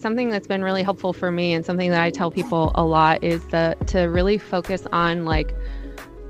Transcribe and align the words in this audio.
something 0.00 0.30
that's 0.30 0.46
been 0.46 0.62
really 0.62 0.84
helpful 0.84 1.12
for 1.12 1.32
me 1.32 1.52
and 1.52 1.66
something 1.66 1.90
that 1.90 2.00
I 2.00 2.10
tell 2.10 2.30
people 2.30 2.70
a 2.76 2.84
lot 2.84 3.24
is 3.24 3.44
that 3.48 3.88
to 3.88 4.02
really 4.02 4.38
focus 4.38 4.86
on 4.92 5.24
like 5.24 5.52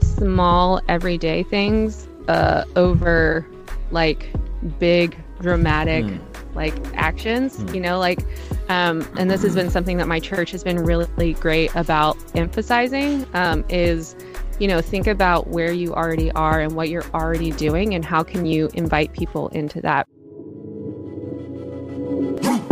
small 0.01 0.81
everyday 0.89 1.43
things 1.43 2.09
uh, 2.29 2.65
over 2.77 3.47
like 3.91 4.31
big 4.79 5.19
dramatic 5.43 6.07
mm. 6.07 6.19
like 6.55 6.73
actions 6.95 7.59
mm. 7.59 7.75
you 7.75 7.81
know 7.83 7.99
like 7.99 8.21
um, 8.71 9.07
and 9.19 9.31
this 9.31 9.43
has 9.43 9.55
been 9.55 9.69
something 9.69 9.99
that 9.99 10.09
my 10.09 10.19
church 10.19 10.51
has 10.51 10.65
been 10.65 10.79
really 10.79 11.35
great 11.35 11.71
about 11.75 12.17
emphasizing 12.35 13.27
um, 13.35 13.67
is 13.69 14.17
you 14.59 14.67
know 14.67 14.81
think 14.81 15.07
about 15.07 15.49
where 15.49 15.73
you 15.73 15.93
already 15.93 16.33
are 16.33 16.59
and 16.59 16.73
what 16.73 16.89
you're 16.89 17.07
already 17.13 17.51
doing 17.51 17.95
and 17.95 18.03
how 18.03 18.23
can 18.23 18.47
you 18.47 18.71
invite 18.73 19.13
people 19.13 19.49
into 19.49 19.79
that 19.83 20.09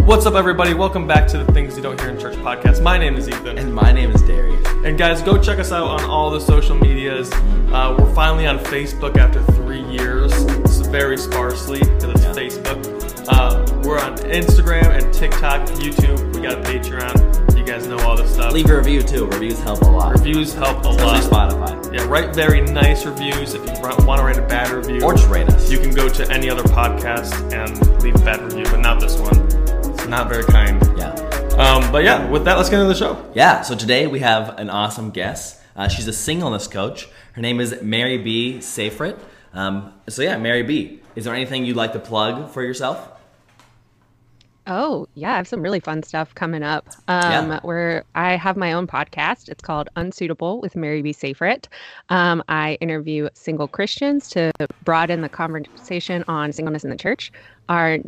What's 0.06 0.24
up, 0.24 0.34
everybody? 0.34 0.72
Welcome 0.72 1.08
back 1.08 1.26
to 1.30 1.38
the 1.38 1.52
Things 1.52 1.76
You 1.76 1.82
Don't 1.82 2.00
Hear 2.00 2.10
in 2.10 2.16
Church 2.16 2.36
podcast. 2.36 2.80
My 2.80 2.96
name 2.96 3.16
is 3.16 3.28
Ethan. 3.28 3.58
And 3.58 3.74
my 3.74 3.90
name 3.90 4.12
is 4.12 4.22
Darius. 4.22 4.64
And 4.84 4.96
guys, 4.96 5.20
go 5.20 5.36
check 5.36 5.58
us 5.58 5.72
out 5.72 5.88
on 5.88 6.08
all 6.08 6.30
the 6.30 6.38
social 6.38 6.76
medias. 6.76 7.28
Uh, 7.32 7.96
we're 7.98 8.14
finally 8.14 8.46
on 8.46 8.60
Facebook 8.60 9.16
after 9.16 9.42
three 9.54 9.82
years. 9.82 10.30
It's 10.60 10.78
very 10.86 11.18
sparsely 11.18 11.80
because 11.80 12.04
it's 12.04 12.22
yeah. 12.22 12.32
Facebook. 12.34 13.26
Uh, 13.28 13.82
we're 13.82 13.98
on 13.98 14.16
Instagram 14.18 14.96
and 14.96 15.12
TikTok, 15.12 15.66
YouTube. 15.70 16.36
We 16.36 16.40
got 16.40 16.52
a 16.52 16.62
Patreon. 16.62 17.58
You 17.58 17.64
guys 17.64 17.88
know 17.88 17.98
all 17.98 18.16
this 18.16 18.32
stuff. 18.32 18.52
Leave 18.52 18.70
a 18.70 18.76
review 18.76 19.02
too. 19.02 19.26
Reviews 19.26 19.58
help 19.58 19.82
a 19.82 19.86
lot. 19.86 20.12
Reviews 20.12 20.54
help 20.54 20.84
a 20.84 20.90
Especially 20.90 21.30
lot. 21.30 21.50
Spotify. 21.50 21.92
Yeah, 21.92 22.06
write 22.06 22.32
very 22.32 22.60
nice 22.60 23.04
reviews. 23.04 23.54
If 23.54 23.66
you 23.66 23.82
want 23.82 24.20
to 24.20 24.24
write 24.24 24.38
a 24.38 24.46
bad 24.46 24.70
review, 24.70 25.02
or 25.02 25.14
just 25.14 25.28
rate 25.28 25.48
us, 25.48 25.68
you 25.68 25.80
can 25.80 25.92
go 25.92 26.08
to 26.08 26.30
any 26.30 26.48
other 26.48 26.62
podcast 26.62 27.52
and 27.52 28.00
leave 28.04 28.14
a 28.14 28.24
bad 28.24 28.40
review, 28.40 28.66
but 28.66 28.78
not 28.78 29.00
this 29.00 29.18
one 29.18 29.65
not 30.08 30.28
very 30.28 30.44
kind. 30.44 30.80
Yeah. 30.96 31.12
Um, 31.58 31.90
but 31.90 32.04
yeah, 32.04 32.28
with 32.30 32.44
that, 32.44 32.56
let's 32.56 32.68
get 32.68 32.80
into 32.80 32.88
the 32.88 32.98
show. 32.98 33.30
Yeah. 33.34 33.62
So 33.62 33.74
today 33.74 34.06
we 34.06 34.20
have 34.20 34.58
an 34.58 34.70
awesome 34.70 35.10
guest. 35.10 35.60
Uh, 35.74 35.88
she's 35.88 36.06
a 36.06 36.12
singleness 36.12 36.68
coach. 36.68 37.08
Her 37.32 37.42
name 37.42 37.60
is 37.60 37.80
Mary 37.82 38.18
B. 38.18 38.58
Safrit. 38.58 39.18
Um, 39.52 39.92
so 40.08 40.22
yeah, 40.22 40.36
Mary 40.36 40.62
B. 40.62 41.00
Is 41.14 41.24
there 41.24 41.34
anything 41.34 41.64
you'd 41.64 41.76
like 41.76 41.92
to 41.94 41.98
plug 41.98 42.50
for 42.50 42.62
yourself? 42.62 43.12
Oh 44.66 45.06
yeah, 45.14 45.34
I 45.34 45.36
have 45.36 45.46
some 45.46 45.62
really 45.62 45.78
fun 45.80 46.02
stuff 46.02 46.34
coming 46.34 46.62
up. 46.62 46.88
Um, 47.08 47.50
yeah. 47.50 47.60
Where 47.62 48.04
I 48.14 48.36
have 48.36 48.56
my 48.56 48.72
own 48.72 48.86
podcast. 48.86 49.48
It's 49.48 49.62
called 49.62 49.88
Unsuitable 49.96 50.60
with 50.60 50.74
Mary 50.74 51.02
B. 51.02 51.12
Safrit. 51.12 51.66
Um, 52.08 52.42
I 52.48 52.74
interview 52.80 53.28
single 53.34 53.68
Christians 53.68 54.28
to 54.30 54.50
broaden 54.84 55.20
the 55.20 55.28
conversation 55.28 56.24
on 56.26 56.52
singleness 56.52 56.82
in 56.84 56.90
the 56.90 56.96
church. 56.96 57.30
Our 57.68 57.98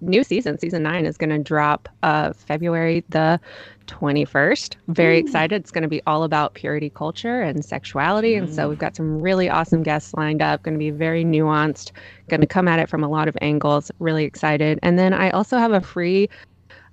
new 0.00 0.22
season, 0.22 0.58
season 0.58 0.82
nine, 0.82 1.06
is 1.06 1.16
going 1.16 1.30
to 1.30 1.38
drop 1.38 1.88
uh, 2.02 2.32
February 2.32 3.04
the 3.08 3.40
21st. 3.86 4.76
Very 4.88 5.16
Ooh. 5.16 5.20
excited. 5.20 5.62
It's 5.62 5.70
going 5.70 5.82
to 5.82 5.88
be 5.88 6.02
all 6.06 6.22
about 6.22 6.54
purity 6.54 6.90
culture 6.90 7.42
and 7.42 7.64
sexuality. 7.64 8.34
Mm. 8.34 8.38
And 8.38 8.54
so 8.54 8.68
we've 8.68 8.78
got 8.78 8.96
some 8.96 9.20
really 9.20 9.48
awesome 9.48 9.82
guests 9.82 10.14
lined 10.14 10.42
up, 10.42 10.62
going 10.62 10.74
to 10.74 10.78
be 10.78 10.90
very 10.90 11.24
nuanced, 11.24 11.92
going 12.28 12.40
to 12.40 12.46
come 12.46 12.68
at 12.68 12.78
it 12.78 12.88
from 12.88 13.02
a 13.02 13.08
lot 13.08 13.28
of 13.28 13.36
angles. 13.40 13.90
Really 13.98 14.24
excited. 14.24 14.78
And 14.82 14.98
then 14.98 15.12
I 15.12 15.30
also 15.30 15.58
have 15.58 15.72
a 15.72 15.80
free 15.80 16.28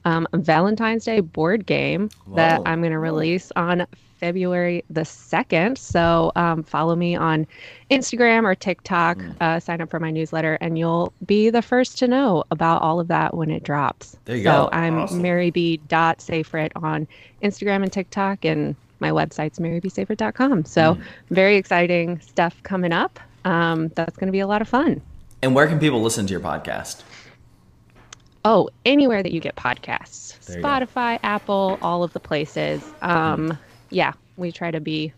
um, 0.06 0.28
Valentine's 0.34 1.04
Day 1.04 1.20
board 1.20 1.66
game 1.66 2.10
Whoa. 2.26 2.36
that 2.36 2.62
I'm 2.66 2.82
going 2.82 2.94
to 2.94 3.00
release 3.00 3.52
on 3.56 3.86
February 4.16 4.84
the 4.90 5.02
2nd. 5.02 5.78
So 5.78 6.32
um, 6.36 6.64
follow 6.64 6.96
me 6.96 7.16
on 7.16 7.46
Instagram 7.92 8.44
or 8.44 8.56
TikTok, 8.56 9.18
mm. 9.18 9.42
uh, 9.42 9.60
sign 9.60 9.82
up 9.82 9.90
for 9.90 10.00
my 10.00 10.12
newsletter, 10.12 10.58
and 10.62 10.78
you'll 10.78 11.14
be 11.26 11.50
the 11.50 11.62
first 11.62 11.98
to 12.00 12.08
know 12.08 12.44
about 12.52 12.82
all 12.82 13.00
of 13.00 13.08
that 13.10 13.36
when 13.36 13.52
it 13.52 13.64
drops. 13.64 14.18
There 14.26 14.38
you 14.38 14.44
so 14.44 14.52
go. 14.52 14.70
I'm 14.72 15.00
awesome. 15.00 15.22
maryb.safrit 15.22 16.72
on 16.76 17.08
Instagram 17.44 17.84
and 17.84 17.92
TikTok, 17.92 18.46
and 18.46 18.76
my 19.00 19.12
website's 19.12 19.60
marybsafrit.com. 19.60 20.66
So 20.66 20.96
mm. 20.96 21.04
very 21.30 21.58
exciting 21.58 22.20
stuff 22.22 22.62
coming 22.64 22.94
up. 22.94 23.20
Um, 23.44 23.90
that's 23.90 24.18
going 24.18 24.28
to 24.28 24.32
be 24.32 24.40
a 24.40 24.48
lot 24.48 24.62
of 24.62 24.68
fun. 24.68 25.02
And 25.42 25.54
where 25.54 25.68
can 25.68 25.80
people 25.80 26.02
listen 26.02 26.26
to 26.26 26.32
your 26.32 26.42
podcast? 26.42 27.04
Oh, 28.44 28.70
anywhere 28.86 29.22
that 29.22 29.32
you 29.32 29.40
get 29.40 29.56
podcasts. 29.56 30.34
Spotify, 30.62 31.20
Apple, 31.24 31.78
all 31.82 32.04
of 32.04 32.14
the 32.14 32.20
places. 32.20 32.84
Um, 33.02 33.50
mm 33.50 33.58
yeah, 33.90 34.14
we 34.38 34.52
try 34.52 34.72
to 34.72 34.80
be 34.80 35.14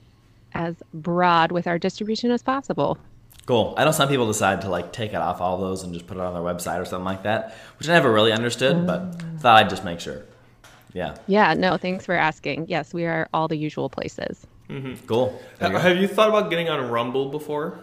as 0.53 0.75
broad 0.93 1.51
with 1.51 1.67
our 1.67 1.77
distribution 1.77 2.31
as 2.31 2.41
possible. 2.41 2.97
Cool. 3.45 3.73
I 3.77 3.85
know 3.85 3.91
some 3.91 4.09
people 4.09 4.27
decide 4.27 4.61
to 4.61 4.69
like 4.69 4.91
take 4.91 5.11
it 5.11 5.17
off 5.17 5.39
all 5.39 5.57
those 5.57 5.83
and 5.83 5.93
just 5.93 6.05
put 6.05 6.17
it 6.17 6.23
on 6.23 6.33
their 6.33 6.43
website 6.43 6.81
or 6.81 6.85
something 6.85 7.05
like 7.05 7.23
that, 7.23 7.55
which 7.79 7.87
I 7.87 7.93
never 7.93 8.11
really 8.11 8.33
understood, 8.33 8.85
but 8.85 9.15
thought 9.39 9.57
I'd 9.57 9.69
just 9.69 9.85
make 9.85 9.99
sure. 9.99 10.23
Yeah. 10.93 11.15
Yeah. 11.27 11.53
No, 11.53 11.77
thanks 11.77 12.05
for 12.05 12.15
asking. 12.15 12.67
Yes, 12.67 12.93
we 12.93 13.05
are 13.05 13.29
all 13.33 13.47
the 13.47 13.55
usual 13.55 13.89
places. 13.89 14.45
Mm-hmm. 14.69 15.05
Cool. 15.05 15.39
Have 15.59 15.97
you 15.97 16.07
thought 16.07 16.27
about 16.29 16.49
getting 16.49 16.67
on 16.67 16.89
Rumble 16.89 17.29
before? 17.29 17.79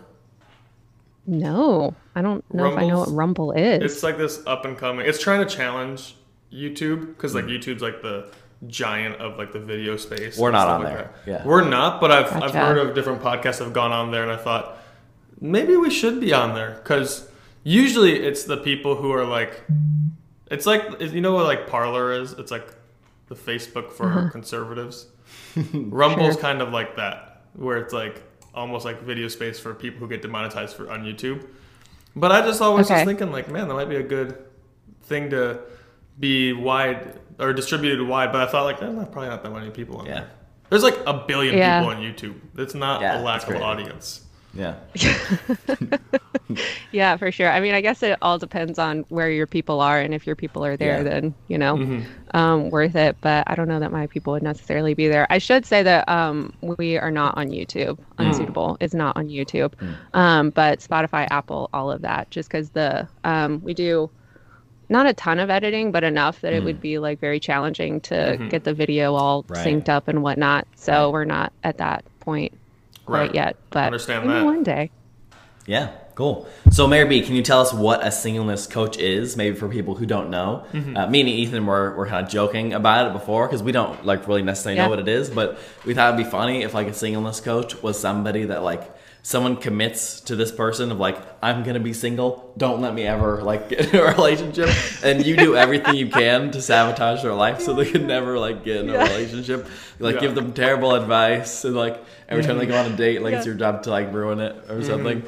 No, 1.27 1.95
I 2.15 2.21
don't 2.21 2.45
know 2.53 2.65
Rumble's, 2.65 2.77
if 2.77 2.85
I 2.85 2.89
know 2.89 2.99
what 2.99 3.11
Rumble 3.11 3.53
is. 3.53 3.83
It's 3.83 4.03
like 4.03 4.19
this 4.19 4.43
up 4.47 4.67
and 4.67 4.77
coming. 4.77 5.07
It's 5.07 5.19
trying 5.19 5.47
to 5.47 5.55
challenge 5.55 6.17
YouTube 6.53 7.07
because 7.07 7.35
like 7.35 7.47
YouTube's 7.47 7.81
like 7.81 8.03
the 8.03 8.31
giant 8.67 9.17
of 9.17 9.39
like 9.39 9.53
the 9.53 9.59
video 9.59 9.97
space. 9.97 10.39
We're 10.39 10.51
not 10.51 10.69
on 10.69 10.83
like 10.83 10.93
there. 10.93 11.15
That. 11.25 11.31
Yeah, 11.31 11.47
we're 11.47 11.67
not. 11.69 12.01
But 12.01 12.11
I've 12.13 12.31
gotcha. 12.31 12.45
I've 12.45 12.55
heard 12.55 12.79
of 12.79 12.95
different 12.95 13.23
podcasts 13.23 13.59
have 13.59 13.73
gone 13.73 13.93
on 13.93 14.11
there, 14.11 14.23
and 14.23 14.33
I 14.33 14.37
thought 14.37 14.79
maybe 15.41 15.77
we 15.77 15.91
should 15.91 16.21
be 16.21 16.33
on 16.33 16.55
there 16.55 16.81
because 16.83 17.29
usually 17.63 18.25
it's 18.25 18.45
the 18.45 18.57
people 18.57 18.95
who 18.97 19.13
are 19.13 19.25
like, 19.25 19.63
it's 20.51 20.67
like 20.67 21.01
you 21.01 21.21
know 21.21 21.35
what 21.35 21.45
like 21.45 21.67
Parler 21.67 22.13
is. 22.13 22.33
It's 22.33 22.51
like 22.51 22.69
the 23.29 23.35
Facebook 23.35 23.93
for 23.93 24.07
uh-huh. 24.07 24.31
conservatives. 24.31 25.07
Rumble's 25.73 26.35
sure. 26.35 26.43
kind 26.43 26.63
of 26.63 26.73
like 26.73 26.97
that, 26.97 27.43
where 27.55 27.79
it's 27.79 27.93
like 27.93 28.23
almost 28.55 28.85
like 28.85 29.03
video 29.03 29.29
space 29.29 29.59
for 29.59 29.75
people 29.75 30.01
who 30.01 30.09
get 30.09 30.23
demonetized 30.23 30.77
for 30.77 30.91
on 30.91 31.05
YouTube. 31.05 31.47
But 32.17 32.31
I 32.31 32.43
just 32.43 32.61
always 32.61 32.87
okay. 32.87 33.01
was 33.01 33.05
thinking 33.05 33.33
like, 33.33 33.51
man, 33.51 33.69
that 33.69 33.75
might 33.75 33.89
be 33.89 33.97
a 33.97 34.03
good 34.03 34.39
thing 35.03 35.31
to 35.31 35.61
be 36.19 36.53
wide 36.53 37.19
or 37.39 37.53
distributed 37.53 38.07
wide, 38.07 38.33
but 38.33 38.47
I 38.47 38.51
thought 38.51 38.65
like, 38.65 38.81
there's 38.81 38.95
probably 39.09 39.29
not 39.29 39.43
that 39.43 39.51
many 39.51 39.71
people 39.71 39.99
on 39.99 40.07
yeah. 40.07 40.15
there. 40.15 40.31
There's 40.71 40.83
like 40.83 40.99
a 41.07 41.13
billion 41.13 41.57
yeah. 41.57 41.81
people 41.81 41.95
on 41.95 42.03
YouTube. 42.03 42.41
It's 42.57 42.75
not 42.75 43.01
yeah, 43.01 43.21
a 43.21 43.23
lack 43.23 43.49
of 43.49 43.61
audience. 43.61 44.23
Yeah. 44.55 44.77
yeah, 46.93 47.17
for 47.17 47.33
sure. 47.33 47.51
I 47.51 47.61
mean, 47.61 47.75
I 47.75 47.81
guess 47.81 48.03
it 48.03 48.17
all 48.23 48.39
depends 48.39 48.79
on 48.79 49.01
where 49.09 49.31
your 49.31 49.47
people 49.47 49.81
are, 49.81 50.01
and 50.01 50.15
if 50.15 50.27
your 50.27 50.37
people 50.37 50.65
are 50.65 50.77
there, 50.77 50.99
yeah. 50.99 51.03
then 51.03 51.35
you 51.49 51.59
know, 51.59 51.77
mm-hmm. 51.77 52.37
um, 52.37 52.71
worth 52.71 52.95
it. 52.95 53.17
But 53.21 53.45
I 53.49 53.57
don't 53.57 53.69
know 53.69 53.81
that 53.81 53.93
my 53.93 54.07
people 54.07 54.33
would 54.33 54.43
necessarily 54.43 54.95
be 54.95 55.09
there. 55.09 55.27
I 55.29 55.39
should 55.39 55.67
say 55.67 55.83
that 55.83 56.09
um, 56.09 56.53
we 56.61 56.99
are 56.99 57.11
not 57.11 57.37
on 57.37 57.49
YouTube. 57.49 57.99
Mm. 58.19 58.27
Unsuitable 58.27 58.77
is 58.81 58.95
not 58.95 59.17
on 59.17 59.29
YouTube, 59.29 59.75
mm. 59.75 59.97
um, 60.15 60.51
but 60.51 60.79
Spotify, 60.79 61.27
Apple, 61.31 61.69
all 61.73 61.91
of 61.91 62.03
that. 62.03 62.31
Just 62.31 62.49
because 62.49 62.71
the 62.71 63.09
um, 63.25 63.61
we 63.63 63.75
do 63.75 64.09
not 64.89 65.07
a 65.07 65.13
ton 65.13 65.39
of 65.39 65.51
editing, 65.51 65.93
but 65.93 66.05
enough 66.05 66.41
that 66.41 66.53
mm. 66.53 66.57
it 66.57 66.65
would 66.65 66.79
mm. 66.79 66.83
be 66.83 66.99
like 66.99 67.19
very 67.21 67.41
challenging 67.41 68.01
to 68.03 68.15
mm-hmm. 68.15 68.49
get 68.49 68.65
the 68.65 68.75
video 68.75 69.15
all 69.15 69.45
right. 69.49 69.67
synced 69.67 69.89
up 69.89 70.09
and 70.09 70.23
whatnot. 70.23 70.67
So 70.77 70.93
right. 70.93 71.13
we're 71.13 71.25
not 71.25 71.53
at 71.63 71.79
that 71.79 72.05
point 72.21 72.53
right, 73.07 73.35
yet, 73.35 73.57
but 73.71 73.85
understand 73.85 74.29
that 74.31 74.45
one 74.45 74.63
day. 74.63 74.91
Yeah, 75.67 75.93
cool. 76.15 76.47
So 76.71 76.87
Mary 76.87 77.09
B, 77.09 77.23
can 77.23 77.35
you 77.35 77.43
tell 77.43 77.61
us 77.61 77.73
what 77.73 78.07
a 78.07 78.13
singleness 78.13 78.67
coach 78.67 78.99
is? 78.99 79.37
Maybe 79.37 79.57
for 79.57 79.69
people 79.69 79.95
who 79.95 80.05
don't 80.05 80.29
know. 80.29 80.67
Mm-hmm. 80.73 80.97
Uh, 80.97 81.07
me 81.07 81.21
and 81.21 81.29
Ethan 81.29 81.65
were, 81.65 81.95
were 81.97 82.07
kind 82.07 82.25
of 82.25 82.31
joking 82.31 82.75
about 82.75 83.07
it 83.07 83.13
before 83.15 83.47
because 83.47 83.63
we 83.63 83.73
don't 83.73 84.05
like 84.05 84.29
really 84.29 84.43
necessarily 84.43 84.77
yeah. 84.77 84.85
know 84.85 84.91
what 84.91 84.99
it 84.99 85.09
is, 85.09 85.31
but 85.31 85.59
we 85.87 85.95
thought 85.95 86.13
it'd 86.13 86.25
be 86.25 86.31
funny 86.31 86.63
if 86.63 86.75
like 86.75 86.87
a 86.87 86.93
singleness 86.93 87.41
coach 87.41 87.83
was 87.83 87.99
somebody 87.99 88.45
that 88.45 88.63
like 88.63 88.95
someone 89.25 89.57
commits 89.57 90.21
to 90.21 90.37
this 90.37 90.53
person 90.53 90.93
of 90.93 91.01
like 91.01 91.17
i'm 91.43 91.63
gonna 91.63 91.81
be 91.81 91.95
single 91.95 92.53
don't 92.59 92.83
let 92.83 92.93
me 92.93 93.07
ever 93.07 93.43
like 93.43 93.69
get 93.71 93.93
in 93.93 93.99
a 93.99 94.05
relationship 94.05 94.69
and 95.03 95.25
you 95.25 95.35
do 95.35 95.57
everything 95.57 95.95
you 95.95 96.09
can 96.09 96.51
to 96.51 96.61
sabotage 96.61 97.23
their 97.23 97.33
life 97.33 97.63
so 97.63 97.73
they 97.73 97.91
can 97.91 98.07
never 98.07 98.39
like 98.39 98.63
get 98.65 98.77
in 98.77 98.91
a 98.91 98.93
yeah. 98.93 99.03
relationship 99.03 99.67
like 99.99 100.17
yeah. 100.17 100.21
give 100.21 100.35
them 100.35 100.53
terrible 100.53 100.95
advice 100.95 101.65
and 101.65 101.75
like 101.75 102.05
every 102.29 102.45
time 102.45 102.59
they 102.59 102.67
go 102.67 102.79
on 102.79 102.93
a 102.93 102.97
date 102.97 103.23
like 103.23 103.33
yeah. 103.33 103.39
it's 103.39 103.47
your 103.47 103.55
job 103.55 103.83
to 103.83 103.89
like 103.89 104.13
ruin 104.13 104.41
it 104.41 104.57
or 104.69 104.77
mm-hmm. 104.77 104.83
something 104.83 105.23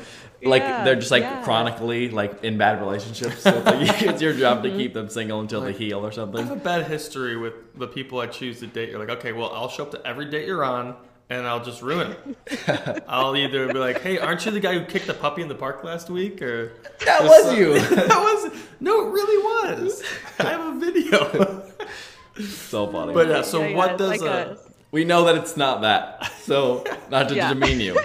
like 0.45 0.63
they're 0.63 0.97
just 0.97 1.11
like 1.11 1.43
chronically 1.43 2.11
like 2.11 2.45
in 2.45 2.59
bad 2.59 2.79
relationships 2.81 3.41
so 3.41 3.57
it's, 3.57 3.65
like, 3.65 4.03
it's 4.03 4.21
your 4.21 4.35
job 4.35 4.63
to 4.63 4.69
mm-hmm. 4.69 4.79
keep 4.79 4.93
them 4.93 5.09
single 5.09 5.41
until 5.41 5.63
like, 5.63 5.75
they 5.75 5.85
heal 5.87 6.05
or 6.05 6.13
something 6.13 6.41
i 6.41 6.45
have 6.45 6.55
a 6.55 6.61
bad 6.61 6.87
history 6.87 7.35
with 7.39 7.55
the 7.75 7.89
people 7.89 8.21
i 8.21 8.27
choose 8.27 8.61
to 8.61 8.67
date 8.67 8.91
you're 8.91 8.99
like 8.99 9.09
okay 9.09 9.33
well 9.33 9.51
i'll 9.55 9.71
show 9.71 9.85
up 9.85 9.91
to 9.91 10.07
every 10.07 10.27
date 10.27 10.47
you're 10.47 10.65
on 10.65 10.95
and 11.29 11.47
I'll 11.47 11.65
just 11.65 11.83
ruin 11.83 12.13
it. 12.47 13.05
I'll 13.09 13.37
either 13.37 13.67
be 13.73 13.79
like, 13.79 14.01
"Hey, 14.01 14.19
aren't 14.19 14.45
you 14.47 14.53
the 14.53 14.61
guy 14.61 14.79
who 14.79 14.85
kicked 14.85 15.07
the 15.07 15.15
puppy 15.15 15.43
in 15.43 15.49
the 15.49 15.55
park 15.55 15.83
last 15.85 16.09
week?" 16.09 16.41
Or 16.43 16.73
that 17.05 17.23
was 17.23 17.57
you. 17.57 17.79
that 17.81 18.09
was 18.09 18.53
no, 18.81 19.09
it 19.09 19.13
really 19.13 19.79
was. 19.79 20.03
I 20.39 20.51
have 20.51 20.77
a 20.77 20.79
video. 20.79 21.65
so 22.49 22.87
funny. 22.87 23.13
But 23.13 23.29
yeah, 23.29 23.43
so 23.43 23.63
yeah, 23.63 23.77
what 23.77 23.93
yeah, 23.93 23.97
does 23.97 24.09
like 24.09 24.21
a, 24.23 24.53
a, 24.53 24.57
we 24.93 25.05
know 25.05 25.25
that 25.25 25.37
it's 25.37 25.57
not 25.57 25.83
that. 25.83 26.33
So 26.43 26.85
not 27.11 27.29
to 27.31 27.35
yeah. 27.35 27.53
demean 27.53 27.81
you, 27.81 27.99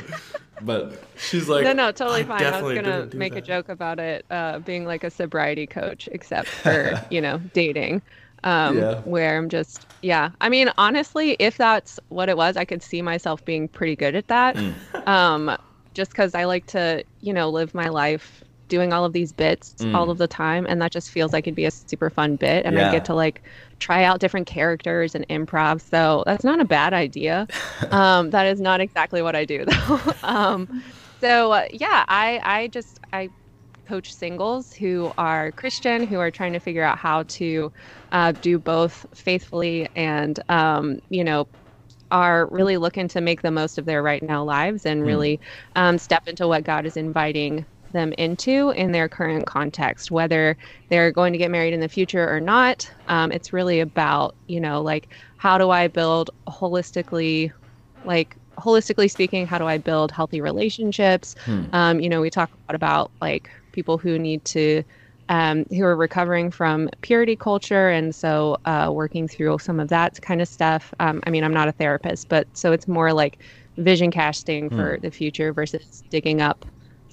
but 0.61 0.99
she's 1.17 1.47
like, 1.47 1.63
no, 1.63 1.73
no, 1.73 1.91
totally 1.91 2.21
I 2.21 2.23
fine. 2.23 2.43
I 2.43 2.61
was 2.61 2.75
gonna 2.75 3.07
make 3.13 3.33
that. 3.33 3.43
a 3.43 3.45
joke 3.45 3.69
about 3.69 3.99
it 3.99 4.25
uh, 4.31 4.59
being 4.59 4.85
like 4.85 5.03
a 5.03 5.11
sobriety 5.11 5.67
coach, 5.67 6.09
except 6.11 6.47
for 6.47 6.99
you 7.11 7.21
know 7.21 7.39
dating. 7.53 8.01
Um, 8.43 8.77
yeah. 8.77 9.01
Where 9.01 9.37
I'm 9.37 9.49
just, 9.49 9.85
yeah. 10.01 10.31
I 10.41 10.49
mean, 10.49 10.71
honestly, 10.77 11.35
if 11.39 11.57
that's 11.57 11.99
what 12.09 12.29
it 12.29 12.37
was, 12.37 12.57
I 12.57 12.65
could 12.65 12.81
see 12.81 13.01
myself 13.01 13.43
being 13.45 13.67
pretty 13.67 13.95
good 13.95 14.15
at 14.15 14.27
that. 14.27 14.55
Mm. 14.55 15.07
Um, 15.07 15.57
just 15.93 16.11
because 16.11 16.33
I 16.33 16.45
like 16.45 16.65
to, 16.67 17.03
you 17.21 17.33
know, 17.33 17.49
live 17.49 17.73
my 17.73 17.89
life 17.89 18.43
doing 18.71 18.93
all 18.93 19.03
of 19.03 19.11
these 19.11 19.33
bits 19.33 19.75
mm. 19.79 19.93
all 19.93 20.09
of 20.09 20.17
the 20.17 20.27
time 20.27 20.65
and 20.67 20.81
that 20.81 20.93
just 20.93 21.11
feels 21.11 21.33
like 21.33 21.45
it'd 21.45 21.55
be 21.55 21.65
a 21.65 21.71
super 21.71 22.09
fun 22.09 22.37
bit 22.37 22.65
and 22.65 22.77
yeah. 22.77 22.87
I 22.87 22.91
get 22.91 23.03
to 23.05 23.13
like 23.13 23.43
try 23.79 24.05
out 24.05 24.21
different 24.21 24.47
characters 24.47 25.13
and 25.13 25.27
improv 25.27 25.81
so 25.81 26.23
that's 26.25 26.45
not 26.45 26.61
a 26.61 26.65
bad 26.65 26.93
idea 26.93 27.49
um, 27.91 28.29
that 28.29 28.47
is 28.47 28.61
not 28.61 28.79
exactly 28.79 29.21
what 29.21 29.35
I 29.35 29.43
do 29.43 29.65
though 29.87 29.99
um, 30.23 30.81
so 31.19 31.51
uh, 31.51 31.65
yeah 31.73 32.05
I 32.07 32.39
I 32.43 32.67
just 32.67 33.01
I 33.11 33.29
coach 33.91 34.13
singles 34.13 34.71
who 34.71 35.11
are 35.17 35.51
Christian 35.51 36.07
who 36.07 36.17
are 36.17 36.31
trying 36.31 36.53
to 36.53 36.59
figure 36.59 36.81
out 36.81 36.97
how 36.97 37.23
to 37.23 37.73
uh, 38.13 38.31
do 38.31 38.57
both 38.57 39.05
faithfully 39.13 39.89
and 39.97 40.39
um, 40.47 41.01
you 41.09 41.25
know 41.25 41.45
are 42.09 42.45
really 42.45 42.77
looking 42.77 43.09
to 43.09 43.19
make 43.19 43.41
the 43.41 43.51
most 43.51 43.77
of 43.77 43.83
their 43.83 44.01
right 44.01 44.23
now 44.23 44.41
lives 44.45 44.85
and 44.85 45.03
mm. 45.03 45.07
really 45.07 45.41
um, 45.75 45.97
step 45.97 46.25
into 46.29 46.47
what 46.47 46.63
God 46.63 46.85
is 46.85 46.95
inviting 46.95 47.65
them 47.91 48.13
into 48.13 48.69
in 48.69 48.93
their 48.93 49.09
current 49.09 49.45
context, 49.45 50.09
whether 50.09 50.55
they're 50.87 51.11
going 51.11 51.33
to 51.33 51.37
get 51.37 51.51
married 51.51 51.73
in 51.73 51.81
the 51.81 51.89
future 51.89 52.33
or 52.33 52.39
not. 52.39 52.89
Um, 53.09 53.33
it's 53.33 53.51
really 53.51 53.81
about, 53.81 54.35
you 54.47 54.61
know, 54.61 54.81
like 54.81 55.09
how 55.35 55.57
do 55.57 55.69
I 55.69 55.89
build 55.89 56.29
holistically, 56.47 57.51
like 58.05 58.37
holistically 58.57 59.11
speaking, 59.11 59.45
how 59.45 59.57
do 59.57 59.65
I 59.65 59.77
build 59.77 60.13
healthy 60.13 60.39
relationships? 60.39 61.35
Hmm. 61.43 61.63
Um, 61.73 61.99
you 61.99 62.07
know, 62.07 62.21
we 62.21 62.29
talk 62.29 62.49
a 62.49 62.71
lot 62.71 62.75
about 62.75 63.11
like 63.19 63.49
people 63.71 63.97
who 63.97 64.19
need 64.19 64.43
to, 64.45 64.83
um, 65.29 65.65
who 65.69 65.83
are 65.83 65.95
recovering 65.95 66.51
from 66.51 66.89
purity 67.01 67.35
culture. 67.35 67.89
And 67.89 68.13
so 68.13 68.57
uh, 68.65 68.89
working 68.93 69.27
through 69.27 69.59
some 69.59 69.79
of 69.79 69.89
that 69.89 70.21
kind 70.21 70.41
of 70.41 70.47
stuff. 70.47 70.93
Um, 70.99 71.21
I 71.25 71.29
mean, 71.29 71.43
I'm 71.43 71.53
not 71.53 71.67
a 71.67 71.71
therapist, 71.71 72.29
but 72.29 72.47
so 72.53 72.71
it's 72.71 72.87
more 72.87 73.13
like 73.13 73.39
vision 73.77 74.11
casting 74.11 74.69
for 74.69 74.95
hmm. 74.95 75.01
the 75.01 75.11
future 75.11 75.53
versus 75.53 76.03
digging 76.09 76.41
up 76.41 76.65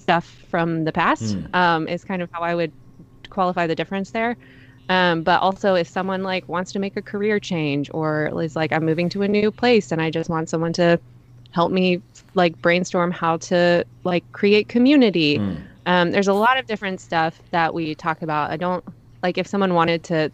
stuff 0.09 0.25
from 0.49 0.85
the 0.85 0.91
past 0.91 1.37
mm. 1.37 1.55
um, 1.55 1.87
is 1.87 2.03
kind 2.03 2.23
of 2.23 2.29
how 2.31 2.41
I 2.41 2.55
would 2.55 2.71
qualify 3.29 3.67
the 3.67 3.75
difference 3.75 4.09
there. 4.09 4.35
Um, 4.89 5.21
but 5.21 5.39
also, 5.39 5.75
if 5.75 5.87
someone 5.87 6.23
like 6.23 6.49
wants 6.49 6.71
to 6.71 6.79
make 6.79 6.97
a 6.97 7.01
career 7.01 7.39
change 7.39 7.91
or 7.93 8.31
is 8.41 8.55
like, 8.55 8.73
I'm 8.73 8.83
moving 8.83 9.07
to 9.09 9.21
a 9.21 9.27
new 9.27 9.51
place 9.51 9.91
and 9.91 10.01
I 10.01 10.09
just 10.09 10.27
want 10.27 10.49
someone 10.49 10.73
to 10.73 10.99
help 11.51 11.71
me 11.71 12.01
like 12.33 12.59
brainstorm 12.59 13.11
how 13.11 13.37
to 13.37 13.85
like 14.03 14.23
create 14.31 14.67
community. 14.67 15.37
Mm. 15.37 15.61
Um, 15.85 16.11
there's 16.11 16.27
a 16.27 16.33
lot 16.33 16.57
of 16.57 16.65
different 16.65 17.01
stuff 17.01 17.39
that 17.51 17.73
we 17.73 17.95
talk 17.95 18.21
about. 18.21 18.51
I 18.51 18.57
don't 18.57 18.83
like 19.23 19.37
if 19.37 19.47
someone 19.47 19.73
wanted 19.73 20.03
to 20.05 20.31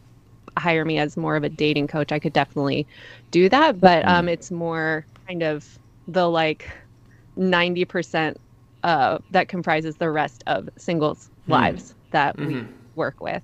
hire 0.58 0.86
me 0.86 0.98
as 0.98 1.18
more 1.18 1.36
of 1.36 1.44
a 1.44 1.50
dating 1.50 1.88
coach, 1.88 2.12
I 2.12 2.20
could 2.20 2.34
definitely 2.34 2.88
do 3.32 3.50
that. 3.50 3.80
But 3.80 4.06
mm. 4.06 4.10
um, 4.10 4.30
it's 4.30 4.52
more 4.52 5.06
kind 5.28 5.44
of 5.44 5.80
the 6.08 6.30
like 6.30 6.70
90% 7.38 8.36
uh, 8.84 9.18
that 9.32 9.48
comprises 9.48 9.98
the 9.98 10.10
rest 10.10 10.44
of 10.48 10.70
singles' 10.78 11.30
hmm. 11.46 11.52
lives 11.52 11.96
that 12.12 12.38
mm-hmm. 12.38 12.54
we 12.54 12.68
work 12.96 13.20
with, 13.20 13.42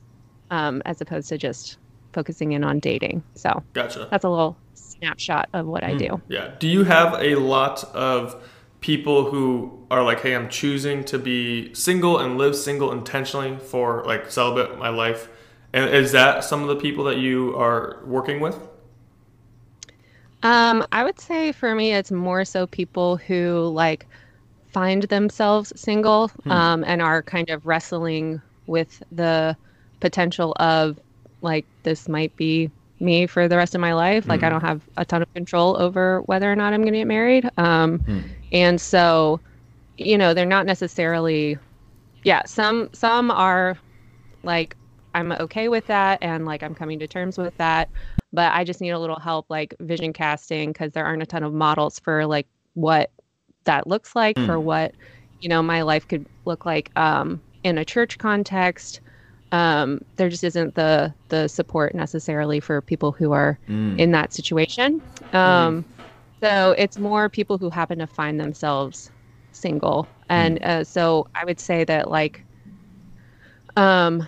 um, 0.52 0.82
as 0.86 1.02
opposed 1.02 1.30
to 1.30 1.38
just 1.38 1.78
focusing 2.14 2.52
in 2.52 2.64
on 2.64 2.80
dating. 2.80 3.24
So 3.34 3.64
gotcha. 3.74 4.08
That's 4.12 4.24
a 4.24 4.30
little 4.30 4.56
snapshot 4.76 5.50
of 5.54 5.66
what 5.66 5.84
mm. 5.84 5.88
I 5.88 5.96
do. 5.96 6.22
Yeah. 6.28 6.54
Do 6.60 6.68
you 6.68 6.84
have 6.84 7.14
a 7.20 7.36
lot 7.36 7.84
of 7.96 8.42
people 8.82 9.30
who 9.30 9.86
are 9.90 10.04
like, 10.04 10.20
hey, 10.22 10.36
I'm 10.36 10.50
choosing 10.50 11.04
to 11.06 11.18
be 11.18 11.74
single 11.74 12.20
and 12.20 12.38
live 12.38 12.56
single 12.56 12.92
intentionally 12.92 13.58
for 13.58 14.04
like 14.06 14.30
celibate 14.30 14.78
my 14.78 14.90
life? 14.90 15.30
And 15.72 15.90
is 15.90 16.12
that 16.12 16.44
some 16.44 16.62
of 16.62 16.68
the 16.68 16.76
people 16.76 17.06
that 17.06 17.18
you 17.18 17.56
are 17.58 18.00
working 18.06 18.40
with? 18.40 18.60
Um, 20.44 20.86
I 20.92 21.04
would 21.04 21.20
say 21.20 21.52
for 21.52 21.76
me, 21.76 21.94
it's 21.94 22.12
more 22.12 22.44
so 22.44 22.66
people 22.68 23.18
who 23.18 23.72
like 23.74 24.08
find 24.72 25.04
themselves 25.04 25.72
single 25.80 26.30
hmm. 26.30 26.52
um, 26.52 26.84
and 26.86 27.02
are 27.02 27.22
kind 27.22 27.50
of 27.50 27.66
wrestling 27.66 28.42
with 28.66 29.04
the 29.12 29.56
potential 30.00 30.54
of 30.60 31.00
like 31.42 31.66
this 31.84 32.10
might 32.10 32.36
be 32.36 32.72
me 33.00 33.28
for 33.28 33.48
the 33.48 33.58
rest 33.58 33.76
of 33.76 33.82
my 33.82 33.94
life. 33.94 34.28
Like 34.28 34.42
I 34.42 34.48
hmm. 34.48 34.54
don't 34.54 34.62
have 34.62 34.82
a 34.98 35.06
ton 35.06 35.22
of 35.22 35.32
control 35.34 35.80
over 35.80 36.22
whether 36.22 36.52
or 36.52 36.56
not 36.56 36.74
I'm 36.74 36.82
going 36.82 36.94
to 36.94 37.00
get 37.00 37.08
married. 37.08 37.50
Um, 37.58 38.00
hmm. 38.00 38.20
And 38.52 38.80
so, 38.80 39.40
you 39.98 40.18
know, 40.18 40.34
they're 40.34 40.46
not 40.46 40.66
necessarily. 40.66 41.58
Yeah, 42.24 42.44
some 42.46 42.90
some 42.94 43.32
are 43.32 43.78
like 44.44 44.76
I'm 45.14 45.32
okay 45.32 45.70
with 45.70 45.88
that 45.88 46.20
and 46.22 46.46
like 46.46 46.64
I'm 46.64 46.76
coming 46.76 47.00
to 47.00 47.08
terms 47.08 47.38
with 47.38 47.56
that, 47.58 47.90
but 48.32 48.54
I 48.54 48.64
just 48.64 48.82
need 48.82 48.92
a 48.92 49.00
little 49.00 49.20
help 49.20 49.48
like 49.50 49.74
vision 49.80 50.14
casting 50.14 50.72
because 50.72 50.94
there 50.94 51.06
aren't 51.06 51.24
a 51.24 51.26
ton 51.26 51.44
of 51.44 51.54
models 51.54 52.00
for 52.00 52.26
like 52.26 52.48
what 52.74 53.12
that 53.64 53.88
looks 53.88 54.16
like 54.16 54.36
mm. 54.36 54.46
for 54.46 54.60
what 54.60 54.94
you 55.42 55.50
know 55.50 55.62
my 55.62 55.82
life 55.82 56.08
could 56.08 56.26
look 56.46 56.66
like 56.66 56.92
um, 56.96 57.42
in 57.64 57.78
a 57.78 57.86
church 57.86 58.18
context 58.18 59.02
um, 59.52 60.04
there 60.16 60.30
just 60.30 60.44
isn't 60.44 60.76
the 60.76 61.14
the 61.30 61.48
support 61.48 61.94
necessarily 61.94 62.60
for 62.60 62.82
people 62.82 63.12
who 63.12 63.32
are 63.32 63.60
mm. 63.68 63.98
in 64.00 64.12
that 64.12 64.34
situation 64.34 65.02
um, 65.34 65.84
mm. 65.84 66.01
So 66.42 66.76
it's 66.78 66.98
more 66.98 67.30
people 67.30 67.58
who 67.58 67.70
happen 67.70 68.00
to 68.00 68.08
find 68.08 68.40
themselves 68.40 69.12
single 69.52 70.08
and 70.30 70.60
mm. 70.60 70.66
uh, 70.66 70.84
so 70.84 71.28
i 71.36 71.46
would 71.46 71.60
say 71.60 71.84
that 71.84 72.10
like 72.10 72.44
um 73.78 74.28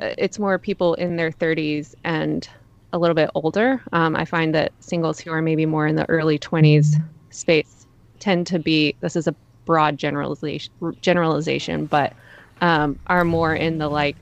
it's 0.00 0.38
more 0.38 0.58
people 0.58 0.94
in 0.94 1.16
their 1.16 1.30
30s 1.30 1.94
and 2.04 2.48
a 2.92 2.98
little 2.98 3.14
bit 3.14 3.30
older 3.34 3.82
um, 3.92 4.16
i 4.16 4.24
find 4.24 4.54
that 4.54 4.72
singles 4.80 5.20
who 5.20 5.30
are 5.30 5.42
maybe 5.42 5.66
more 5.66 5.86
in 5.86 5.96
the 5.96 6.08
early 6.08 6.38
20s 6.38 6.94
space 7.30 7.86
tend 8.18 8.46
to 8.46 8.58
be 8.58 8.94
this 9.00 9.14
is 9.14 9.26
a 9.26 9.34
broad 9.64 9.98
generalization 9.98 10.72
generalization 11.02 11.84
but 11.84 12.14
um, 12.60 12.98
are 13.06 13.24
more 13.24 13.54
in 13.54 13.78
the 13.78 13.88
like 13.88 14.16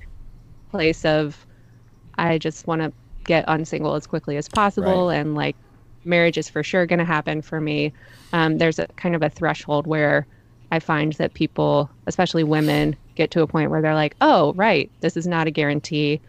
place 0.71 1.05
of 1.05 1.47
i 2.19 2.37
just 2.37 2.67
want 2.67 2.83
to 2.83 2.93
get 3.25 3.45
unsingle 3.49 3.95
as 3.95 4.07
quickly 4.07 4.37
as 4.37 4.49
possible 4.49 5.09
right. 5.09 5.17
and 5.17 5.35
like 5.35 5.57
marriage 6.07 6.39
is 6.39 6.49
for 6.49 6.63
sure 6.63 6.87
going 6.87 6.99
to 6.99 7.05
happen 7.05 7.43
for 7.43 7.61
me 7.61 7.93
um, 8.33 8.59
there's 8.59 8.79
a 8.79 8.87
kind 8.97 9.15
of 9.15 9.23
a 9.23 9.31
threshold 9.31 9.87
where 9.87 10.27
i 10.73 10.79
find 10.79 11.13
that 11.15 11.35
people 11.35 11.91
especially 12.07 12.45
women 12.45 12.97
get 13.15 13.31
to 13.31 13.43
a 13.43 13.47
point 13.47 13.71
where 13.71 13.83
they're 13.83 13.95
like 13.95 14.17
oh 14.21 14.53
right 14.55 14.91
this 15.01 15.17
is 15.17 15.27
not 15.27 15.47
a 15.47 15.51
guarantee 15.51 16.21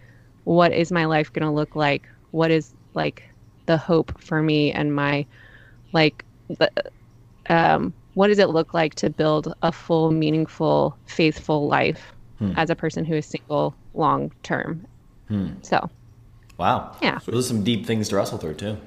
what 0.44 0.72
is 0.72 0.92
my 0.92 1.06
life 1.06 1.32
going 1.34 1.46
to 1.46 1.52
look 1.52 1.76
like 1.76 2.08
what 2.32 2.52
is 2.52 2.74
like 2.94 3.24
the 3.66 3.78
hope 3.78 4.20
for 4.22 4.42
me 4.42 4.72
and 4.72 4.96
my 4.96 5.26
like 5.94 6.24
the, 6.48 6.72
um, 7.50 7.94
what 8.14 8.28
does 8.28 8.40
it 8.40 8.50
look 8.50 8.74
like 8.74 8.96
to 8.96 9.10
build 9.10 9.54
a 9.62 9.72
full, 9.72 10.12
meaningful, 10.12 10.98
faithful 11.06 11.68
life 11.68 12.14
hmm. 12.40 12.54
as 12.56 12.69
a 12.69 12.76
person 12.76 13.06
who 13.06 13.16
is 13.16 13.26
single 13.26 13.76
long 13.94 14.31
term? 14.44 14.86
Hmm. 15.28 15.50
So, 15.62 15.90
wow, 16.57 16.96
yeah, 17.02 17.19
so 17.19 17.31
those 17.31 17.46
are 17.46 17.50
some 17.50 17.64
deep 17.64 17.86
things 17.86 18.10
to 18.10 18.16
wrestle 18.16 18.38
through 18.38 18.56
too. 18.56 18.78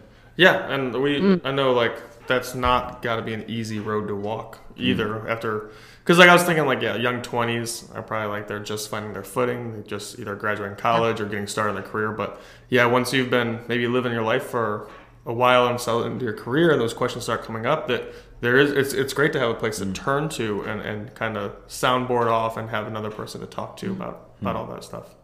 Yeah, 0.40 0.72
and 0.72 0.94
we, 1.02 1.20
mm. 1.20 1.42
I 1.44 1.50
know, 1.50 1.74
like 1.74 2.26
that's 2.26 2.54
not 2.54 3.02
got 3.02 3.16
to 3.16 3.22
be 3.22 3.34
an 3.34 3.44
easy 3.46 3.78
road 3.78 4.08
to 4.08 4.16
walk 4.16 4.58
either. 4.74 5.08
Mm. 5.08 5.28
After, 5.28 5.70
because 5.98 6.16
like 6.16 6.30
I 6.30 6.32
was 6.32 6.44
thinking, 6.44 6.64
like 6.64 6.80
yeah, 6.80 6.96
young 6.96 7.20
twenties 7.20 7.90
are 7.94 8.02
probably 8.02 8.28
like 8.28 8.48
they're 8.48 8.58
just 8.58 8.88
finding 8.88 9.12
their 9.12 9.22
footing, 9.22 9.76
they 9.76 9.86
just 9.86 10.18
either 10.18 10.34
graduating 10.34 10.78
college 10.78 11.20
or 11.20 11.26
getting 11.26 11.46
started 11.46 11.76
in 11.76 11.82
their 11.82 11.90
career. 11.92 12.12
But 12.12 12.40
yeah, 12.70 12.86
once 12.86 13.12
you've 13.12 13.28
been 13.28 13.60
maybe 13.68 13.86
living 13.86 14.14
your 14.14 14.22
life 14.22 14.44
for 14.44 14.88
a 15.26 15.32
while 15.34 15.66
and 15.66 15.78
settled 15.78 16.06
into 16.06 16.24
your 16.24 16.32
career, 16.32 16.70
and 16.70 16.80
those 16.80 16.94
questions 16.94 17.24
start 17.24 17.42
coming 17.42 17.66
up, 17.66 17.86
that 17.88 18.10
there 18.40 18.56
is 18.56 18.72
it's, 18.72 18.94
it's 18.94 19.12
great 19.12 19.34
to 19.34 19.38
have 19.38 19.50
a 19.50 19.54
place 19.54 19.76
to 19.76 19.84
mm. 19.84 19.94
turn 19.94 20.30
to 20.30 20.62
and, 20.62 20.80
and 20.80 21.14
kind 21.14 21.36
of 21.36 21.52
soundboard 21.68 22.28
off 22.30 22.56
and 22.56 22.70
have 22.70 22.86
another 22.86 23.10
person 23.10 23.42
to 23.42 23.46
talk 23.46 23.76
to 23.76 23.88
mm. 23.88 23.96
about 23.96 24.30
about 24.40 24.56
mm. 24.56 24.58
all 24.58 24.66
that 24.68 24.84
stuff 24.84 25.14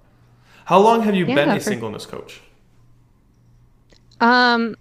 how 0.67 0.79
long 0.79 1.01
have 1.01 1.15
you 1.15 1.25
yeah, 1.25 1.35
been 1.35 1.49
a 1.49 1.55
for, 1.55 1.61
singleness 1.61 2.05
coach 2.05 2.43
um 4.21 4.77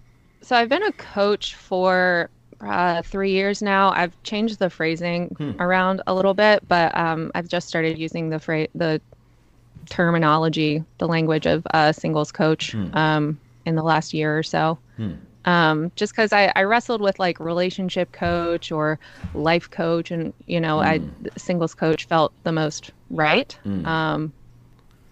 so 0.46 0.56
i've 0.56 0.68
been 0.68 0.82
a 0.84 0.92
coach 0.92 1.54
for 1.54 2.30
uh, 2.60 3.02
three 3.02 3.32
years 3.32 3.60
now 3.60 3.90
i've 3.90 4.22
changed 4.22 4.58
the 4.58 4.70
phrasing 4.70 5.28
hmm. 5.36 5.52
around 5.60 6.00
a 6.06 6.14
little 6.14 6.34
bit 6.34 6.66
but 6.68 6.96
um, 6.96 7.30
i've 7.34 7.48
just 7.48 7.68
started 7.68 7.98
using 7.98 8.30
the 8.30 8.38
phrase 8.38 8.68
the 8.74 9.00
terminology 9.90 10.82
the 10.98 11.06
language 11.06 11.46
of 11.46 11.66
a 11.74 11.92
singles 11.92 12.32
coach 12.32 12.72
hmm. 12.72 12.96
um, 12.96 13.38
in 13.66 13.74
the 13.74 13.82
last 13.82 14.14
year 14.14 14.38
or 14.38 14.42
so 14.42 14.78
hmm 14.96 15.12
um, 15.46 15.92
just 15.94 16.12
because 16.12 16.32
I, 16.32 16.52
I 16.56 16.64
wrestled 16.64 17.00
with 17.00 17.18
like 17.20 17.38
relationship 17.38 18.10
coach 18.10 18.72
or 18.72 18.98
life 19.32 19.70
coach 19.70 20.10
and 20.10 20.34
you 20.46 20.60
know. 20.60 20.80
I 20.80 21.00
singles 21.36 21.72
coach 21.72 22.04
felt 22.06 22.32
the 22.42 22.50
most 22.50 22.90
right 23.10 23.56
mm. 23.64 23.86
um, 23.86 24.32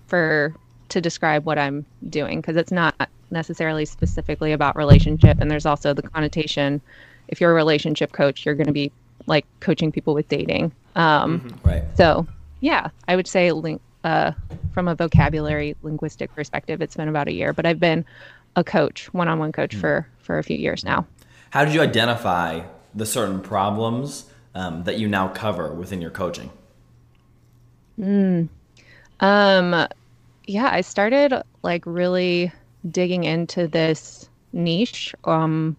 for 0.08 0.54
to 0.88 1.00
describe 1.00 1.44
what 1.46 1.56
I'm 1.56 1.86
doing 2.10 2.40
because 2.40 2.56
it's 2.56 2.72
not 2.72 3.08
necessarily 3.30 3.84
specifically 3.84 4.52
about 4.52 4.76
relationship 4.76 5.38
and 5.40 5.50
there's 5.50 5.66
also 5.66 5.92
the 5.92 6.02
connotation 6.02 6.80
if 7.28 7.40
you're 7.40 7.50
a 7.50 7.54
relationship 7.54 8.12
coach 8.12 8.44
you're 8.44 8.54
going 8.54 8.66
to 8.66 8.72
be 8.72 8.90
like 9.26 9.46
coaching 9.60 9.90
people 9.90 10.14
with 10.14 10.28
dating 10.28 10.72
um, 10.96 11.40
mm-hmm. 11.40 11.68
right 11.68 11.84
so 11.96 12.26
yeah 12.60 12.88
I 13.08 13.16
would 13.16 13.26
say 13.26 13.52
link 13.52 13.80
uh, 14.04 14.32
from 14.72 14.86
a 14.86 14.94
vocabulary 14.94 15.74
linguistic 15.82 16.32
perspective, 16.34 16.82
it's 16.82 16.94
been 16.94 17.08
about 17.08 17.26
a 17.26 17.32
year, 17.32 17.52
but 17.52 17.66
I've 17.66 17.80
been 17.80 18.04
a 18.54 18.62
coach, 18.62 19.12
one-on-one 19.12 19.52
coach 19.52 19.74
mm. 19.74 19.80
for 19.80 20.06
for 20.18 20.38
a 20.38 20.42
few 20.44 20.56
years 20.56 20.84
now. 20.84 21.06
How 21.50 21.64
did 21.64 21.74
you 21.74 21.80
identify 21.80 22.62
the 22.94 23.06
certain 23.06 23.40
problems 23.40 24.26
um, 24.54 24.84
that 24.84 24.98
you 24.98 25.08
now 25.08 25.28
cover 25.28 25.72
within 25.72 26.00
your 26.00 26.10
coaching? 26.10 26.50
Mm. 27.98 28.48
Um, 29.20 29.88
yeah, 30.46 30.68
I 30.70 30.82
started 30.82 31.42
like 31.62 31.82
really 31.86 32.52
digging 32.90 33.24
into 33.24 33.66
this 33.66 34.28
niche 34.52 35.14
um 35.24 35.76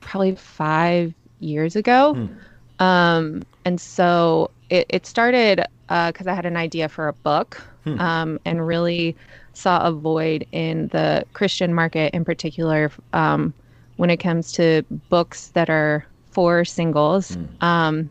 probably 0.00 0.34
five 0.34 1.12
years 1.40 1.76
ago. 1.76 2.14
Hmm. 2.14 2.84
Um, 2.84 3.42
and 3.64 3.80
so 3.80 4.50
it, 4.70 4.86
it 4.88 5.06
started 5.06 5.64
because 5.88 6.26
uh, 6.26 6.30
I 6.30 6.34
had 6.34 6.46
an 6.46 6.56
idea 6.56 6.88
for 6.88 7.08
a 7.08 7.12
book 7.12 7.62
hmm. 7.84 8.00
um, 8.00 8.40
and 8.44 8.66
really 8.66 9.16
saw 9.52 9.86
a 9.86 9.92
void 9.92 10.46
in 10.52 10.88
the 10.88 11.24
Christian 11.32 11.74
market 11.74 12.14
in 12.14 12.24
particular 12.24 12.92
um, 13.12 13.52
when 13.96 14.10
it 14.10 14.18
comes 14.18 14.52
to 14.52 14.82
books 15.08 15.48
that 15.48 15.68
are 15.68 16.06
for 16.30 16.64
singles 16.64 17.34
hmm. 17.34 17.64
um, 17.64 18.10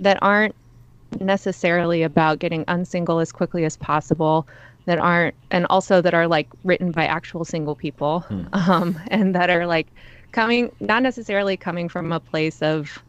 that 0.00 0.18
aren't 0.22 0.54
necessarily 1.20 2.02
about 2.02 2.38
getting 2.38 2.64
unsingle 2.66 3.20
as 3.20 3.30
quickly 3.30 3.64
as 3.64 3.76
possible 3.76 4.46
that 4.86 4.98
aren't 4.98 5.34
and 5.50 5.66
also 5.70 6.00
that 6.00 6.14
are 6.14 6.26
like 6.26 6.48
written 6.62 6.90
by 6.90 7.06
actual 7.06 7.44
single 7.44 7.74
people 7.74 8.20
hmm. 8.20 8.44
um, 8.52 8.98
and 9.08 9.34
that 9.34 9.50
are 9.50 9.66
like 9.66 9.86
coming 10.32 10.70
not 10.80 11.02
necessarily 11.02 11.56
coming 11.56 11.88
from 11.88 12.12
a 12.12 12.20
place 12.20 12.60
of 12.62 13.02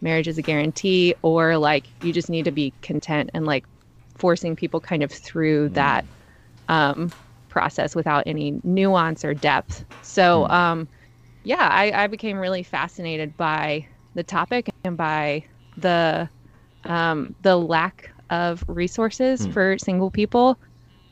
marriage 0.00 0.26
is 0.26 0.38
a 0.38 0.42
guarantee 0.42 1.14
or 1.22 1.56
like 1.56 1.84
you 2.02 2.12
just 2.12 2.28
need 2.30 2.44
to 2.44 2.50
be 2.50 2.72
content 2.82 3.30
and 3.34 3.46
like 3.46 3.64
forcing 4.16 4.56
people 4.56 4.80
kind 4.80 5.02
of 5.02 5.10
through 5.10 5.68
hmm. 5.68 5.74
that 5.74 6.04
um, 6.68 7.10
process 7.48 7.96
without 7.96 8.22
any 8.26 8.60
nuance 8.62 9.24
or 9.24 9.34
depth 9.34 9.84
so 10.02 10.44
hmm. 10.44 10.52
um, 10.52 10.88
yeah 11.44 11.68
I, 11.70 12.04
I 12.04 12.06
became 12.06 12.38
really 12.38 12.62
fascinated 12.62 13.36
by 13.36 13.86
the 14.14 14.22
topic 14.22 14.68
and 14.84 14.96
by 14.96 15.44
the 15.76 16.28
um, 16.84 17.34
the 17.42 17.56
lack 17.56 18.10
of 18.30 18.64
resources 18.66 19.44
hmm. 19.44 19.52
for 19.52 19.78
single 19.78 20.10
people 20.10 20.58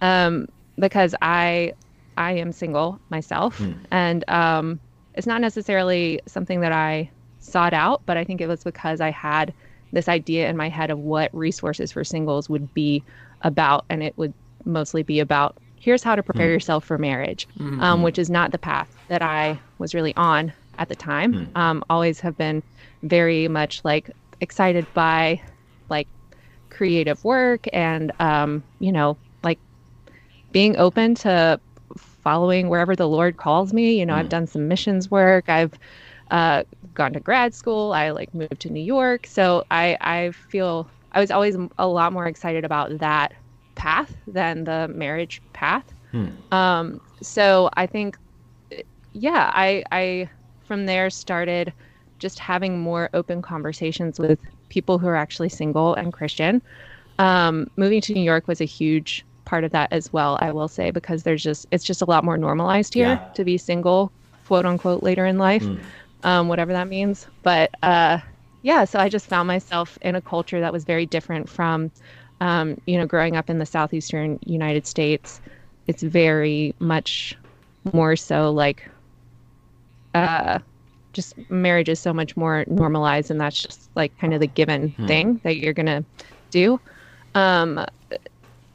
um, 0.01 0.49
because 0.79 1.15
I 1.23 1.73
I 2.17 2.33
am 2.33 2.53
single 2.53 2.99
myself, 3.11 3.59
mm. 3.59 3.77
and 3.91 4.29
um, 4.29 4.81
it's 5.15 5.27
not 5.27 5.41
necessarily 5.41 6.21
something 6.27 6.61
that 6.61 6.73
I 6.73 7.11
sought 7.41 7.73
out, 7.73 8.03
but 8.07 8.17
I 8.17 8.25
think 8.25 8.41
it 8.41 8.47
was 8.47 8.65
because 8.65 9.01
I 9.01 9.11
had 9.11 9.53
this 9.93 10.09
idea 10.09 10.49
in 10.49 10.57
my 10.57 10.69
head 10.69 10.91
of 10.91 10.99
what 10.99 11.35
resources 11.35 11.93
for 11.93 12.05
singles 12.05 12.49
would 12.49 12.73
be 12.75 13.03
about, 13.43 13.85
and 13.89 14.03
it 14.03 14.17
would 14.17 14.35
mostly 14.65 15.03
be 15.03 15.21
about 15.21 15.57
here's 15.81 16.03
how 16.03 16.17
to 16.17 16.23
prepare 16.23 16.49
mm. 16.49 16.53
yourself 16.53 16.85
for 16.85 16.99
marriage, 16.99 17.49
mm-hmm. 17.57 17.81
um, 17.81 18.03
which 18.03 18.19
is 18.19 18.29
not 18.29 18.51
the 18.51 18.59
path 18.59 18.95
that 19.09 19.23
I 19.23 19.59
was 19.79 19.95
really 19.95 20.15
on 20.17 20.53
at 20.79 20.89
the 20.89 20.97
time. 20.97 21.33
Mm. 21.33 21.57
Um, 21.57 21.85
always 21.89 22.21
have 22.21 22.37
been 22.37 22.63
very 23.03 23.49
much 23.49 23.85
like 23.85 24.11
excited 24.41 24.87
by 24.95 25.41
like 25.89 26.09
creative 26.71 27.25
work 27.25 27.67
and 27.73 28.13
um, 28.21 28.63
you 28.81 28.93
know 28.93 29.17
being 30.53 30.77
open 30.77 31.15
to 31.17 31.61
following 31.97 32.69
wherever 32.69 32.95
the 32.95 33.09
Lord 33.09 33.37
calls 33.37 33.73
me. 33.73 33.99
You 33.99 34.07
know, 34.07 34.15
mm. 34.15 34.19
I've 34.19 34.29
done 34.29 34.47
some 34.47 34.69
missions 34.69 35.11
work. 35.11 35.49
I've 35.49 35.79
uh, 36.31 36.65
gone 36.95 37.13
to 37.15 37.21
grad 37.21 37.55
school. 37.55 37.93
I 37.93 38.11
like 38.11 38.35
moved 38.35 38.61
to 38.61 38.71
New 38.71 38.83
York. 38.83 39.27
So 39.27 39.65
I, 39.71 39.97
I 40.01 40.31
feel 40.31 40.89
I 41.13 41.21
was 41.21 41.31
always 41.31 41.57
a 41.79 41.87
lot 41.87 42.13
more 42.13 42.27
excited 42.27 42.65
about 42.65 42.99
that 42.99 43.33
path 43.75 44.15
than 44.27 44.65
the 44.65 44.89
marriage 44.89 45.41
path. 45.53 45.85
Hmm. 46.11 46.29
Um, 46.53 47.01
so 47.23 47.71
I 47.75 47.87
think, 47.87 48.19
yeah, 49.13 49.51
I, 49.55 49.85
I 49.93 50.29
from 50.65 50.87
there 50.87 51.11
started 51.11 51.73
just 52.19 52.39
having 52.39 52.79
more 52.79 53.09
open 53.15 53.41
conversations 53.43 54.19
with 54.19 54.39
people 54.69 54.99
who 54.99 55.07
are 55.07 55.17
actually 55.17 55.49
single 55.49 55.95
and 55.95 56.13
Christian. 56.13 56.61
Um, 57.19 57.71
moving 57.77 58.01
to 58.03 58.13
New 58.13 58.23
York 58.23 58.47
was 58.47 58.61
a 58.61 58.65
huge 58.65 59.25
part 59.49 59.65
of 59.65 59.73
that 59.73 59.91
as 59.91 60.13
well, 60.13 60.37
I 60.43 60.53
will 60.53 60.69
say, 60.69 60.91
because 60.91 61.23
there's 61.23 61.43
just 61.43 61.67
it's 61.71 61.83
just 61.83 62.03
a 62.03 62.05
lot 62.05 62.23
more 62.23 62.37
normalized 62.37 62.93
here 62.93 63.15
yeah. 63.15 63.29
to 63.35 63.45
be 63.45 63.57
single, 63.57 64.13
quote 64.47 64.67
unquote, 64.67 65.03
later 65.03 65.25
in 65.25 65.39
life, 65.39 65.63
mm. 65.63 65.81
um, 66.23 66.49
whatever 66.49 66.73
that 66.75 66.87
means. 66.87 67.27
But 67.43 67.71
uh, 67.83 68.19
yeah, 68.61 68.85
so 68.85 68.99
I 68.99 69.09
just 69.09 69.27
found 69.27 69.49
myself 69.49 69.99
in 70.03 70.15
a 70.15 70.21
culture 70.21 70.61
that 70.61 70.71
was 70.71 70.85
very 70.85 71.07
different 71.07 71.49
from, 71.49 71.91
um, 72.43 72.79
you 72.87 72.99
know, 72.99 73.07
growing 73.07 73.37
up 73.37 73.49
in 73.49 73.59
the 73.59 73.65
southeastern 73.65 74.39
United 74.45 74.87
States. 74.87 75.41
It's 75.87 76.03
very 76.03 76.75
much 76.79 77.35
more 77.95 78.17
so 78.17 78.51
like, 78.51 78.87
uh, 80.15 80.59
just 81.15 81.35
marriage 81.51 81.89
is 81.89 81.99
so 81.99 82.13
much 82.13 82.37
more 82.37 82.67
normalized, 82.69 83.31
and 83.31 83.41
that's 83.41 83.63
just 83.63 83.89
like 83.95 84.17
kind 84.19 84.35
of 84.35 84.41
the 84.41 84.47
given 84.47 84.91
hmm. 84.91 85.07
thing 85.07 85.41
that 85.43 85.57
you're 85.57 85.73
gonna 85.73 86.05
do. 86.51 86.79
Um, 87.35 87.87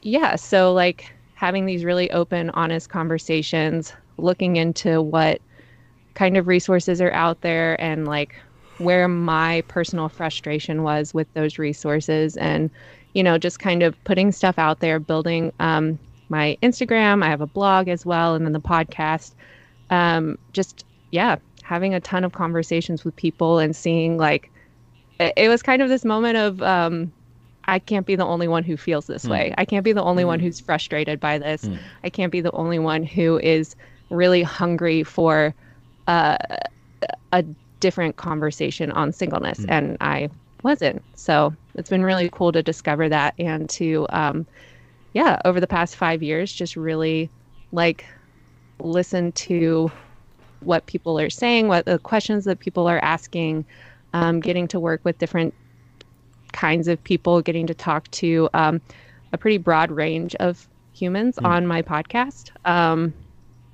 yeah, 0.04 0.36
so 0.36 0.72
like 0.72 1.12
having 1.34 1.66
these 1.66 1.84
really 1.84 2.10
open, 2.12 2.50
honest 2.50 2.90
conversations, 2.90 3.92
looking 4.18 4.56
into 4.56 5.02
what 5.02 5.40
kind 6.14 6.36
of 6.36 6.46
resources 6.46 7.00
are 7.00 7.10
out 7.12 7.40
there 7.40 7.80
and 7.80 8.06
like 8.06 8.36
where 8.78 9.08
my 9.08 9.62
personal 9.66 10.08
frustration 10.08 10.82
was 10.82 11.14
with 11.14 11.32
those 11.34 11.58
resources 11.58 12.36
and 12.36 12.70
you 13.14 13.22
know 13.22 13.38
just 13.38 13.58
kind 13.58 13.82
of 13.82 14.02
putting 14.04 14.30
stuff 14.30 14.58
out 14.58 14.80
there 14.80 15.00
building 15.00 15.52
um, 15.58 15.98
my 16.28 16.56
instagram 16.62 17.24
i 17.24 17.28
have 17.28 17.40
a 17.40 17.46
blog 17.46 17.88
as 17.88 18.06
well 18.06 18.34
and 18.34 18.44
then 18.44 18.52
the 18.52 18.60
podcast. 18.60 19.32
Um, 19.90 20.38
just 20.52 20.84
yeah 21.10 21.36
having 21.62 21.94
a 21.94 22.00
ton 22.00 22.24
of 22.24 22.32
conversations 22.32 23.04
with 23.04 23.14
people 23.16 23.58
and 23.58 23.74
seeing 23.74 24.16
like 24.16 24.50
it, 25.18 25.32
it 25.36 25.48
was 25.48 25.62
kind 25.62 25.82
of 25.82 25.88
this 25.88 26.04
moment 26.04 26.36
of 26.36 26.62
um, 26.62 27.12
I 27.66 27.78
can't 27.78 28.06
be 28.06 28.16
the 28.16 28.24
only 28.24 28.48
one 28.48 28.64
who 28.64 28.76
feels 28.76 29.06
this 29.06 29.24
mm. 29.24 29.30
way. 29.30 29.54
I 29.56 29.64
can't 29.64 29.84
be 29.84 29.92
the 29.92 30.02
only 30.02 30.24
mm. 30.24 30.28
one 30.28 30.40
hmm. 30.40 30.46
who's 30.46 30.60
frustrated 30.60 31.20
by 31.20 31.38
this. 31.38 31.64
Mm. 31.64 31.78
I 32.02 32.10
can't 32.10 32.32
be 32.32 32.40
the 32.40 32.52
only 32.52 32.78
one 32.78 33.02
who 33.02 33.38
is 33.38 33.74
really 34.10 34.42
hungry 34.42 35.02
for 35.02 35.54
uh, 36.06 36.36
a 37.32 37.44
different 37.80 38.16
conversation 38.16 38.90
on 38.92 39.12
singleness. 39.12 39.58
Hmm. 39.58 39.70
And 39.70 39.96
I 40.00 40.30
wasn't. 40.62 41.02
So 41.14 41.54
it's 41.74 41.90
been 41.90 42.04
really 42.04 42.28
cool 42.30 42.52
to 42.52 42.62
discover 42.62 43.08
that 43.08 43.34
and 43.38 43.68
to, 43.70 44.06
um, 44.10 44.46
yeah, 45.12 45.40
over 45.44 45.60
the 45.60 45.66
past 45.66 45.96
five 45.96 46.22
years, 46.22 46.52
just 46.52 46.76
really 46.76 47.30
like 47.72 48.04
listen 48.80 49.32
to 49.32 49.90
what 50.60 50.86
people 50.86 51.18
are 51.18 51.30
saying, 51.30 51.68
what 51.68 51.84
the 51.84 51.98
questions 51.98 52.44
that 52.44 52.58
people 52.58 52.86
are 52.86 52.98
asking, 52.98 53.64
um, 54.12 54.40
getting 54.40 54.66
to 54.68 54.80
work 54.80 55.00
with 55.04 55.18
different 55.18 55.54
kinds 56.54 56.88
of 56.88 57.02
people, 57.04 57.42
getting 57.42 57.66
to 57.66 57.74
talk 57.74 58.10
to 58.12 58.48
um, 58.54 58.80
a 59.32 59.38
pretty 59.38 59.58
broad 59.58 59.90
range 59.90 60.34
of 60.36 60.66
humans 60.94 61.36
mm. 61.36 61.46
on 61.46 61.66
my 61.66 61.82
podcast. 61.82 62.50
Um, 62.64 63.12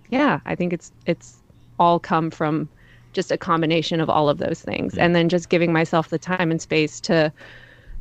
yeah, 0.08 0.40
I 0.46 0.56
think 0.56 0.72
it's 0.72 0.90
it's 1.06 1.36
all 1.78 2.00
come 2.00 2.30
from 2.30 2.68
just 3.12 3.30
a 3.30 3.38
combination 3.38 4.00
of 4.00 4.10
all 4.10 4.28
of 4.28 4.38
those 4.38 4.60
things, 4.60 4.94
mm. 4.94 4.98
and 5.00 5.14
then 5.14 5.28
just 5.28 5.48
giving 5.48 5.72
myself 5.72 6.08
the 6.08 6.18
time 6.18 6.50
and 6.50 6.60
space 6.60 7.00
to 7.02 7.32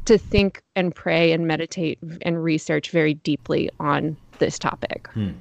to 0.05 0.17
think 0.17 0.63
and 0.75 0.95
pray 0.95 1.31
and 1.31 1.45
meditate 1.45 2.00
and 2.24 2.43
research 2.43 2.89
very 2.89 3.13
deeply 3.13 3.69
on 3.79 4.17
this 4.39 4.57
topic. 4.57 5.07
Hmm. 5.13 5.31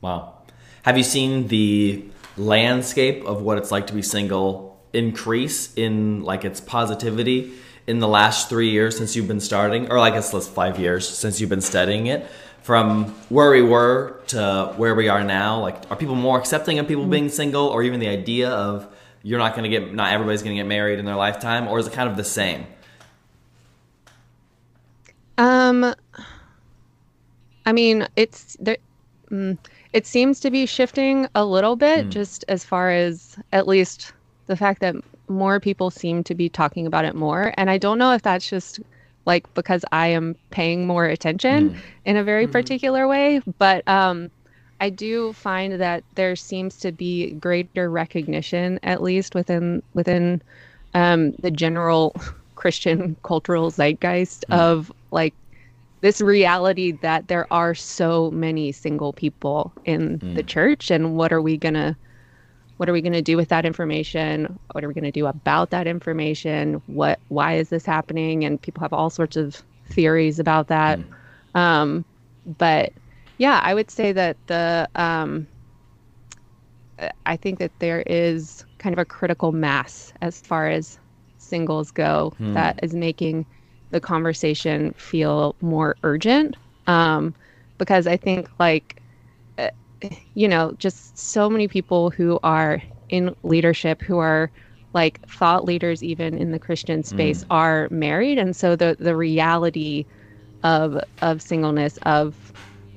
Wow. 0.00 0.34
Have 0.82 0.98
you 0.98 1.04
seen 1.04 1.46
the 1.46 2.04
landscape 2.36 3.24
of 3.24 3.42
what 3.42 3.56
it's 3.56 3.70
like 3.70 3.86
to 3.86 3.94
be 3.94 4.02
single 4.02 4.80
increase 4.92 5.72
in 5.74 6.22
like 6.24 6.44
its 6.44 6.60
positivity 6.60 7.52
in 7.86 7.98
the 7.98 8.08
last 8.08 8.48
three 8.48 8.70
years 8.70 8.96
since 8.96 9.16
you've 9.16 9.28
been 9.28 9.40
starting, 9.40 9.90
or 9.90 9.98
I 9.98 10.10
guess 10.10 10.32
let's 10.32 10.48
five 10.48 10.78
years 10.78 11.08
since 11.08 11.40
you've 11.40 11.50
been 11.50 11.60
studying 11.60 12.06
it, 12.06 12.26
from 12.62 13.06
where 13.28 13.50
we 13.50 13.62
were 13.62 14.20
to 14.28 14.72
where 14.76 14.94
we 14.94 15.08
are 15.08 15.24
now? 15.24 15.60
Like, 15.60 15.90
are 15.90 15.96
people 15.96 16.14
more 16.14 16.38
accepting 16.38 16.78
of 16.78 16.86
people 16.86 17.06
being 17.06 17.28
single, 17.28 17.66
or 17.66 17.82
even 17.82 18.00
the 18.00 18.08
idea 18.08 18.50
of 18.50 18.86
you're 19.22 19.38
not 19.38 19.54
going 19.54 19.70
to 19.70 19.80
get, 19.80 19.94
not 19.94 20.12
everybody's 20.12 20.42
going 20.42 20.56
to 20.56 20.62
get 20.62 20.68
married 20.68 20.98
in 20.98 21.04
their 21.04 21.16
lifetime, 21.16 21.68
or 21.68 21.78
is 21.78 21.86
it 21.86 21.92
kind 21.92 22.08
of 22.08 22.16
the 22.16 22.24
same? 22.24 22.66
Um, 25.38 25.94
I 27.66 27.72
mean, 27.72 28.06
it's 28.16 28.56
there. 28.60 28.78
Mm, 29.30 29.58
it 29.92 30.06
seems 30.06 30.40
to 30.40 30.50
be 30.50 30.66
shifting 30.66 31.26
a 31.34 31.44
little 31.44 31.76
bit, 31.76 32.06
mm. 32.06 32.10
just 32.10 32.44
as 32.48 32.64
far 32.64 32.90
as 32.90 33.36
at 33.52 33.66
least 33.66 34.12
the 34.46 34.56
fact 34.56 34.80
that 34.80 34.94
more 35.28 35.60
people 35.60 35.90
seem 35.90 36.24
to 36.24 36.34
be 36.34 36.48
talking 36.48 36.86
about 36.86 37.04
it 37.04 37.14
more. 37.14 37.52
And 37.56 37.70
I 37.70 37.78
don't 37.78 37.98
know 37.98 38.12
if 38.12 38.22
that's 38.22 38.48
just 38.48 38.80
like 39.24 39.52
because 39.54 39.84
I 39.92 40.08
am 40.08 40.36
paying 40.50 40.86
more 40.86 41.06
attention 41.06 41.70
mm. 41.70 41.76
in 42.04 42.16
a 42.16 42.24
very 42.24 42.46
mm 42.46 42.52
particular 42.52 43.06
way, 43.08 43.40
but 43.58 43.86
um, 43.88 44.30
I 44.80 44.90
do 44.90 45.32
find 45.32 45.80
that 45.80 46.02
there 46.16 46.34
seems 46.34 46.76
to 46.78 46.90
be 46.90 47.30
greater 47.32 47.88
recognition, 47.88 48.80
at 48.82 49.02
least 49.02 49.34
within 49.34 49.82
within 49.94 50.42
um, 50.94 51.32
the 51.32 51.50
general 51.50 52.14
Christian 52.56 53.16
cultural 53.22 53.70
zeitgeist 53.70 54.44
mm. 54.50 54.58
of 54.58 54.92
like 55.10 55.34
this 56.00 56.20
reality 56.20 56.92
that 57.00 57.28
there 57.28 57.46
are 57.52 57.76
so 57.76 58.30
many 58.32 58.72
single 58.72 59.12
people 59.12 59.72
in 59.84 60.18
mm. 60.18 60.34
the 60.34 60.42
church 60.42 60.90
and 60.90 61.16
what 61.16 61.32
are 61.32 61.40
we 61.40 61.56
going 61.56 61.74
to 61.74 61.96
what 62.82 62.88
are 62.88 62.92
we 62.92 63.00
going 63.00 63.12
to 63.12 63.22
do 63.22 63.36
with 63.36 63.48
that 63.50 63.64
information? 63.64 64.58
What 64.72 64.82
are 64.82 64.88
we 64.88 64.94
going 64.94 65.04
to 65.04 65.12
do 65.12 65.28
about 65.28 65.70
that 65.70 65.86
information? 65.86 66.82
What 66.88 67.20
why 67.28 67.54
is 67.54 67.68
this 67.68 67.86
happening? 67.86 68.44
And 68.44 68.60
people 68.60 68.80
have 68.80 68.92
all 68.92 69.08
sorts 69.08 69.36
of 69.36 69.62
theories 69.86 70.40
about 70.40 70.66
that. 70.66 70.98
Mm. 70.98 71.60
um, 71.60 72.04
but 72.58 72.92
yeah 73.38 73.60
i 73.62 73.72
would 73.72 73.88
say 73.88 74.10
that 74.10 74.36
the 74.48 74.88
um, 74.96 75.46
i 77.24 77.36
think 77.36 77.60
that 77.60 77.70
there 77.78 78.02
is 78.06 78.64
kind 78.78 78.92
of 78.92 78.98
a 78.98 79.04
critical 79.04 79.52
mass 79.52 80.12
as 80.20 80.40
far 80.40 80.68
as 80.68 80.98
singles 81.38 81.92
go 81.92 82.32
mm. 82.40 82.52
that 82.54 82.80
is 82.82 82.94
making 82.94 83.46
the 83.92 84.00
conversation 84.00 84.92
feel 84.94 85.54
more 85.60 85.96
urgent. 86.02 86.56
Um, 86.86 87.34
because 87.78 88.06
I 88.06 88.16
think 88.16 88.48
like 88.58 89.01
you 90.34 90.48
know 90.48 90.72
just 90.78 91.16
so 91.16 91.48
many 91.48 91.68
people 91.68 92.10
who 92.10 92.38
are 92.42 92.82
in 93.08 93.34
leadership 93.42 94.00
who 94.02 94.18
are 94.18 94.50
like 94.94 95.26
thought 95.28 95.64
leaders 95.64 96.02
even 96.02 96.36
in 96.36 96.50
the 96.52 96.58
Christian 96.58 97.02
space 97.02 97.44
mm. 97.44 97.46
are 97.50 97.88
married 97.90 98.38
and 98.38 98.54
so 98.54 98.76
the 98.76 98.96
the 98.98 99.16
reality 99.16 100.04
of 100.62 100.98
of 101.20 101.42
singleness 101.42 101.98
of 102.02 102.52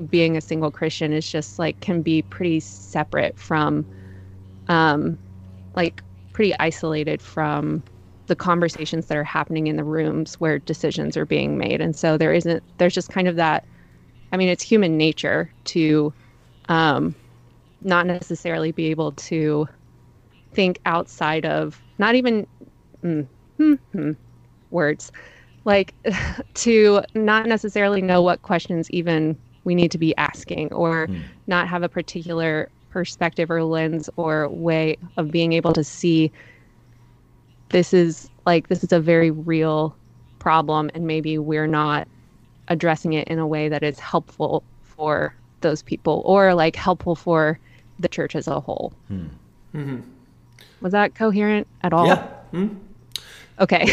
being 0.09 0.35
a 0.35 0.41
single 0.41 0.71
Christian 0.71 1.13
is 1.13 1.29
just 1.29 1.57
like 1.57 1.79
can 1.79 2.01
be 2.01 2.21
pretty 2.23 2.59
separate 2.59 3.37
from 3.37 3.85
um 4.67 5.17
like 5.75 6.01
pretty 6.33 6.53
isolated 6.59 7.21
from 7.21 7.81
the 8.27 8.35
conversations 8.35 9.05
that 9.07 9.17
are 9.17 9.23
happening 9.23 9.67
in 9.67 9.75
the 9.75 9.83
rooms 9.83 10.35
where 10.35 10.59
decisions 10.59 11.15
are 11.15 11.25
being 11.25 11.57
made. 11.57 11.81
And 11.81 11.95
so 11.95 12.17
there 12.17 12.33
isn't, 12.33 12.63
there's 12.77 12.93
just 12.93 13.09
kind 13.09 13.27
of 13.27 13.35
that, 13.35 13.65
I 14.31 14.37
mean, 14.37 14.49
it's 14.49 14.63
human 14.63 14.97
nature 14.97 15.51
to 15.65 16.13
um, 16.69 17.15
not 17.81 18.05
necessarily 18.05 18.71
be 18.71 18.87
able 18.87 19.11
to 19.13 19.67
think 20.53 20.79
outside 20.85 21.45
of, 21.45 21.81
not 21.97 22.15
even 22.15 22.47
mm, 23.03 23.27
mm, 23.59 23.79
mm, 23.93 24.15
words, 24.71 25.11
like 25.65 25.93
to 26.53 27.01
not 27.13 27.45
necessarily 27.45 28.01
know 28.01 28.21
what 28.21 28.41
questions 28.41 28.89
even 28.91 29.37
we 29.63 29.75
need 29.75 29.91
to 29.91 29.97
be 29.97 30.15
asking 30.17 30.71
or 30.71 31.07
mm. 31.07 31.21
not 31.47 31.67
have 31.67 31.83
a 31.83 31.89
particular 31.89 32.69
perspective 32.89 33.51
or 33.51 33.63
lens 33.63 34.09
or 34.15 34.47
way 34.47 34.95
of 35.17 35.29
being 35.29 35.51
able 35.53 35.73
to 35.73 35.83
see 35.83 36.31
this 37.69 37.93
is 37.93 38.29
like 38.45 38.69
this 38.69 38.83
is 38.83 38.93
a 38.93 38.99
very 38.99 39.31
real 39.31 39.95
problem 40.39 40.89
and 40.93 41.05
maybe 41.05 41.37
we're 41.37 41.67
not 41.67 42.07
addressing 42.69 43.13
it 43.13 43.27
in 43.27 43.37
a 43.37 43.45
way 43.45 43.67
that 43.67 43.83
is 43.83 43.99
helpful 43.99 44.63
for 44.81 45.35
those 45.65 45.81
people 45.81 46.21
or 46.25 46.53
like 46.53 46.75
helpful 46.75 47.15
for 47.15 47.59
the 47.99 48.07
church 48.07 48.35
as 48.35 48.47
a 48.47 48.59
whole. 48.59 48.93
Hmm. 49.07 49.27
Mm-hmm. 49.73 49.99
Was 50.81 50.91
that 50.91 51.15
coherent 51.15 51.67
at 51.81 51.91
all? 51.91 52.07
Yeah. 52.07 52.27
Mm-hmm. 52.53 52.77
Okay. 53.57 53.87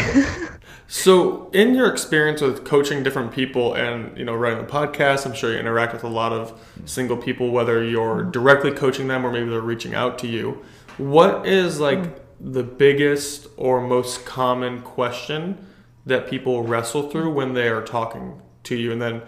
so, 0.89 1.49
in 1.53 1.73
your 1.73 1.89
experience 1.89 2.41
with 2.41 2.65
coaching 2.65 3.01
different 3.01 3.31
people 3.31 3.73
and 3.75 4.17
you 4.17 4.25
know 4.25 4.35
running 4.35 4.59
a 4.59 4.67
podcast, 4.67 5.25
I'm 5.25 5.33
sure 5.33 5.53
you 5.53 5.57
interact 5.57 5.93
with 5.93 6.03
a 6.03 6.09
lot 6.09 6.33
of 6.33 6.59
single 6.83 7.15
people, 7.15 7.49
whether 7.49 7.81
you're 7.81 8.23
directly 8.25 8.71
coaching 8.71 9.07
them 9.07 9.25
or 9.25 9.31
maybe 9.31 9.49
they're 9.49 9.61
reaching 9.61 9.95
out 9.95 10.19
to 10.19 10.27
you. 10.27 10.61
What 10.97 11.47
is 11.47 11.79
like 11.79 11.99
mm 11.99 12.19
the 12.43 12.63
biggest 12.63 13.47
or 13.55 13.79
most 13.79 14.25
common 14.25 14.81
question 14.81 15.65
that 16.05 16.27
people 16.27 16.61
wrestle 16.63 17.09
through 17.09 17.31
when 17.31 17.53
they 17.53 17.69
are 17.69 17.81
talking 17.81 18.41
to 18.63 18.75
you 18.75 18.91
and 18.91 19.01
then 19.01 19.21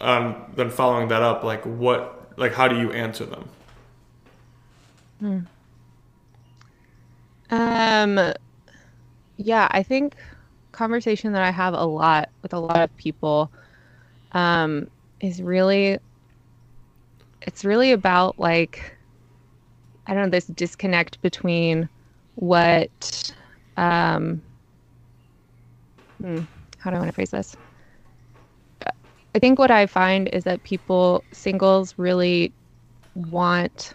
um, 0.00 0.36
then 0.54 0.70
following 0.70 1.08
that 1.08 1.22
up 1.22 1.44
like 1.44 1.64
what 1.64 2.32
like 2.36 2.52
how 2.52 2.68
do 2.68 2.78
you 2.78 2.92
answer 2.92 3.26
them 3.26 3.48
hmm. 5.20 5.38
um 7.50 8.32
yeah 9.36 9.68
i 9.70 9.82
think 9.82 10.14
conversation 10.72 11.32
that 11.32 11.42
i 11.42 11.50
have 11.50 11.74
a 11.74 11.84
lot 11.84 12.28
with 12.42 12.52
a 12.52 12.58
lot 12.58 12.80
of 12.80 12.96
people 12.96 13.50
um 14.32 14.86
is 15.20 15.42
really 15.42 15.98
it's 17.42 17.64
really 17.64 17.92
about 17.92 18.38
like 18.38 18.96
i 20.06 20.14
don't 20.14 20.24
know 20.24 20.30
this 20.30 20.46
disconnect 20.46 21.20
between 21.22 21.88
what 22.36 23.32
um, 23.76 24.42
hmm, 26.20 26.40
how 26.78 26.90
do 26.90 26.96
I 26.96 26.98
want 26.98 27.08
to 27.08 27.14
phrase 27.14 27.30
this? 27.30 27.56
I 29.38 29.40
think 29.40 29.60
what 29.60 29.70
I 29.70 29.86
find 29.86 30.26
is 30.32 30.42
that 30.42 30.64
people 30.64 31.22
singles 31.30 31.94
really 31.96 32.52
want 33.14 33.94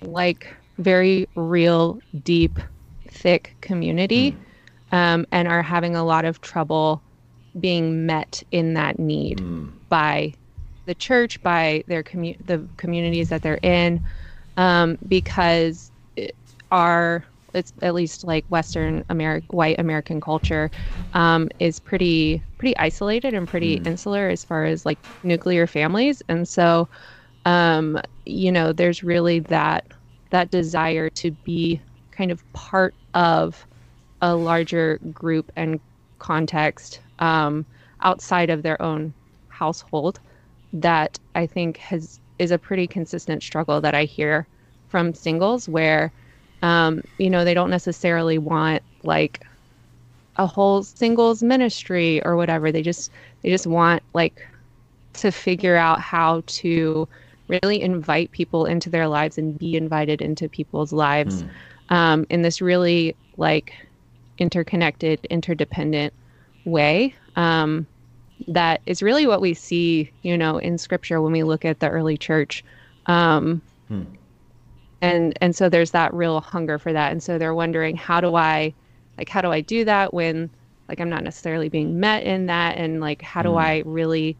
like 0.00 0.56
very 0.78 1.28
real, 1.34 2.00
deep, 2.24 2.58
thick 3.06 3.54
community, 3.60 4.32
mm. 4.90 4.96
um, 4.96 5.26
and 5.32 5.48
are 5.48 5.60
having 5.60 5.94
a 5.94 6.02
lot 6.02 6.24
of 6.24 6.40
trouble 6.40 7.02
being 7.60 8.06
met 8.06 8.42
in 8.52 8.72
that 8.72 8.98
need 8.98 9.36
mm. 9.36 9.70
by 9.90 10.32
the 10.86 10.94
church, 10.94 11.42
by 11.42 11.84
their 11.86 12.02
commu- 12.02 12.38
the 12.46 12.66
communities 12.78 13.28
that 13.28 13.42
they're 13.42 13.60
in, 13.62 14.02
um, 14.56 14.96
because 15.08 15.90
are 16.70 17.22
it's 17.54 17.72
at 17.82 17.94
least 17.94 18.24
like 18.24 18.44
Western 18.46 19.04
American 19.08 19.48
white 19.56 19.78
American 19.78 20.20
culture 20.20 20.70
um, 21.14 21.48
is 21.58 21.80
pretty 21.80 22.42
pretty 22.58 22.76
isolated 22.76 23.34
and 23.34 23.46
pretty 23.46 23.78
mm. 23.78 23.86
insular 23.86 24.28
as 24.28 24.44
far 24.44 24.64
as 24.64 24.86
like 24.86 24.98
nuclear 25.22 25.66
families, 25.66 26.22
and 26.28 26.46
so 26.46 26.88
um, 27.44 28.00
you 28.26 28.52
know 28.52 28.72
there's 28.72 29.02
really 29.02 29.40
that 29.40 29.86
that 30.30 30.50
desire 30.50 31.10
to 31.10 31.30
be 31.30 31.80
kind 32.10 32.30
of 32.30 32.52
part 32.52 32.94
of 33.14 33.66
a 34.22 34.34
larger 34.34 34.98
group 35.12 35.50
and 35.56 35.80
context 36.18 37.00
um, 37.18 37.66
outside 38.00 38.48
of 38.50 38.62
their 38.62 38.80
own 38.80 39.12
household 39.48 40.20
that 40.72 41.18
I 41.34 41.46
think 41.46 41.76
has 41.78 42.20
is 42.38 42.50
a 42.50 42.58
pretty 42.58 42.86
consistent 42.86 43.42
struggle 43.42 43.80
that 43.80 43.94
I 43.94 44.04
hear 44.04 44.46
from 44.88 45.14
singles 45.14 45.68
where 45.68 46.12
um, 46.62 47.02
you 47.18 47.28
know, 47.28 47.44
they 47.44 47.54
don't 47.54 47.70
necessarily 47.70 48.38
want 48.38 48.82
like 49.02 49.44
a 50.36 50.46
whole 50.46 50.82
singles 50.82 51.42
ministry 51.42 52.24
or 52.24 52.36
whatever. 52.36 52.72
They 52.72 52.82
just 52.82 53.10
they 53.42 53.50
just 53.50 53.66
want 53.66 54.02
like 54.14 54.46
to 55.14 55.30
figure 55.30 55.76
out 55.76 56.00
how 56.00 56.42
to 56.46 57.06
really 57.48 57.82
invite 57.82 58.30
people 58.32 58.64
into 58.64 58.88
their 58.88 59.08
lives 59.08 59.36
and 59.36 59.58
be 59.58 59.76
invited 59.76 60.22
into 60.22 60.48
people's 60.48 60.92
lives 60.92 61.42
mm. 61.42 61.50
um, 61.94 62.26
in 62.30 62.42
this 62.42 62.62
really 62.62 63.14
like 63.36 63.74
interconnected, 64.38 65.24
interdependent 65.28 66.14
way. 66.64 67.14
Um, 67.36 67.86
that 68.48 68.80
is 68.86 69.02
really 69.02 69.26
what 69.26 69.40
we 69.40 69.52
see, 69.52 70.10
you 70.22 70.38
know, 70.38 70.56
in 70.58 70.78
scripture 70.78 71.20
when 71.20 71.32
we 71.32 71.42
look 71.42 71.64
at 71.64 71.80
the 71.80 71.88
early 71.88 72.16
church. 72.16 72.64
Um, 73.06 73.60
hmm 73.88 74.04
and 75.02 75.36
and 75.40 75.54
so 75.54 75.68
there's 75.68 75.90
that 75.90 76.14
real 76.14 76.40
hunger 76.40 76.78
for 76.78 76.92
that. 76.92 77.12
And 77.12 77.22
so 77.22 77.36
they're 77.36 77.54
wondering 77.54 77.96
how 77.96 78.20
do 78.20 78.36
i 78.36 78.72
like 79.18 79.28
how 79.28 79.42
do 79.42 79.50
i 79.50 79.60
do 79.60 79.84
that 79.84 80.14
when 80.14 80.48
like 80.88 81.00
i'm 81.00 81.10
not 81.10 81.24
necessarily 81.24 81.68
being 81.68 82.00
met 82.00 82.22
in 82.22 82.46
that? 82.46 82.76
And 82.78 83.00
like 83.00 83.20
how 83.20 83.42
do 83.42 83.50
mm. 83.50 83.60
i 83.60 83.82
really 83.84 84.36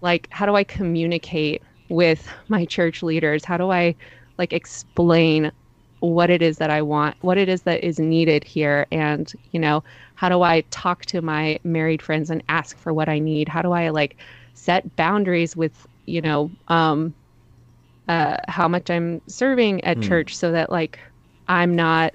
like 0.00 0.26
how 0.30 0.46
do 0.46 0.56
i 0.56 0.64
communicate 0.64 1.62
with 1.90 2.26
my 2.48 2.64
church 2.64 3.02
leaders? 3.02 3.44
How 3.44 3.58
do 3.58 3.70
i 3.70 3.94
like 4.38 4.52
explain 4.52 5.52
what 6.00 6.30
it 6.30 6.42
is 6.42 6.58
that 6.58 6.70
i 6.70 6.80
want 6.80 7.16
what 7.22 7.36
it 7.36 7.48
is 7.48 7.62
that 7.62 7.84
is 7.84 7.98
needed 7.98 8.42
here? 8.42 8.86
And 8.90 9.30
you 9.52 9.60
know 9.60 9.84
how 10.14 10.30
do 10.30 10.40
i 10.40 10.62
talk 10.70 11.04
to 11.06 11.20
my 11.20 11.60
married 11.64 12.00
friends 12.00 12.30
and 12.30 12.42
ask 12.48 12.78
for 12.78 12.94
what 12.94 13.10
i 13.10 13.18
need? 13.18 13.46
How 13.46 13.60
do 13.60 13.72
i 13.72 13.90
like 13.90 14.16
set 14.54 14.96
boundaries 14.96 15.54
with 15.54 15.86
you 16.06 16.22
know 16.22 16.50
um 16.68 17.12
uh, 18.08 18.38
how 18.48 18.66
much 18.68 18.90
I'm 18.90 19.20
serving 19.26 19.84
at 19.84 19.98
mm. 19.98 20.08
church 20.08 20.36
so 20.36 20.50
that 20.52 20.70
like 20.70 20.98
I'm 21.48 21.76
not 21.76 22.14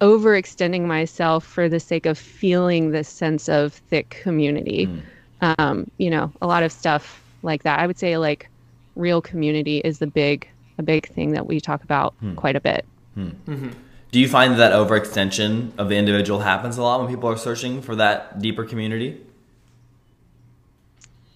overextending 0.00 0.82
myself 0.82 1.44
for 1.44 1.68
the 1.68 1.80
sake 1.80 2.06
of 2.06 2.18
feeling 2.18 2.90
this 2.90 3.08
sense 3.08 3.48
of 3.48 3.74
thick 3.74 4.10
community. 4.22 4.86
Mm. 4.86 5.54
Um, 5.58 5.90
you 5.98 6.10
know, 6.10 6.32
a 6.40 6.46
lot 6.46 6.62
of 6.62 6.72
stuff 6.72 7.22
like 7.42 7.64
that. 7.64 7.80
I 7.80 7.86
would 7.86 7.98
say 7.98 8.16
like 8.16 8.48
real 8.96 9.20
community 9.20 9.78
is 9.78 9.98
the 9.98 10.06
big 10.06 10.48
a 10.78 10.82
big 10.82 11.08
thing 11.08 11.32
that 11.32 11.46
we 11.46 11.60
talk 11.60 11.84
about 11.84 12.14
mm. 12.22 12.34
quite 12.36 12.56
a 12.56 12.60
bit. 12.60 12.84
Hmm. 13.14 13.28
Mm-hmm. 13.46 13.68
Do 14.10 14.20
you 14.20 14.28
find 14.28 14.58
that 14.58 14.72
overextension 14.72 15.72
of 15.78 15.88
the 15.88 15.96
individual 15.96 16.40
happens 16.40 16.78
a 16.78 16.82
lot 16.82 17.00
when 17.00 17.08
people 17.08 17.28
are 17.28 17.36
searching 17.36 17.82
for 17.82 17.96
that 17.96 18.40
deeper 18.40 18.64
community? 18.64 19.20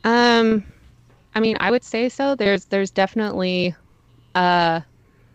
Um, 0.05 0.65
I 1.35 1.41
mean, 1.41 1.57
I 1.61 1.71
would 1.71 1.85
say 1.85 2.09
so. 2.09 2.35
There's 2.35 2.67
there's 2.67 2.91
definitely 2.91 3.75
uh, 4.37 4.81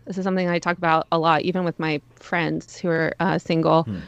this 0.06 0.16
is 0.16 0.24
something 0.24 0.48
I 0.48 0.58
talk 0.58 0.78
about 0.78 1.06
a 1.12 1.18
lot, 1.18 1.42
even 1.42 1.64
with 1.64 1.78
my 1.78 2.00
friends 2.16 2.78
who 2.78 2.88
are 2.88 3.14
uh, 3.20 3.38
single. 3.38 3.82
Hmm. 3.84 3.98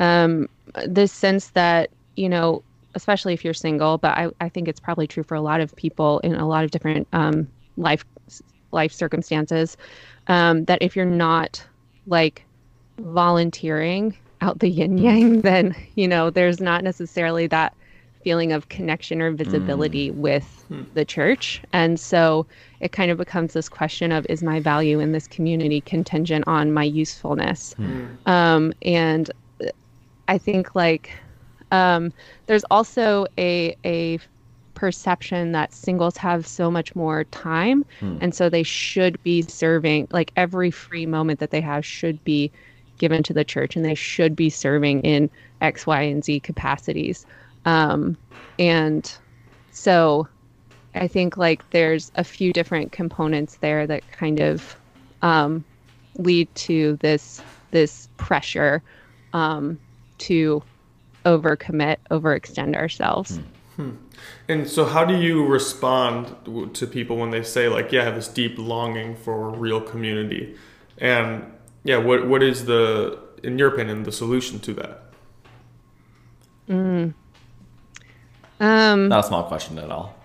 Um, 0.00 0.48
this 0.86 1.12
sense 1.12 1.48
that 1.50 1.90
you 2.16 2.28
know 2.28 2.62
especially 2.94 3.34
if 3.34 3.44
you're 3.44 3.54
single, 3.54 3.98
but 3.98 4.16
I, 4.16 4.28
I 4.40 4.48
think 4.48 4.66
it's 4.68 4.80
probably 4.80 5.06
true 5.06 5.22
for 5.22 5.34
a 5.34 5.40
lot 5.40 5.60
of 5.60 5.74
people 5.76 6.18
in 6.20 6.34
a 6.34 6.48
lot 6.48 6.64
of 6.64 6.70
different 6.70 7.06
um, 7.12 7.48
life 7.76 8.04
life 8.72 8.92
circumstances. 8.92 9.76
Um, 10.26 10.64
that 10.64 10.78
if 10.82 10.94
you're 10.94 11.06
not 11.06 11.64
like 12.06 12.44
volunteering 12.98 14.16
out 14.40 14.58
the 14.58 14.68
yin 14.68 14.98
yang, 14.98 15.40
then 15.48 15.74
you 15.94 16.08
know 16.08 16.30
there's 16.30 16.60
not 16.60 16.84
necessarily 16.84 17.46
that 17.46 17.74
feeling 18.22 18.52
of 18.52 18.68
connection 18.68 19.22
or 19.22 19.30
visibility 19.30 20.10
mm. 20.10 20.14
with 20.16 20.64
mm. 20.70 20.84
the 20.94 21.04
church. 21.04 21.62
And 21.72 21.98
so 22.00 22.46
it 22.80 22.92
kind 22.92 23.10
of 23.10 23.18
becomes 23.18 23.52
this 23.52 23.68
question 23.68 24.12
of 24.12 24.26
is 24.28 24.42
my 24.42 24.60
value 24.60 25.00
in 25.00 25.12
this 25.12 25.26
community 25.26 25.80
contingent 25.80 26.44
on 26.46 26.72
my 26.72 26.84
usefulness? 26.84 27.74
Mm. 27.78 28.28
Um, 28.28 28.72
and 28.82 29.30
I 30.28 30.38
think 30.38 30.74
like 30.74 31.10
um, 31.72 32.12
there's 32.46 32.64
also 32.70 33.26
a 33.36 33.76
a 33.84 34.18
perception 34.74 35.50
that 35.50 35.72
singles 35.72 36.16
have 36.16 36.46
so 36.46 36.70
much 36.70 36.94
more 36.94 37.24
time 37.24 37.84
hmm. 37.98 38.16
and 38.20 38.32
so 38.32 38.48
they 38.48 38.62
should 38.62 39.20
be 39.24 39.42
serving 39.42 40.06
like 40.12 40.30
every 40.36 40.70
free 40.70 41.04
moment 41.04 41.40
that 41.40 41.50
they 41.50 41.60
have 41.60 41.84
should 41.84 42.22
be 42.22 42.48
given 42.96 43.20
to 43.20 43.32
the 43.32 43.42
church 43.42 43.74
and 43.74 43.84
they 43.84 43.96
should 43.96 44.36
be 44.36 44.48
serving 44.48 45.00
in 45.00 45.28
x 45.62 45.84
y 45.84 46.00
and 46.02 46.24
z 46.24 46.38
capacities 46.38 47.26
um, 47.64 48.16
and 48.60 49.18
so 49.72 50.28
i 50.98 51.08
think 51.08 51.36
like 51.36 51.68
there's 51.70 52.12
a 52.16 52.24
few 52.24 52.52
different 52.52 52.92
components 52.92 53.56
there 53.56 53.86
that 53.86 54.02
kind 54.12 54.40
of 54.40 54.76
um, 55.22 55.64
lead 56.16 56.52
to 56.54 56.96
this 56.96 57.42
this 57.70 58.08
pressure 58.16 58.82
um, 59.32 59.78
to 60.18 60.62
overcommit, 61.24 61.98
overextend 62.10 62.76
ourselves. 62.76 63.40
Hmm. 63.76 63.90
And 64.48 64.68
so, 64.68 64.84
how 64.84 65.04
do 65.04 65.16
you 65.16 65.46
respond 65.46 66.34
to 66.74 66.86
people 66.86 67.16
when 67.16 67.30
they 67.30 67.42
say, 67.42 67.68
like, 67.68 67.92
"Yeah, 67.92 68.02
I 68.02 68.04
have 68.04 68.14
this 68.16 68.28
deep 68.28 68.58
longing 68.58 69.14
for 69.14 69.48
a 69.48 69.56
real 69.56 69.80
community," 69.80 70.56
and 70.98 71.44
yeah, 71.84 71.98
what 71.98 72.26
what 72.26 72.42
is 72.42 72.64
the, 72.64 73.18
in 73.44 73.58
your 73.58 73.68
opinion, 73.68 74.02
the 74.02 74.12
solution 74.12 74.58
to 74.60 74.74
that? 74.74 75.02
Mm. 76.68 77.14
Um, 78.60 79.08
Not 79.08 79.24
a 79.24 79.28
small 79.28 79.44
question 79.44 79.78
at 79.78 79.90
all. 79.90 80.17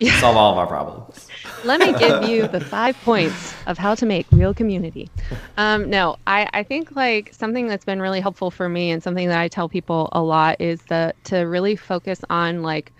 Yeah. 0.00 0.20
Solve 0.20 0.36
all 0.36 0.52
of 0.52 0.58
our 0.58 0.66
problems. 0.66 1.26
Let 1.64 1.80
me 1.80 1.92
give 1.98 2.28
you 2.28 2.46
the 2.46 2.60
five 2.60 2.96
points 3.02 3.54
of 3.66 3.78
how 3.78 3.94
to 3.96 4.06
make 4.06 4.26
real 4.30 4.54
community. 4.54 5.10
Um, 5.56 5.90
no, 5.90 6.16
I, 6.26 6.48
I 6.52 6.62
think 6.62 6.94
like 6.94 7.34
something 7.34 7.66
that's 7.66 7.84
been 7.84 8.00
really 8.00 8.20
helpful 8.20 8.50
for 8.50 8.68
me 8.68 8.92
and 8.92 9.02
something 9.02 9.28
that 9.28 9.38
I 9.40 9.48
tell 9.48 9.68
people 9.68 10.08
a 10.12 10.22
lot 10.22 10.60
is 10.60 10.82
that 10.82 11.22
to 11.24 11.38
really 11.38 11.74
focus 11.74 12.20
on 12.30 12.62
like 12.62 12.92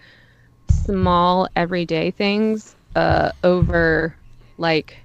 small 0.84 1.48
everyday 1.54 2.10
things 2.10 2.74
uh, 2.96 3.30
over 3.44 4.16
like 4.56 4.96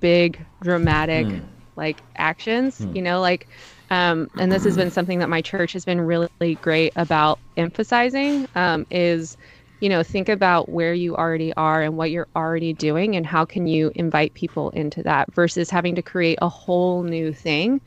big 0.00 0.44
dramatic 0.62 1.26
mm. 1.26 1.42
like 1.76 2.00
actions. 2.16 2.80
Mm. 2.80 2.96
You 2.96 3.02
know, 3.02 3.20
like 3.20 3.46
um, 3.90 4.30
and 4.38 4.50
this 4.50 4.64
has 4.64 4.74
been 4.74 4.90
something 4.90 5.18
that 5.18 5.28
my 5.28 5.42
church 5.42 5.74
has 5.74 5.84
been 5.84 6.00
really 6.00 6.54
great 6.62 6.94
about 6.96 7.38
emphasizing 7.58 8.48
um, 8.54 8.86
is 8.90 9.36
you 9.82 9.88
know, 9.88 10.04
think 10.04 10.28
about 10.28 10.68
where 10.68 10.94
you 10.94 11.16
already 11.16 11.52
are 11.54 11.82
and 11.82 11.96
what 11.96 12.12
you're 12.12 12.28
already 12.36 12.72
doing 12.72 13.16
and 13.16 13.26
how 13.26 13.44
can 13.44 13.66
you 13.66 13.90
invite 13.96 14.32
people 14.34 14.70
into 14.70 15.02
that 15.02 15.34
versus 15.34 15.70
having 15.70 15.96
to 15.96 16.02
create 16.02 16.38
a 16.40 16.48
whole 16.48 17.02
new 17.02 17.32
thing. 17.32 17.80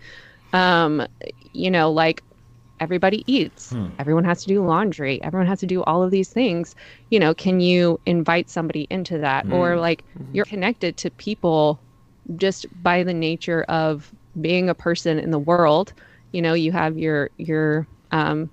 Um, 0.51 1.07
you 1.53 1.71
know, 1.71 1.89
like 1.89 2.21
everybody 2.81 3.23
eats, 3.27 3.69
hmm. 3.69 3.87
everyone 3.97 4.25
has 4.25 4.41
to 4.41 4.47
do 4.49 4.61
laundry, 4.61 5.23
everyone 5.23 5.47
has 5.47 5.61
to 5.61 5.65
do 5.65 5.83
all 5.83 6.03
of 6.03 6.11
these 6.11 6.27
things. 6.27 6.75
You 7.11 7.19
know, 7.21 7.33
can 7.33 7.61
you 7.61 7.97
invite 8.05 8.49
somebody 8.49 8.87
into 8.89 9.17
that? 9.19 9.45
Hmm. 9.45 9.53
Or 9.53 9.77
like 9.77 10.03
mm-hmm. 10.19 10.35
you're 10.35 10.43
connected 10.43 10.97
to 10.97 11.09
people 11.11 11.79
just 12.35 12.65
by 12.83 13.03
the 13.03 13.13
nature 13.13 13.63
of 13.69 14.11
being 14.41 14.67
a 14.67 14.75
person 14.75 15.17
in 15.17 15.31
the 15.31 15.39
world. 15.39 15.93
You 16.33 16.41
know, 16.41 16.55
you 16.55 16.73
have 16.73 16.97
your 16.97 17.29
your 17.37 17.87
um, 18.11 18.49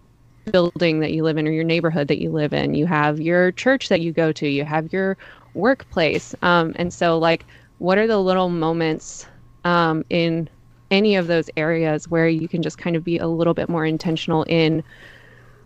building 0.51 1.01
that 1.01 1.13
you 1.13 1.23
live 1.23 1.37
in 1.37 1.47
or 1.47 1.51
your 1.51 1.65
neighborhood 1.65 2.09
that 2.09 2.21
you 2.21 2.31
live 2.31 2.53
in. 2.53 2.75
You 2.75 2.87
have 2.87 3.21
your 3.21 3.53
church 3.53 3.89
that 3.89 4.01
you 4.01 4.13
go 4.13 4.33
to. 4.33 4.49
You 4.49 4.65
have 4.65 4.93
your 4.93 5.17
workplace. 5.55 6.35
Um, 6.43 6.73
and 6.77 6.93
so, 6.93 7.19
like, 7.19 7.45
what 7.79 7.99
are 7.99 8.07
the 8.07 8.19
little 8.19 8.49
moments 8.49 9.27
um, 9.65 10.05
in 10.11 10.49
any 10.91 11.17
of 11.17 11.27
those 11.27 11.49
areas 11.57 12.09
where 12.09 12.29
you 12.29 12.47
can 12.47 12.63
just 12.63 12.79
kind 12.79 12.97
of 12.97 13.03
be 13.03 13.19
a 13.19 13.27
little 13.27 13.55
bit 13.55 13.69
more 13.69 13.87
intentional 13.87 14.45
in 14.45 14.83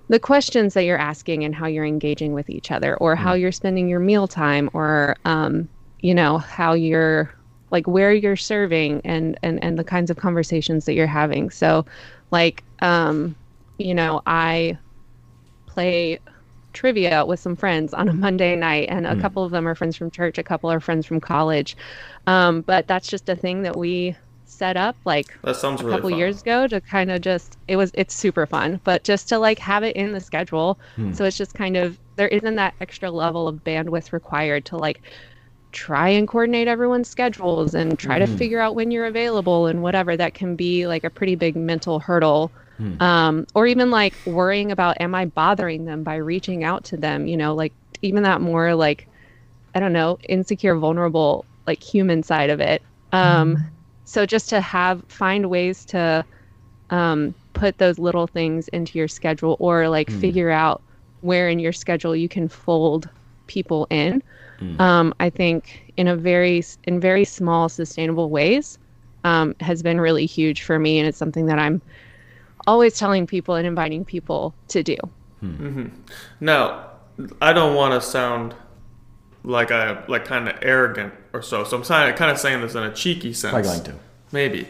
the 0.08 0.20
questions 0.20 0.74
that 0.74 0.84
you're 0.84 0.98
asking 0.98 1.44
and 1.44 1.54
how 1.54 1.66
you're 1.66 1.84
engaging 1.84 2.32
with 2.32 2.48
each 2.48 2.70
other, 2.70 2.96
or 2.98 3.16
how 3.16 3.34
mm. 3.34 3.40
you're 3.40 3.52
spending 3.52 3.88
your 3.88 3.98
meal 3.98 4.28
time, 4.28 4.70
or 4.72 5.16
um, 5.24 5.68
you 6.00 6.14
know 6.14 6.38
how 6.38 6.74
you're 6.74 7.34
like 7.72 7.88
where 7.88 8.12
you're 8.12 8.36
serving 8.36 9.00
and 9.04 9.36
and 9.42 9.62
and 9.64 9.78
the 9.78 9.84
kinds 9.84 10.10
of 10.10 10.16
conversations 10.16 10.84
that 10.84 10.94
you're 10.94 11.08
having. 11.08 11.50
So, 11.50 11.84
like 12.30 12.62
um, 12.80 13.34
you 13.78 13.94
know, 13.94 14.22
I 14.26 14.78
play 15.66 16.18
trivia 16.72 17.24
with 17.24 17.40
some 17.40 17.56
friends 17.56 17.94
on 17.94 18.08
a 18.08 18.12
Monday 18.12 18.54
night, 18.54 18.88
and 18.90 19.06
a 19.06 19.14
mm. 19.14 19.20
couple 19.20 19.44
of 19.44 19.50
them 19.50 19.66
are 19.66 19.74
friends 19.74 19.96
from 19.96 20.10
church, 20.10 20.38
a 20.38 20.42
couple 20.42 20.70
are 20.70 20.80
friends 20.80 21.06
from 21.06 21.20
college. 21.20 21.76
Um, 22.26 22.60
but 22.60 22.86
that's 22.86 23.08
just 23.08 23.28
a 23.28 23.36
thing 23.36 23.62
that 23.62 23.76
we 23.76 24.16
set 24.56 24.76
up 24.76 24.96
like 25.04 25.36
a 25.82 25.84
really 25.84 25.96
couple 25.96 26.10
fun. 26.10 26.18
years 26.18 26.40
ago 26.40 26.66
to 26.66 26.80
kind 26.80 27.10
of 27.10 27.20
just 27.20 27.58
it 27.68 27.76
was 27.76 27.90
it's 27.94 28.14
super 28.14 28.46
fun 28.46 28.80
but 28.84 29.04
just 29.04 29.28
to 29.28 29.38
like 29.38 29.58
have 29.58 29.82
it 29.82 29.94
in 29.96 30.12
the 30.12 30.20
schedule 30.20 30.78
mm. 30.96 31.14
so 31.14 31.24
it's 31.24 31.36
just 31.36 31.52
kind 31.52 31.76
of 31.76 31.98
there 32.14 32.28
isn't 32.28 32.54
that 32.54 32.72
extra 32.80 33.10
level 33.10 33.48
of 33.48 33.62
bandwidth 33.64 34.12
required 34.12 34.64
to 34.64 34.76
like 34.76 35.02
try 35.72 36.08
and 36.08 36.26
coordinate 36.26 36.68
everyone's 36.68 37.08
schedules 37.08 37.74
and 37.74 37.98
try 37.98 38.16
mm. 38.18 38.24
to 38.24 38.30
hmm. 38.30 38.36
figure 38.38 38.60
out 38.60 38.74
when 38.74 38.90
you're 38.90 39.04
available 39.04 39.66
and 39.66 39.82
whatever 39.82 40.16
that 40.16 40.32
can 40.32 40.56
be 40.56 40.86
like 40.86 41.04
a 41.04 41.10
pretty 41.10 41.34
big 41.34 41.54
mental 41.54 42.00
hurdle 42.00 42.50
Hmm. 42.76 43.02
Um, 43.02 43.46
or 43.54 43.66
even 43.66 43.90
like 43.90 44.14
worrying 44.26 44.70
about, 44.70 45.00
am 45.00 45.14
I 45.14 45.26
bothering 45.26 45.84
them 45.84 46.02
by 46.02 46.16
reaching 46.16 46.64
out 46.64 46.84
to 46.84 46.96
them? 46.96 47.26
You 47.26 47.36
know, 47.36 47.54
like 47.54 47.72
even 48.02 48.22
that 48.24 48.40
more 48.40 48.74
like, 48.74 49.08
I 49.74 49.80
don't 49.80 49.92
know, 49.92 50.18
insecure, 50.28 50.76
vulnerable, 50.76 51.44
like 51.66 51.82
human 51.82 52.22
side 52.22 52.50
of 52.50 52.60
it. 52.60 52.82
Um, 53.12 53.56
hmm. 53.56 53.62
So 54.04 54.26
just 54.26 54.48
to 54.50 54.60
have, 54.60 55.02
find 55.08 55.50
ways 55.50 55.84
to 55.86 56.24
um, 56.90 57.34
put 57.54 57.78
those 57.78 57.98
little 57.98 58.26
things 58.26 58.68
into 58.68 58.98
your 58.98 59.08
schedule 59.08 59.56
or 59.58 59.88
like 59.88 60.10
hmm. 60.10 60.20
figure 60.20 60.50
out 60.50 60.82
where 61.22 61.48
in 61.48 61.58
your 61.58 61.72
schedule 61.72 62.14
you 62.14 62.28
can 62.28 62.48
fold 62.48 63.08
people 63.46 63.86
in. 63.90 64.22
Hmm. 64.58 64.80
Um, 64.80 65.14
I 65.18 65.30
think 65.30 65.92
in 65.96 66.08
a 66.08 66.16
very, 66.16 66.62
in 66.84 67.00
very 67.00 67.24
small, 67.24 67.68
sustainable 67.68 68.30
ways 68.30 68.78
um, 69.24 69.54
has 69.60 69.82
been 69.82 70.00
really 70.00 70.26
huge 70.26 70.62
for 70.62 70.78
me. 70.78 70.98
And 70.98 71.08
it's 71.08 71.18
something 71.18 71.46
that 71.46 71.58
I'm 71.58 71.80
always 72.66 72.98
telling 72.98 73.26
people 73.26 73.54
and 73.54 73.66
inviting 73.66 74.04
people 74.04 74.54
to 74.68 74.82
do. 74.82 74.96
Hmm. 75.40 75.66
Mm-hmm. 75.66 75.86
Now, 76.40 76.90
I 77.40 77.52
don't 77.52 77.74
want 77.74 78.00
to 78.00 78.06
sound 78.06 78.54
like 79.42 79.70
I 79.70 80.04
like 80.06 80.24
kind 80.24 80.48
of 80.48 80.58
arrogant 80.60 81.14
or 81.32 81.40
so. 81.40 81.64
So 81.64 81.76
I'm 81.78 82.14
kind 82.14 82.30
of 82.30 82.38
saying 82.38 82.60
this 82.60 82.74
in 82.74 82.82
a 82.82 82.92
cheeky 82.92 83.32
sense. 83.32 83.54
I'm 83.54 83.62
going 83.62 83.84
to 83.84 83.94
maybe, 84.32 84.68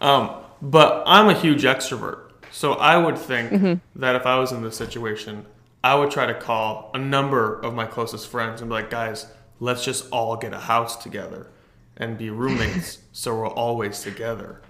um, 0.00 0.30
but 0.60 1.04
I'm 1.06 1.28
a 1.28 1.34
huge 1.34 1.62
extrovert. 1.62 2.20
So 2.50 2.72
I 2.74 2.96
would 2.96 3.18
think 3.18 3.50
mm-hmm. 3.50 4.00
that 4.00 4.16
if 4.16 4.26
I 4.26 4.38
was 4.38 4.52
in 4.52 4.62
this 4.62 4.76
situation, 4.76 5.46
I 5.84 5.94
would 5.94 6.10
try 6.10 6.26
to 6.26 6.34
call 6.34 6.90
a 6.94 6.98
number 6.98 7.60
of 7.60 7.74
my 7.74 7.86
closest 7.86 8.28
friends 8.28 8.60
and 8.60 8.68
be 8.70 8.74
like, 8.74 8.90
guys, 8.90 9.26
let's 9.60 9.84
just 9.84 10.10
all 10.10 10.36
get 10.36 10.52
a 10.52 10.58
house 10.58 10.96
together 10.96 11.48
and 11.96 12.18
be 12.18 12.30
roommates 12.30 12.98
so 13.12 13.34
we're 13.34 13.48
always 13.48 14.00
together. 14.02 14.60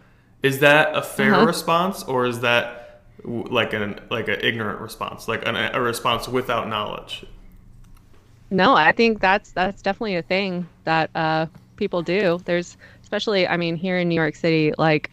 Is 0.43 0.61
that 0.61 0.95
a 0.95 1.03
fair 1.03 1.35
uh-huh. 1.35 1.47
response, 1.47 2.05
or 2.05 2.27
is 2.27 2.41
that 2.41 3.03
like 3.25 3.73
an 3.73 4.01
like 4.11 4.29
an 4.29 4.41
ignorant 4.41 4.81
response, 4.81 5.29
like 5.29 5.47
an, 5.47 5.57
a 5.57 5.81
response 5.81 6.29
without 6.29 6.69
knowledge? 6.69 7.25
No, 8.51 8.75
I 8.75 8.93
think 8.93 9.21
that's 9.21 9.51
that's 9.53 9.83
definitely 9.83 10.17
a 10.17 10.23
thing 10.23 10.69
that 10.85 11.11
uh, 11.15 11.47
people 11.77 12.03
do. 12.03 12.41
There's 12.45 12.77
especially, 13.03 13.47
I 13.47 13.57
mean, 13.57 13.77
here 13.77 13.99
in 13.99 14.09
New 14.09 14.17
York 14.17 14.35
City, 14.35 14.73
like, 14.79 15.11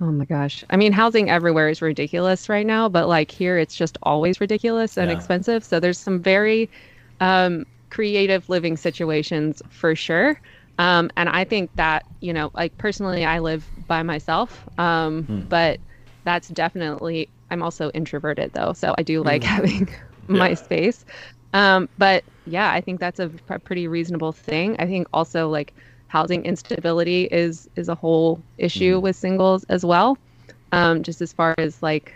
oh 0.00 0.06
my 0.06 0.24
gosh, 0.24 0.64
I 0.70 0.76
mean, 0.76 0.92
housing 0.92 1.28
everywhere 1.28 1.68
is 1.68 1.82
ridiculous 1.82 2.48
right 2.48 2.66
now, 2.66 2.88
but 2.88 3.06
like 3.06 3.30
here, 3.30 3.58
it's 3.58 3.76
just 3.76 3.98
always 4.02 4.40
ridiculous 4.40 4.96
and 4.96 5.10
yeah. 5.10 5.16
expensive. 5.16 5.62
So 5.62 5.78
there's 5.78 5.98
some 5.98 6.20
very 6.20 6.70
um, 7.20 7.66
creative 7.90 8.48
living 8.48 8.76
situations 8.76 9.62
for 9.68 9.94
sure. 9.94 10.40
Um, 10.78 11.10
and 11.16 11.28
I 11.28 11.44
think 11.44 11.74
that, 11.74 12.06
you 12.20 12.32
know, 12.32 12.50
like 12.54 12.78
personally, 12.78 13.24
I 13.24 13.40
live 13.40 13.66
by 13.88 14.02
myself, 14.02 14.64
um, 14.78 15.24
hmm. 15.24 15.40
but 15.40 15.80
that's 16.24 16.48
definitely, 16.48 17.28
I'm 17.50 17.62
also 17.62 17.90
introverted 17.90 18.52
though. 18.52 18.72
So 18.74 18.94
I 18.96 19.02
do 19.02 19.22
like 19.22 19.42
mm. 19.42 19.46
having 19.56 19.88
my 20.28 20.54
space. 20.54 21.04
Um, 21.52 21.88
but 21.98 22.22
yeah, 22.46 22.70
I 22.70 22.80
think 22.80 23.00
that's 23.00 23.18
a 23.18 23.28
pretty 23.28 23.88
reasonable 23.88 24.32
thing. 24.32 24.76
I 24.78 24.86
think 24.86 25.08
also 25.12 25.48
like 25.48 25.72
housing 26.08 26.44
instability 26.44 27.24
is, 27.24 27.68
is 27.76 27.88
a 27.88 27.94
whole 27.94 28.42
issue 28.58 28.98
mm. 28.98 29.02
with 29.02 29.16
singles 29.16 29.64
as 29.64 29.84
well. 29.84 30.18
Um, 30.70 31.02
just 31.02 31.22
as 31.22 31.32
far 31.32 31.54
as 31.56 31.82
like 31.82 32.14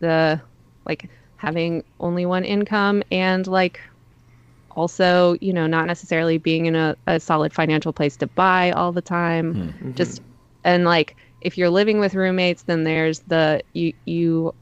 the, 0.00 0.40
like 0.84 1.08
having 1.36 1.82
only 2.00 2.26
one 2.26 2.44
income 2.44 3.02
and 3.10 3.46
like 3.46 3.80
also, 4.74 5.36
you 5.40 5.52
know, 5.52 5.66
not 5.66 5.86
necessarily 5.86 6.38
being 6.38 6.66
in 6.66 6.74
a, 6.74 6.96
a 7.06 7.20
solid 7.20 7.52
financial 7.52 7.92
place 7.92 8.16
to 8.18 8.26
buy 8.26 8.70
all 8.72 8.92
the 8.92 9.02
time. 9.02 9.54
Mm-hmm. 9.54 9.92
Just 9.94 10.22
and 10.64 10.84
like 10.84 11.16
if 11.40 11.58
you're 11.58 11.70
living 11.70 12.00
with 12.00 12.14
roommates, 12.14 12.62
then 12.62 12.84
there's 12.84 13.20
the 13.20 13.62
you 13.72 13.92
you 14.04 14.54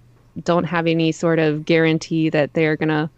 don't 0.45 0.65
have 0.65 0.87
any 0.87 1.13
sort 1.13 1.39
of 1.39 1.65
guarantee 1.65 2.31
that 2.31 2.55
they're 2.55 2.77
gonna 2.77 3.11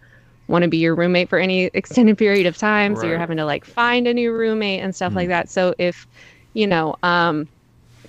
want 0.46 0.62
to 0.62 0.68
be 0.68 0.76
your 0.76 0.94
roommate 0.94 1.28
for 1.28 1.38
any 1.38 1.64
extended 1.74 2.18
period 2.18 2.46
of 2.46 2.56
time. 2.56 2.94
Right. 2.94 3.00
So 3.00 3.06
you're 3.06 3.18
having 3.18 3.38
to 3.38 3.44
like 3.44 3.64
find 3.64 4.06
a 4.06 4.14
new 4.14 4.32
roommate 4.32 4.80
and 4.80 4.94
stuff 4.94 5.12
mm. 5.12 5.16
like 5.16 5.28
that. 5.28 5.48
So 5.48 5.74
if, 5.78 6.06
you 6.52 6.66
know, 6.66 6.96
um, 7.02 7.48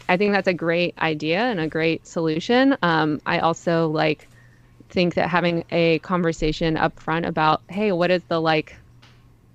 I 0.09 0.17
think 0.17 0.33
that's 0.33 0.47
a 0.47 0.53
great 0.53 0.95
idea 0.99 1.39
and 1.39 1.59
a 1.59 1.67
great 1.67 2.05
solution. 2.05 2.77
Um, 2.81 3.21
I 3.25 3.39
also 3.39 3.87
like 3.87 4.27
think 4.95 5.13
that 5.15 5.29
having 5.29 5.65
a 5.71 5.99
conversation 5.99 6.77
up 6.77 6.97
front 6.99 7.25
about, 7.25 7.61
hey, 7.69 7.91
what 7.91 8.09
is 8.09 8.23
the 8.29 8.39
like 8.39 8.77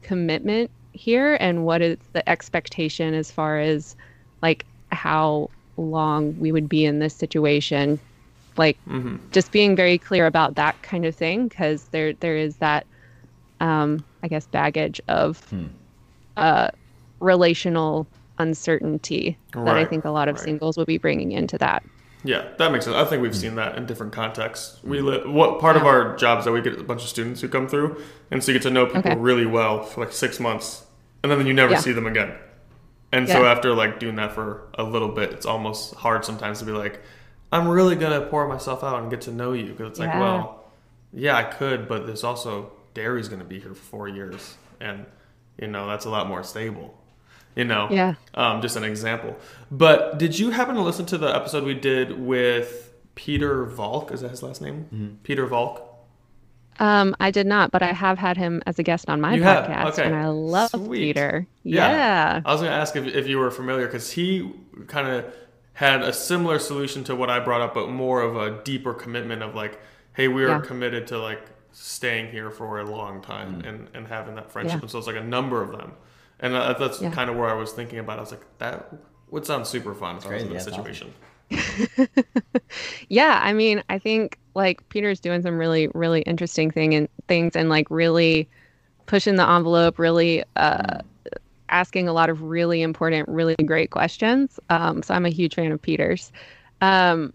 commitment 0.03 0.70
here 0.92 1.37
and 1.40 1.64
what 1.64 1.81
is 1.81 1.96
the 2.12 2.29
expectation 2.29 3.14
as 3.14 3.31
far 3.31 3.59
as 3.59 3.96
like 4.42 4.66
how 4.92 5.48
long 5.79 6.38
we 6.38 6.53
would 6.53 6.68
be 6.68 6.85
in 6.85 6.98
this 6.98 7.14
situation 7.14 7.98
like 8.59 8.76
mm-hmm. 8.87 9.16
just 9.31 9.50
being 9.50 9.74
very 9.74 9.96
clear 9.96 10.26
about 10.26 10.57
that 10.57 10.81
kind 10.83 11.07
of 11.07 11.14
thing 11.14 11.48
because 11.48 11.85
there 11.85 12.12
there 12.14 12.37
is 12.37 12.57
that 12.57 12.87
um, 13.61 14.05
I 14.22 14.29
guess 14.29 14.46
baggage 14.46 15.00
of 15.09 15.42
hmm. 15.48 15.66
uh, 16.37 16.68
relational 17.20 18.07
uncertainty 18.38 19.38
right. 19.55 19.64
that 19.64 19.76
I 19.76 19.85
think 19.85 20.05
a 20.05 20.11
lot 20.11 20.29
of 20.29 20.37
right. 20.37 20.44
singles 20.44 20.76
will 20.76 20.87
be 20.87 20.98
bringing 20.98 21.33
into 21.33 21.57
that. 21.59 21.83
Yeah, 22.22 22.48
that 22.59 22.70
makes 22.70 22.85
sense. 22.85 22.96
I 22.96 23.04
think 23.04 23.22
we've 23.22 23.33
hmm. 23.33 23.38
seen 23.38 23.54
that 23.56 23.76
in 23.76 23.87
different 23.87 24.12
contexts. 24.12 24.78
We 24.85 25.00
hmm. 25.00 25.06
li- 25.06 25.26
what 25.26 25.61
part 25.61 25.76
yeah. 25.76 25.83
of 25.83 25.87
our 25.87 26.16
jobs 26.16 26.44
that 26.44 26.52
we 26.52 26.61
get 26.61 26.78
a 26.78 26.85
bunch 26.85 27.02
of 27.02 27.09
students 27.09 27.40
who 27.40 27.48
come 27.48 27.68
through, 27.68 28.02
and 28.30 28.42
so 28.42 28.52
you 28.52 28.59
get 28.59 28.62
to 28.64 28.70
know 28.70 28.87
people 28.87 29.12
okay. 29.12 29.16
really 29.16 29.46
well 29.46 29.83
for 29.83 30.04
like 30.04 30.12
six 30.12 30.38
months, 30.38 30.85
and 31.22 31.33
then 31.33 31.46
you 31.46 31.54
never 31.54 31.72
yeah. 31.72 31.78
see 31.78 31.92
them 31.92 32.06
again. 32.06 32.35
And 33.12 33.26
yeah. 33.26 33.35
so 33.35 33.44
after 33.44 33.74
like 33.74 33.98
doing 33.98 34.16
that 34.16 34.33
for 34.33 34.68
a 34.74 34.83
little 34.83 35.09
bit, 35.09 35.33
it's 35.33 35.46
almost 35.46 35.94
hard 35.94 36.24
sometimes 36.24 36.61
to 36.61 36.64
be 36.64 36.72
like, 36.72 37.00
I'm 37.52 37.66
really 37.66 37.96
gonna 37.96 38.26
pour 38.26 38.46
myself 38.46 38.85
out 38.85 39.00
and 39.00 39.11
get 39.11 39.22
to 39.22 39.33
know 39.33 39.52
you 39.52 39.72
because 39.72 39.90
it's 39.90 39.98
like, 39.98 40.14
well, 40.14 40.64
yeah, 41.12 41.37
I 41.37 41.42
could, 41.42 41.88
but 41.88 42.06
there's 42.06 42.22
also 42.22 42.72
Derry's 42.94 43.28
gonna 43.28 43.44
be 43.44 43.59
here 43.59 43.74
for 43.74 43.83
four 43.83 44.09
years, 44.09 44.56
and 44.80 45.06
you 45.59 45.66
know 45.66 45.88
that's 45.88 46.04
a 46.04 46.11
lot 46.11 46.28
more 46.28 46.44
stable. 46.44 46.99
You 47.61 47.66
know, 47.66 47.88
yeah. 47.90 48.14
Um, 48.33 48.62
just 48.62 48.77
an 48.77 48.85
example. 48.85 49.37
But 49.70 50.18
did 50.18 50.38
you 50.38 50.49
happen 50.49 50.77
to 50.77 50.81
listen 50.81 51.05
to 51.07 51.18
the 51.18 51.27
episode 51.27 51.62
we 51.64 51.75
did 51.75 52.18
with 52.18 52.90
Pieter 53.14 53.66
Valk? 53.66 54.12
Is 54.12 54.23
that 54.23 54.31
his 54.31 54.42
last 54.42 54.62
name? 54.62 54.87
Mm-hmm. 54.87 55.14
Pieter 55.25 55.44
Valk. 55.44 55.87
Um, 56.79 57.14
I 57.20 57.31
did 57.31 57.46
not, 57.46 57.70
but 57.70 57.83
I 57.83 57.92
have 57.92 58.16
had 58.16 58.38
him 58.38 58.62
as 58.64 58.79
a 58.79 58.83
guest 58.83 59.11
on 59.11 59.20
my 59.20 59.35
you 59.35 59.42
podcast, 59.42 59.92
okay. 59.92 60.05
and 60.05 60.14
I 60.16 60.29
love 60.29 60.70
Sweet. 60.70 61.14
Pieter. 61.14 61.46
Yeah. 61.62 61.90
yeah. 61.90 62.40
I 62.46 62.53
was 62.53 62.62
going 62.62 62.73
to 62.73 62.79
ask 62.79 62.96
if, 62.96 63.07
if 63.09 63.27
you 63.27 63.37
were 63.37 63.51
familiar 63.51 63.85
because 63.85 64.11
he 64.12 64.51
kind 64.87 65.07
of 65.07 65.35
had 65.75 66.01
a 66.01 66.14
similar 66.14 66.59
solution 66.59 67.05
to 67.05 67.14
what 67.14 67.29
I 67.29 67.40
brought 67.40 67.61
up, 67.61 67.75
but 67.75 67.90
more 67.90 68.23
of 68.23 68.37
a 68.37 68.62
deeper 68.64 68.94
commitment 68.94 69.42
of 69.42 69.55
like, 69.55 69.79
hey, 70.14 70.29
we 70.29 70.44
are 70.44 70.49
yeah. 70.49 70.61
committed 70.61 71.09
to 71.09 71.18
like 71.18 71.42
staying 71.73 72.31
here 72.31 72.51
for 72.51 72.81
a 72.81 72.90
long 72.90 73.20
time 73.20 73.61
mm. 73.61 73.68
and, 73.68 73.88
and 73.92 74.07
having 74.07 74.37
that 74.37 74.51
friendship. 74.51 74.79
Yeah. 74.79 74.81
And 74.81 74.90
so 74.90 74.96
it's 74.96 75.07
like 75.07 75.16
a 75.16 75.23
number 75.23 75.61
of 75.61 75.73
them. 75.73 75.92
And 76.40 76.55
uh, 76.55 76.72
that's 76.79 77.00
yeah. 77.00 77.11
kind 77.11 77.31
of 77.31 77.37
where 77.37 77.48
I 77.48 77.55
was 77.55 77.72
thinking 77.72 77.98
about. 77.98 78.18
I 78.18 78.22
was 78.22 78.31
like, 78.31 78.44
that 78.59 78.92
would 79.31 79.46
sound 79.46 79.66
super 79.66 79.94
fun 79.94 80.16
if 80.16 80.26
I 80.26 80.35
was 80.35 80.42
in 80.42 80.53
that 80.53 80.62
situation. 80.62 81.12
yeah, 83.09 83.40
I 83.42 83.53
mean, 83.53 83.83
I 83.88 83.98
think 83.98 84.38
like 84.55 84.88
Pieter's 84.88 85.20
doing 85.20 85.42
some 85.42 85.59
really, 85.59 85.88
really 85.94 86.22
interesting 86.22 86.70
thing 86.70 86.94
and 86.94 87.09
things 87.29 87.57
and 87.57 87.68
like 87.68 87.90
really 87.90 88.48
pushing 89.07 89.37
the 89.37 89.48
envelope, 89.48 89.98
really 89.98 90.44
uh, 90.57 91.00
asking 91.68 92.09
a 92.09 92.12
lot 92.12 92.31
of 92.31 92.42
really 92.42 92.83
important, 92.83 93.29
really 93.29 93.57
great 93.64 93.90
questions. 93.90 94.59
Um, 94.70 95.03
so 95.03 95.14
I'm 95.14 95.26
a 95.26 95.31
huge 95.31 95.55
fan 95.55 95.72
of 95.72 95.83
Pieter's. 95.83 96.33
Um, 96.81 97.33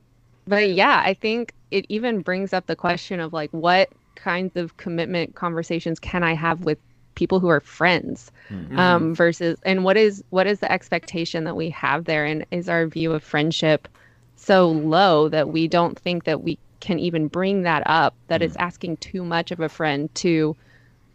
but 0.48 0.70
yeah, 0.72 1.02
I 1.06 1.14
think 1.14 1.54
it 1.72 1.86
even 1.90 2.22
brings 2.22 2.54
up 2.54 2.68
the 2.68 2.76
question 2.76 3.20
of 3.20 3.34
like, 3.34 3.52
what 3.52 3.90
kinds 4.16 4.56
of 4.56 4.78
commitment 4.78 5.36
conversations 5.36 6.00
can 6.00 6.24
I 6.24 6.34
have 6.34 6.62
with 6.62 6.80
people 7.16 7.40
who 7.40 7.48
are 7.48 7.60
friends 7.60 8.32
mm-hmm. 8.50 8.78
um, 8.78 9.16
versus 9.16 9.58
and 9.64 9.84
what 9.84 9.98
is 9.98 10.24
what 10.30 10.48
is 10.48 10.60
the 10.60 10.72
expectation 10.72 11.44
that 11.44 11.56
we 11.56 11.70
have 11.70 12.06
there 12.06 12.26
and 12.26 12.46
is 12.52 12.70
our 12.70 12.86
view 12.86 13.12
of 13.12 13.24
friendship 13.24 13.88
so 14.36 14.70
low 14.70 15.28
that 15.30 15.50
we 15.50 15.68
don't 15.68 15.98
think 15.98 16.26
that 16.26 16.44
we 16.44 16.58
can 16.82 17.00
even 17.00 17.28
bring 17.28 17.64
that 17.64 17.82
up 17.86 18.14
that 18.28 18.42
mm. 18.42 18.44
it's 18.44 18.56
asking 18.58 18.98
too 18.98 19.24
much 19.24 19.50
of 19.50 19.60
a 19.60 19.70
friend 19.70 20.14
to 20.14 20.56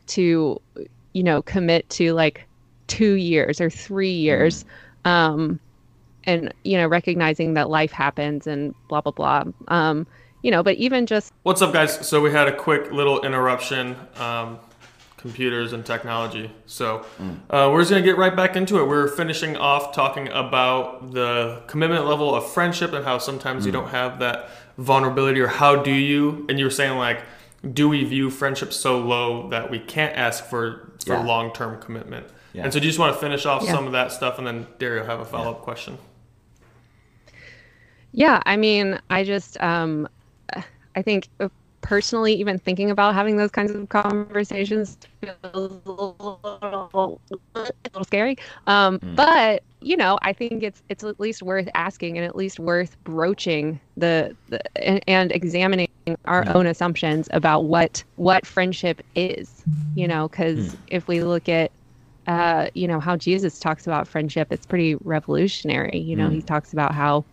to 0.07 0.61
you 1.13 1.23
know 1.23 1.43
commit 1.43 1.89
to 1.91 2.13
like 2.13 2.47
two 2.91 3.15
years 3.15 3.61
or 3.61 3.71
three 3.71 4.13
years. 4.13 4.65
Mm. 5.05 5.11
Um, 5.11 5.61
and, 6.25 6.53
you 6.65 6.77
know, 6.77 6.87
recognizing 6.87 7.55
that 7.55 7.71
life 7.71 7.93
happens 7.93 8.47
and 8.47 8.75
blah, 8.89 9.01
blah, 9.01 9.13
blah. 9.13 9.45
Um, 9.69 10.07
you 10.43 10.51
know, 10.51 10.63
but 10.63 10.77
even 10.77 11.07
just. 11.07 11.33
What's 11.45 11.63
up, 11.63 11.73
guys? 11.73 12.07
So 12.07 12.21
we 12.21 12.31
had 12.31 12.47
a 12.47 12.55
quick 12.55 12.93
little 12.93 13.23
interruption. 13.23 13.97
Um, 14.17 14.59
computers 15.21 15.73
and 15.73 15.85
technology. 15.85 16.51
So 16.67 17.05
mm. 17.19 17.37
uh, 17.51 17.71
we're 17.71 17.81
just 17.81 17.91
gonna 17.91 18.03
get 18.03 18.17
right 18.17 18.35
back 18.35 18.57
into 18.57 18.79
it. 18.79 18.89
We're 18.89 19.09
finishing 19.09 19.57
off 19.57 19.95
talking 19.95 20.29
about 20.29 21.13
the 21.13 21.63
commitment 21.67 22.07
level 22.07 22.35
of 22.35 22.51
friendship 22.51 22.93
and 22.93 23.05
how 23.05 23.19
sometimes 23.19 23.63
mm. 23.63 23.67
you 23.67 23.73
don't 23.73 23.91
have 23.91 24.19
that 24.21 24.49
vulnerability, 24.79 25.41
or 25.41 25.49
how 25.49 25.77
do 25.77 25.93
you? 25.93 26.47
And 26.49 26.59
you 26.59 26.65
were 26.65 26.71
saying 26.71 26.97
like, 26.97 27.23
do 27.73 27.89
we 27.89 28.05
view 28.05 28.31
friendship 28.31 28.73
so 28.73 28.99
low 28.99 29.49
that 29.51 29.71
we 29.71 29.79
can't 29.79 30.17
ask 30.17 30.45
for 30.45 30.93
for 31.05 31.15
yeah. 31.15 31.25
long 31.25 31.53
term 31.53 31.81
commitment? 31.81 32.27
Yeah. 32.53 32.65
And 32.65 32.73
so, 32.73 32.81
do 32.81 32.87
you 32.87 32.91
just 32.91 32.99
want 32.99 33.15
to 33.15 33.21
finish 33.21 33.47
off 33.47 33.63
yeah. 33.63 33.73
some 33.73 33.87
of 33.87 33.93
that 33.93 34.11
stuff, 34.11 34.39
and 34.39 34.47
then 34.47 34.67
Dario 34.79 35.05
have 35.05 35.21
a 35.21 35.25
follow 35.25 35.51
up 35.51 35.59
yeah. 35.59 35.65
question? 35.65 35.99
Yeah, 38.13 38.43
I 38.45 38.57
mean, 38.57 38.99
I 39.09 39.23
just, 39.23 39.61
um, 39.61 40.09
I 40.97 41.03
think 41.03 41.29
personally, 41.91 42.33
even 42.35 42.57
thinking 42.57 42.89
about 42.89 43.15
having 43.15 43.37
those 43.37 43.51
kinds 43.51 43.73
of 43.73 43.89
conversations 43.89 44.97
feels 45.21 45.35
a 45.43 45.59
little, 45.59 46.39
a 46.63 47.19
little 47.57 48.05
scary. 48.05 48.39
Um, 48.69 49.01
mm. 49.01 49.17
But 49.17 49.65
you 49.81 49.97
know, 49.97 50.17
I 50.23 50.33
think 50.33 50.63
it's 50.63 50.85
it's 50.89 51.03
at 51.03 51.19
least 51.19 51.43
worth 51.43 51.69
asking 51.75 52.17
and 52.17 52.25
at 52.25 52.37
least 52.37 52.61
worth 52.61 52.97
broaching 53.03 53.81
the, 53.97 54.37
the 54.51 54.61
and, 54.81 55.03
and 55.09 55.33
examining 55.33 55.89
our 56.27 56.45
mm. 56.45 56.55
own 56.55 56.67
assumptions 56.67 57.29
about 57.33 57.65
what 57.65 58.05
what 58.15 58.47
friendship 58.47 59.03
is. 59.17 59.65
You 59.97 60.07
know, 60.07 60.29
because 60.29 60.77
mm. 60.77 60.79
if 60.87 61.09
we 61.09 61.25
look 61.25 61.49
at 61.49 61.73
uh, 62.29 62.69
you 62.75 62.87
know, 62.87 63.01
how 63.01 63.17
Jesus 63.17 63.59
talks 63.59 63.89
about 63.89 64.07
friendship, 64.07 64.53
it's 64.53 64.65
pretty 64.65 64.95
revolutionary. 64.95 65.99
You 65.99 66.15
know, 66.15 66.29
he 66.31 66.41
talks 66.41 66.73
about 66.73 66.95
how 66.95 67.25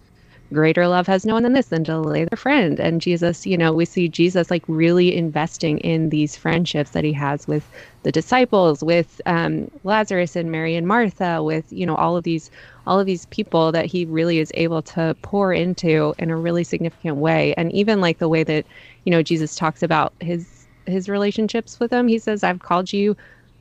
greater 0.53 0.87
love 0.87 1.07
has 1.07 1.25
no 1.25 1.33
one 1.33 1.43
than 1.43 1.53
this 1.53 1.67
than 1.67 1.83
to 1.83 1.99
lay 1.99 2.25
their 2.25 2.37
friend. 2.37 2.79
And 2.79 3.01
Jesus, 3.01 3.45
you 3.45 3.57
know, 3.57 3.73
we 3.73 3.85
see 3.85 4.07
Jesus 4.07 4.49
like 4.49 4.63
really 4.67 5.15
investing 5.15 5.77
in 5.79 6.09
these 6.09 6.37
friendships 6.37 6.91
that 6.91 7.03
he 7.03 7.13
has 7.13 7.47
with 7.47 7.67
the 8.03 8.11
disciples, 8.11 8.83
with 8.83 9.19
um, 9.25 9.69
Lazarus 9.83 10.35
and 10.35 10.51
Mary 10.51 10.75
and 10.75 10.87
Martha, 10.87 11.43
with, 11.43 11.71
you 11.71 11.85
know, 11.85 11.95
all 11.95 12.15
of 12.15 12.23
these 12.23 12.49
all 12.85 12.99
of 12.99 13.05
these 13.05 13.25
people 13.25 13.73
that 13.73 13.85
he 13.85 14.05
really 14.05 14.39
is 14.39 14.51
able 14.53 14.81
to 14.81 15.15
pour 15.21 15.51
into 15.51 16.15
in 16.17 16.31
a 16.31 16.37
really 16.37 16.63
significant 16.63 17.17
way. 17.17 17.53
And 17.55 17.71
even 17.73 17.99
like 17.99 18.19
the 18.19 18.29
way 18.29 18.43
that, 18.43 18.65
you 19.03 19.11
know, 19.11 19.21
Jesus 19.21 19.55
talks 19.55 19.83
about 19.83 20.13
his 20.21 20.65
his 20.85 21.09
relationships 21.09 21.79
with 21.79 21.91
them. 21.91 22.07
He 22.07 22.19
says, 22.19 22.43
I've 22.43 22.59
called 22.59 22.93
you 22.93 23.17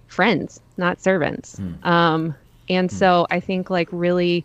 friends, 0.07 0.61
not 0.77 1.01
servants. 1.01 1.57
Mm. 1.57 1.85
Um, 1.85 2.35
and 2.69 2.89
mm. 2.89 2.93
so 2.93 3.27
I 3.31 3.41
think 3.41 3.71
like 3.71 3.89
really 3.91 4.45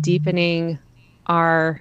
deepening 0.00 0.78
our, 1.28 1.80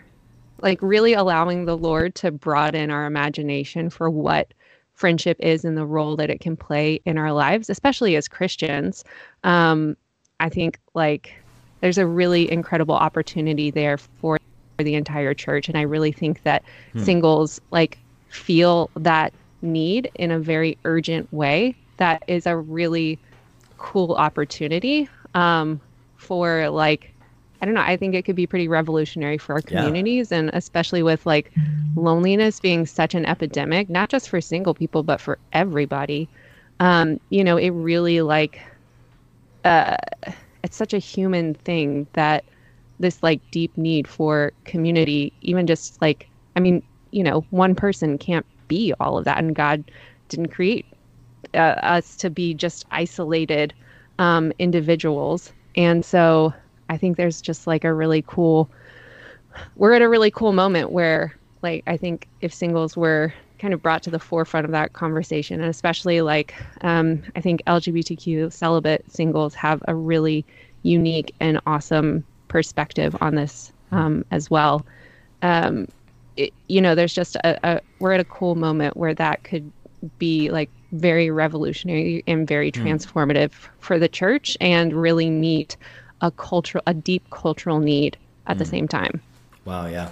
like 0.62 0.80
really 0.82 1.14
allowing 1.14 1.66
the 1.66 1.78
Lord 1.78 2.16
to 2.16 2.32
broaden 2.32 2.92
our 2.92 3.06
imagination 3.06 3.90
for 3.90 4.10
what 4.10 4.54
friendship 4.94 5.38
is 5.40 5.64
and 5.64 5.78
the 5.78 5.86
role 5.86 6.16
that 6.16 6.30
it 6.30 6.40
can 6.40 6.58
play 6.58 7.00
in 7.06 7.18
our 7.18 7.32
lives, 7.32 7.70
especially 7.70 8.16
as 8.16 8.28
Christians. 8.28 9.04
Um, 9.44 9.96
I 10.40 10.50
think 10.50 10.80
like 10.94 11.34
there's 11.82 11.98
a 11.98 12.08
really 12.08 12.52
incredible 12.52 12.96
opportunity 12.96 13.70
there 13.70 13.98
for 13.98 14.40
the 14.78 14.96
entire 14.96 15.34
church. 15.34 15.70
And 15.70 15.78
I 15.78 15.82
really 15.82 16.12
think 16.12 16.44
that 16.44 16.64
hmm. 16.94 17.04
singles 17.04 17.62
like 17.72 17.98
feel 18.30 18.90
that 18.96 19.34
need 19.62 20.12
in 20.16 20.32
a 20.32 20.40
very 20.40 20.78
urgent 20.86 21.32
way 21.32 21.76
that 21.98 22.24
is 22.28 22.46
a 22.46 22.56
really 22.56 23.20
cool 23.78 24.14
opportunity 24.14 25.10
um, 25.34 25.80
for 26.16 26.70
like 26.70 27.14
I 27.62 27.66
don't 27.66 27.74
know. 27.74 27.82
I 27.82 27.98
think 27.98 28.14
it 28.16 28.24
could 28.24 28.36
be 28.36 28.48
pretty 28.48 28.68
revolutionary 28.68 29.38
for 29.38 29.54
our 29.54 29.62
communities, 29.62 30.32
yeah. 30.32 30.40
and 30.40 30.50
especially 30.54 31.04
with 31.04 31.26
like 31.26 31.52
loneliness 31.96 32.60
being 32.60 32.86
such 32.86 33.16
an 33.16 33.26
epidemic, 33.26 33.90
not 33.90 34.10
just 34.10 34.30
for 34.30 34.40
single 34.42 34.74
people, 34.74 35.04
but 35.04 35.20
for 35.20 35.40
everybody. 35.54 36.30
Um, 36.80 37.20
you 37.30 37.44
know, 37.44 37.58
it 37.58 37.72
really 37.72 38.22
like 38.22 38.62
uh, 39.66 39.98
it's 40.64 40.78
such 40.78 40.94
a 40.94 41.00
human 41.00 41.56
thing 41.56 42.08
that 42.14 42.46
this 43.00 43.24
like 43.24 43.42
deep 43.52 43.76
need 43.78 44.08
for 44.08 44.52
community, 44.66 45.34
even 45.42 45.66
just 45.66 46.02
like 46.02 46.28
I 46.56 46.60
mean, 46.60 46.84
you 47.12 47.24
know, 47.24 47.42
one 47.50 47.74
person 47.74 48.18
can't 48.18 48.46
be 48.68 48.94
all 49.00 49.18
of 49.18 49.26
that 49.26 49.38
and 49.38 49.56
god 49.56 49.84
didn't 50.30 50.50
create 50.50 50.86
uh, 51.54 51.58
us 51.58 52.16
to 52.18 52.30
be 52.30 52.54
just 52.54 52.86
isolated 52.92 53.74
um, 54.20 54.52
individuals 54.60 55.54
and 55.76 56.04
so 56.04 56.54
i 56.90 56.98
think 56.98 57.18
there's 57.18 57.42
just 57.42 57.68
like 57.68 57.84
a 57.84 57.94
really 57.94 58.24
cool 58.28 58.70
we're 59.76 59.94
at 59.94 60.02
a 60.02 60.10
really 60.10 60.32
cool 60.32 60.54
moment 60.54 60.92
where 60.92 61.36
like 61.62 61.84
i 61.88 61.98
think 61.98 62.28
if 62.42 62.54
singles 62.54 62.96
were 62.96 63.34
kind 63.60 63.74
of 63.74 63.82
brought 63.82 64.04
to 64.04 64.12
the 64.12 64.20
forefront 64.20 64.66
of 64.66 64.72
that 64.72 64.94
conversation 64.94 65.60
and 65.60 65.70
especially 65.70 66.22
like 66.22 66.54
um, 66.82 67.22
i 67.36 67.42
think 67.42 67.64
lgbtq 67.66 68.52
celibate 68.52 69.04
singles 69.12 69.56
have 69.56 69.82
a 69.88 69.96
really 69.96 70.46
unique 70.84 71.34
and 71.40 71.60
awesome 71.66 72.24
perspective 72.48 73.16
on 73.22 73.36
this 73.36 73.72
um, 73.92 74.24
as 74.32 74.50
well 74.50 74.86
um, 75.42 75.88
it, 76.36 76.54
you 76.68 76.82
know 76.82 76.94
there's 76.96 77.14
just 77.14 77.36
a, 77.38 77.60
a, 77.68 77.82
we're 78.00 78.14
at 78.14 78.20
a 78.20 78.26
cool 78.26 78.56
moment 78.56 78.96
where 78.96 79.14
that 79.14 79.44
could 79.44 79.72
be 80.20 80.50
like 80.52 80.70
very 80.92 81.30
revolutionary 81.30 82.24
and 82.28 82.48
very 82.48 82.72
hmm. 82.74 82.86
transformative 82.86 83.50
mm. 83.50 83.70
for 83.80 84.00
the 84.00 84.08
church 84.08 84.58
and 84.62 84.94
really 84.94 85.30
meet 85.30 85.76
a 86.22 86.32
cultural 86.32 86.84
a 86.88 86.94
deep 86.94 87.30
cultural 87.30 87.80
need 87.80 88.18
at 88.48 88.56
mm. 88.56 88.60
the 88.60 88.66
hmm. 88.66 88.72
same 88.72 88.88
time 88.88 89.22
wow 89.66 89.86
yeah 89.86 90.10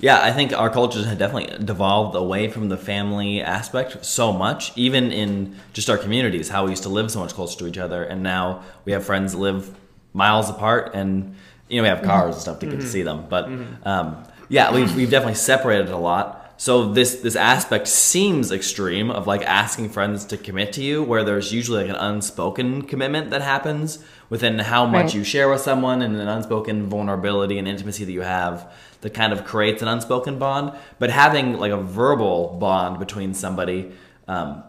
yeah, 0.00 0.22
I 0.22 0.32
think 0.32 0.54
our 0.54 0.70
cultures 0.70 1.04
have 1.04 1.18
definitely 1.18 1.62
devolved 1.62 2.16
away 2.16 2.48
from 2.48 2.70
the 2.70 2.78
family 2.78 3.42
aspect 3.42 4.04
so 4.04 4.32
much, 4.32 4.76
even 4.76 5.12
in 5.12 5.56
just 5.74 5.90
our 5.90 5.98
communities, 5.98 6.48
how 6.48 6.64
we 6.64 6.70
used 6.70 6.84
to 6.84 6.88
live 6.88 7.10
so 7.10 7.20
much 7.20 7.34
closer 7.34 7.58
to 7.58 7.66
each 7.66 7.76
other. 7.76 8.02
And 8.02 8.22
now 8.22 8.62
we 8.86 8.92
have 8.92 9.04
friends 9.04 9.32
that 9.32 9.38
live 9.38 9.78
miles 10.14 10.48
apart 10.48 10.92
and, 10.94 11.36
you 11.68 11.76
know, 11.76 11.82
we 11.82 11.88
have 11.88 12.02
cars 12.02 12.22
mm-hmm. 12.22 12.32
and 12.32 12.40
stuff 12.40 12.58
to 12.60 12.66
get 12.66 12.76
mm-hmm. 12.76 12.82
to 12.82 12.88
see 12.88 13.02
them. 13.02 13.26
But 13.28 13.48
mm-hmm. 13.48 13.86
um, 13.86 14.24
yeah, 14.48 14.72
we've, 14.72 14.94
we've 14.96 15.10
definitely 15.10 15.34
separated 15.34 15.90
a 15.90 15.98
lot. 15.98 16.38
So 16.56 16.92
this 16.92 17.22
this 17.22 17.36
aspect 17.36 17.88
seems 17.88 18.52
extreme 18.52 19.10
of 19.10 19.26
like 19.26 19.40
asking 19.42 19.88
friends 19.88 20.26
to 20.26 20.36
commit 20.36 20.74
to 20.74 20.82
you, 20.82 21.02
where 21.02 21.24
there's 21.24 21.54
usually 21.54 21.84
like 21.84 21.88
an 21.88 21.96
unspoken 21.96 22.82
commitment 22.82 23.30
that 23.30 23.40
happens 23.40 24.04
within 24.30 24.58
how 24.60 24.86
much 24.86 25.06
right. 25.06 25.14
you 25.14 25.24
share 25.24 25.50
with 25.50 25.60
someone 25.60 26.00
and 26.00 26.18
an 26.18 26.28
unspoken 26.28 26.88
vulnerability 26.88 27.58
and 27.58 27.68
intimacy 27.68 28.04
that 28.04 28.12
you 28.12 28.22
have 28.22 28.72
that 29.02 29.12
kind 29.12 29.32
of 29.32 29.44
creates 29.44 29.82
an 29.82 29.88
unspoken 29.88 30.38
bond. 30.38 30.72
But 30.98 31.10
having 31.10 31.58
like 31.58 31.72
a 31.72 31.76
verbal 31.76 32.56
bond 32.60 32.98
between 32.98 33.34
somebody, 33.34 33.92
um, 34.28 34.62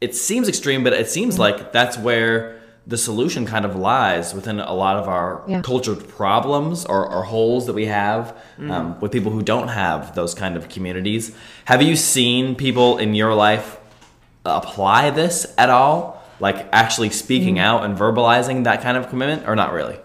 it 0.00 0.14
seems 0.14 0.48
extreme, 0.48 0.84
but 0.84 0.92
it 0.92 1.10
seems 1.10 1.34
mm-hmm. 1.34 1.58
like 1.58 1.72
that's 1.72 1.98
where 1.98 2.58
the 2.86 2.96
solution 2.96 3.44
kind 3.44 3.66
of 3.66 3.76
lies 3.76 4.32
within 4.32 4.60
a 4.60 4.72
lot 4.72 4.96
of 4.96 5.08
our 5.08 5.44
yeah. 5.46 5.60
cultured 5.60 6.08
problems 6.08 6.86
or, 6.86 7.06
or, 7.06 7.22
holes 7.22 7.66
that 7.66 7.74
we 7.74 7.84
have 7.84 8.34
mm. 8.58 8.70
um, 8.70 8.98
with 8.98 9.12
people 9.12 9.30
who 9.30 9.42
don't 9.42 9.68
have 9.68 10.14
those 10.14 10.34
kind 10.34 10.56
of 10.56 10.70
communities. 10.70 11.36
Have 11.66 11.82
you 11.82 11.96
seen 11.96 12.54
people 12.54 12.96
in 12.96 13.14
your 13.14 13.34
life 13.34 13.76
apply 14.46 15.10
this 15.10 15.52
at 15.58 15.68
all? 15.68 16.17
Like 16.40 16.68
actually 16.72 17.10
speaking 17.10 17.56
mm. 17.56 17.60
out 17.60 17.84
and 17.84 17.96
verbalizing 17.96 18.64
that 18.64 18.82
kind 18.82 18.96
of 18.96 19.08
commitment, 19.08 19.48
or 19.48 19.56
not 19.56 19.72
really? 19.72 19.98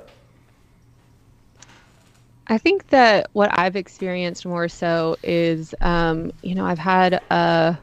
I 2.48 2.58
think 2.58 2.88
that 2.89 3.30
what 3.34 3.58
I've 3.58 3.76
experienced 3.76 4.46
more 4.46 4.67
so 4.67 5.15
is, 5.24 5.74
um, 5.80 6.32
you 6.41 6.56
know, 6.56 6.65
I've 6.65 6.80
had 6.80 7.22
a, 7.30 7.78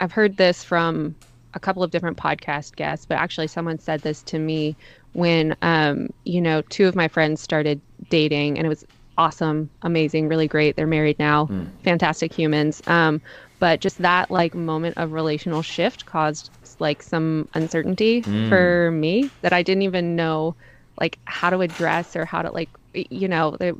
I've 0.00 0.12
heard 0.12 0.36
this 0.36 0.62
from 0.62 1.14
a 1.54 1.60
couple 1.60 1.82
of 1.82 1.90
different 1.90 2.16
podcast 2.16 2.76
guests, 2.76 3.06
but 3.06 3.16
actually 3.18 3.46
someone 3.46 3.78
said 3.78 4.02
this 4.02 4.22
to 4.24 4.38
me 4.38 4.76
when, 5.14 5.56
um, 5.62 6.10
you 6.24 6.40
know, 6.40 6.62
two 6.62 6.86
of 6.86 6.94
my 6.94 7.08
friends 7.08 7.40
started 7.40 7.80
dating, 8.10 8.58
and 8.58 8.66
it 8.66 8.68
was 8.68 8.84
awesome, 9.18 9.68
amazing, 9.82 10.28
really 10.28 10.46
great. 10.46 10.76
They're 10.76 10.86
married 10.86 11.18
now, 11.18 11.46
mm. 11.46 11.66
fantastic 11.82 12.32
humans. 12.32 12.82
Um, 12.86 13.20
but 13.58 13.80
just 13.80 13.98
that 13.98 14.30
like 14.30 14.54
moment 14.54 14.96
of 14.96 15.12
relational 15.12 15.62
shift 15.62 16.06
caused 16.06 16.50
like 16.80 17.02
some 17.02 17.48
uncertainty 17.54 18.22
mm. 18.22 18.48
for 18.48 18.90
me 18.90 19.30
that 19.42 19.52
I 19.52 19.62
didn't 19.62 19.82
even 19.82 20.16
know 20.16 20.54
like 21.00 21.18
how 21.24 21.50
to 21.50 21.60
address 21.60 22.16
or 22.16 22.24
how 22.24 22.42
to 22.42 22.50
like 22.50 22.70
you 22.92 23.28
know, 23.28 23.56
it, 23.60 23.74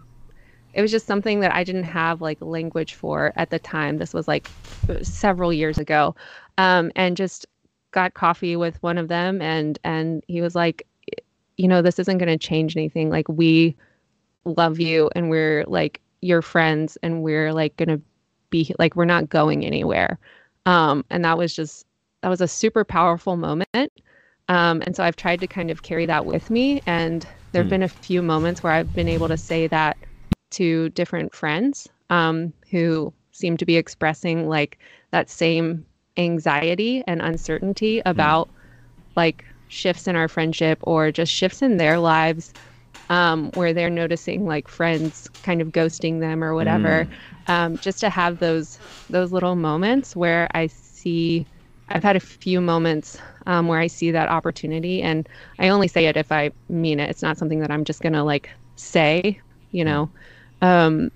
it 0.73 0.83
was 0.83 0.91
just 0.91 1.07
something 1.07 1.41
that 1.41 1.53
I 1.53 1.65
didn't 1.65 1.85
have 1.85 2.21
like 2.21 2.39
language 2.41 2.95
for 2.95 3.33
at 3.37 3.51
the 3.51 3.59
time. 3.59 3.99
This 3.99 4.15
was 4.15 4.29
like 4.29 4.49
several 5.03 5.53
years 5.53 5.79
ago. 5.79 6.15
Um, 6.59 6.93
and 6.95 7.17
just 7.17 7.47
got 7.91 8.15
coffee 8.15 8.57
with 8.57 8.81
one 8.83 8.99
of 8.99 9.09
them 9.09 9.43
and 9.43 9.79
and 9.85 10.23
he 10.29 10.41
was 10.41 10.55
like 10.55 10.87
you 11.57 11.69
know 11.69 11.83
this 11.83 11.99
isn't 11.99 12.19
going 12.19 12.29
to 12.29 12.39
change 12.39 12.77
anything 12.77 13.11
like 13.11 13.29
we 13.29 13.75
love 14.45 14.79
you 14.79 15.11
and 15.15 15.29
we're 15.29 15.65
like 15.67 16.01
your 16.21 16.43
friends 16.43 16.97
and 17.03 17.23
we're 17.23 17.53
like 17.53 17.77
going 17.77 17.89
to 17.89 18.01
be 18.51 18.75
like 18.79 18.97
we're 18.97 19.05
not 19.05 19.29
going 19.29 19.65
anywhere 19.65 20.19
um 20.67 21.05
and 21.11 21.25
that 21.25 21.37
was 21.37 21.55
just 21.55 21.87
that 22.23 22.29
was 22.29 22.41
a 22.41 22.49
super 22.49 22.85
powerful 22.85 23.37
moment 23.37 23.93
um 24.49 24.83
and 24.87 24.95
so 24.95 25.05
I've 25.05 25.17
tried 25.17 25.41
to 25.41 25.47
kind 25.47 25.71
of 25.71 25.83
carry 25.83 26.07
that 26.07 26.27
with 26.27 26.51
me 26.51 26.83
and 26.87 27.27
there 27.53 27.63
have 27.63 27.69
mm. 27.69 27.71
been 27.71 27.83
a 27.83 27.89
few 27.89 28.23
moments 28.23 28.63
where 28.63 28.73
I've 28.73 28.95
been 28.95 29.09
able 29.09 29.29
to 29.29 29.37
say 29.37 29.67
that 29.69 29.97
to 30.51 30.89
different 30.91 31.35
friends 31.35 31.89
um, 32.11 32.53
who 32.71 33.13
seem 33.33 33.57
to 33.57 33.65
be 33.65 33.77
expressing 33.77 34.49
like 34.49 34.79
that 35.11 35.31
same 35.31 35.85
anxiety 36.17 37.03
and 37.07 37.23
uncertainty 37.23 38.01
hmm. 38.01 38.09
about 38.09 38.49
mm. 38.49 38.53
like 39.17 39.45
shifts 39.69 40.09
in 40.09 40.17
our 40.17 40.29
friendship 40.29 40.79
or 40.83 41.13
just 41.13 41.33
shifts 41.33 41.63
in 41.63 41.77
their 41.77 41.99
lives 41.99 42.53
um, 43.09 43.51
where 43.55 43.73
they're 43.73 43.91
noticing 43.91 44.47
like 44.47 44.69
friends 44.69 45.29
kind 45.43 45.61
of 45.61 45.69
ghosting 45.69 46.21
them 46.21 46.45
or 46.45 46.55
whatever. 46.55 47.09
Mm. 47.47 47.53
Um, 47.53 47.79
just 47.79 47.99
to 48.01 48.11
have 48.11 48.39
those 48.39 48.79
those 49.09 49.33
little 49.33 49.57
moments 49.57 50.15
where 50.15 50.49
I 50.55 50.67
see 50.69 51.47
I've 51.91 52.03
had 52.03 52.17
a 52.17 52.21
few 52.21 52.61
moments 52.61 53.19
um, 53.47 53.67
where 53.69 53.81
I 53.81 53.87
see 53.87 54.11
that 54.11 54.29
opportunity, 54.29 55.03
and 55.03 55.29
I 55.59 55.69
only 55.69 55.89
say 55.89 56.07
it 56.07 56.17
if 56.17 56.31
I 56.31 56.51
mean 56.69 57.01
it. 57.01 57.11
It's 57.11 57.23
not 57.23 57.37
something 57.37 57.61
that 57.61 57.71
I'm 57.71 57.85
just 57.85 58.01
gonna 58.01 58.25
like 58.25 58.51
say, 58.77 59.41
you 59.73 59.85
know. 59.85 60.11
Um, 60.63 61.11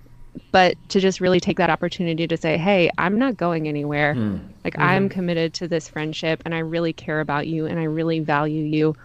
but 0.51 0.75
to 0.89 0.99
just 0.99 1.21
really 1.21 1.39
take 1.39 1.57
that 1.57 1.69
opportunity 1.69 2.27
to 2.27 2.35
say, 2.35 2.57
"Hey, 2.57 2.89
I'm 2.97 3.17
not 3.17 3.37
going 3.37 3.67
anywhere. 3.67 4.15
Mm. 4.15 4.41
Like 4.63 4.73
mm-hmm. 4.73 4.83
I'm 4.83 5.09
committed 5.09 5.53
to 5.55 5.67
this 5.67 5.87
friendship, 5.87 6.41
and 6.45 6.53
I 6.53 6.59
really 6.59 6.93
care 6.93 7.21
about 7.21 7.47
you, 7.47 7.65
and 7.65 7.79
I 7.79 7.83
really 7.83 8.19
value 8.19 8.63
you 8.63 8.95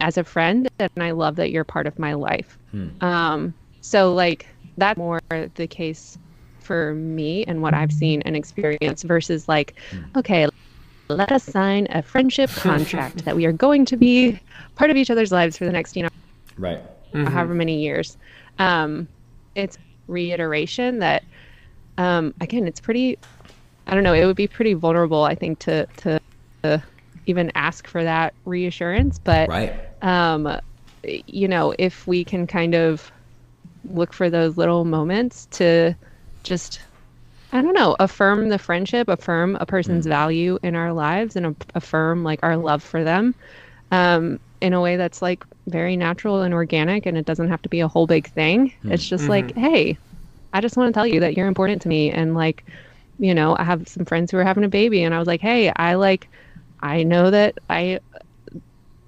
as 0.00 0.18
a 0.18 0.24
friend, 0.24 0.68
and 0.78 0.90
I 0.98 1.12
love 1.12 1.36
that 1.36 1.50
you're 1.50 1.64
part 1.64 1.86
of 1.86 1.98
my 1.98 2.12
life." 2.12 2.58
Mm. 2.74 3.02
Um, 3.02 3.54
so 3.80 4.12
like 4.12 4.46
that's 4.76 4.98
more 4.98 5.20
the 5.54 5.66
case 5.66 6.18
for 6.66 6.94
me 6.94 7.44
and 7.44 7.62
what 7.62 7.72
I've 7.72 7.92
seen 7.92 8.22
and 8.22 8.36
experienced 8.36 9.04
versus 9.04 9.48
like, 9.48 9.74
mm. 9.90 10.16
okay, 10.16 10.48
let 11.08 11.32
us 11.32 11.44
sign 11.44 11.86
a 11.90 12.02
friendship 12.02 12.50
contract 12.50 13.24
that 13.24 13.36
we 13.36 13.44
are 13.46 13.52
going 13.52 13.84
to 13.86 13.96
be 13.96 14.38
part 14.74 14.90
of 14.90 14.96
each 14.96 15.10
other's 15.10 15.32
lives 15.32 15.56
for 15.56 15.64
the 15.64 15.72
next, 15.72 15.96
you 15.96 16.02
know, 16.02 16.08
right, 16.58 16.80
mm-hmm. 17.12 17.24
however 17.26 17.54
many 17.54 17.80
years. 17.80 18.16
Um, 18.58 19.08
it's 19.54 19.78
reiteration 20.08 20.98
that, 21.00 21.24
um, 21.98 22.34
again, 22.40 22.66
it's 22.66 22.80
pretty. 22.80 23.18
I 23.86 23.94
don't 23.94 24.02
know. 24.02 24.14
It 24.14 24.26
would 24.26 24.36
be 24.36 24.48
pretty 24.48 24.74
vulnerable, 24.74 25.22
I 25.22 25.34
think, 25.34 25.60
to 25.60 25.86
to, 25.98 26.20
to 26.62 26.82
even 27.26 27.52
ask 27.54 27.86
for 27.86 28.02
that 28.02 28.34
reassurance. 28.44 29.18
But 29.18 29.48
right. 29.48 29.74
um, 30.02 30.60
you 31.04 31.46
know, 31.46 31.74
if 31.78 32.06
we 32.06 32.24
can 32.24 32.46
kind 32.46 32.74
of 32.74 33.12
look 33.90 34.12
for 34.12 34.28
those 34.28 34.56
little 34.56 34.84
moments 34.84 35.46
to 35.52 35.94
just 36.42 36.80
I 37.52 37.62
don't 37.62 37.74
know, 37.74 37.96
affirm 38.00 38.48
the 38.48 38.58
friendship, 38.58 39.08
affirm 39.08 39.56
a 39.60 39.66
person's 39.66 40.06
mm. 40.06 40.10
value 40.10 40.58
in 40.62 40.74
our 40.74 40.92
lives, 40.92 41.36
and 41.36 41.56
affirm 41.74 42.24
like 42.24 42.40
our 42.42 42.56
love 42.56 42.82
for 42.82 43.04
them 43.04 43.34
um, 43.92 44.40
in 44.60 44.72
a 44.72 44.80
way 44.80 44.96
that's 44.96 45.22
like 45.22 45.44
very 45.66 45.96
natural 45.96 46.42
and 46.42 46.52
organic, 46.52 47.06
and 47.06 47.16
it 47.16 47.24
doesn't 47.24 47.48
have 47.48 47.62
to 47.62 47.68
be 47.68 47.80
a 47.80 47.88
whole 47.88 48.06
big 48.06 48.28
thing. 48.28 48.72
Mm. 48.84 48.92
It's 48.92 49.06
just 49.06 49.22
mm-hmm. 49.22 49.30
like, 49.30 49.56
hey, 49.56 49.96
I 50.52 50.60
just 50.60 50.76
want 50.76 50.92
to 50.92 50.98
tell 50.98 51.06
you 51.06 51.20
that 51.20 51.36
you're 51.36 51.46
important 51.46 51.82
to 51.82 51.88
me, 51.88 52.10
and 52.10 52.34
like, 52.34 52.64
you 53.18 53.34
know, 53.34 53.56
I 53.56 53.64
have 53.64 53.86
some 53.88 54.04
friends 54.04 54.30
who 54.30 54.38
are 54.38 54.44
having 54.44 54.64
a 54.64 54.68
baby, 54.68 55.04
and 55.04 55.14
I 55.14 55.18
was 55.18 55.28
like, 55.28 55.40
hey, 55.40 55.72
I 55.76 55.94
like, 55.94 56.28
I 56.80 57.04
know 57.04 57.30
that 57.30 57.58
I 57.70 58.00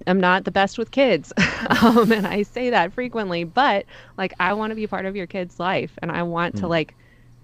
am 0.07 0.21
not 0.21 0.45
the 0.45 0.51
best 0.53 0.79
with 0.79 0.93
kids, 0.93 1.33
um, 1.83 2.13
and 2.13 2.27
I 2.27 2.43
say 2.45 2.71
that 2.71 2.93
frequently, 2.93 3.43
but 3.43 3.85
like, 4.17 4.33
I 4.39 4.53
want 4.53 4.71
to 4.71 4.77
be 4.77 4.87
part 4.87 5.07
of 5.07 5.17
your 5.17 5.27
kid's 5.27 5.59
life, 5.59 5.93
and 6.03 6.13
I 6.13 6.23
want 6.23 6.55
mm. 6.55 6.61
to 6.61 6.69
like 6.69 6.95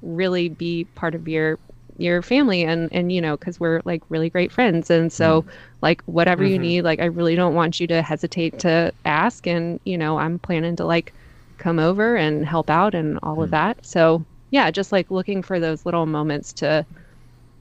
really 0.05 0.49
be 0.49 0.85
part 0.95 1.15
of 1.15 1.27
your 1.27 1.59
your 1.97 2.23
family 2.23 2.65
and 2.65 2.89
and 2.93 3.13
you 3.13 3.21
know 3.21 3.37
because 3.37 3.61
we're 3.61 3.81
like 3.85 4.03
really 4.09 4.29
great 4.29 4.51
friends 4.51 4.91
and 4.91 5.13
so 5.13 5.43
mm. 5.43 5.49
like 5.81 6.03
whatever 6.07 6.43
mm-hmm. 6.43 6.55
you 6.55 6.59
need 6.59 6.83
like 6.83 6.99
i 7.01 7.05
really 7.05 7.37
don't 7.37 7.55
want 7.55 7.79
you 7.79 7.87
to 7.87 8.03
hesitate 8.03 8.59
to 8.59 8.93
ask 9.05 9.47
and 9.47 9.79
you 9.85 9.97
know 9.97 10.19
i'm 10.19 10.39
planning 10.39 10.75
to 10.75 10.85
like 10.85 11.13
come 11.59 11.79
over 11.79 12.17
and 12.17 12.47
help 12.47 12.69
out 12.69 12.95
and 12.95 13.19
all 13.23 13.37
mm. 13.37 13.45
of 13.45 13.51
that 13.51 13.85
so 13.85 14.25
yeah 14.51 14.71
just 14.71 14.91
like 14.91 15.11
looking 15.11 15.43
for 15.43 15.61
those 15.61 15.87
little 15.87 16.07
moments 16.07 16.53
to 16.53 16.85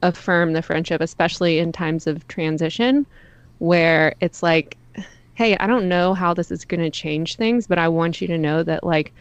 affirm 0.02 0.52
the 0.52 0.62
friendship 0.62 1.00
especially 1.00 1.58
in 1.58 1.70
times 1.70 2.06
of 2.06 2.26
transition 2.26 3.06
where 3.58 4.14
it's 4.20 4.42
like 4.42 4.76
hey 5.34 5.56
i 5.58 5.66
don't 5.66 5.88
know 5.88 6.12
how 6.12 6.34
this 6.34 6.50
is 6.50 6.64
going 6.64 6.80
to 6.80 6.90
change 6.90 7.36
things 7.36 7.68
but 7.68 7.78
i 7.78 7.86
want 7.86 8.20
you 8.20 8.26
to 8.26 8.36
know 8.36 8.64
that 8.64 8.82
like 8.82 9.12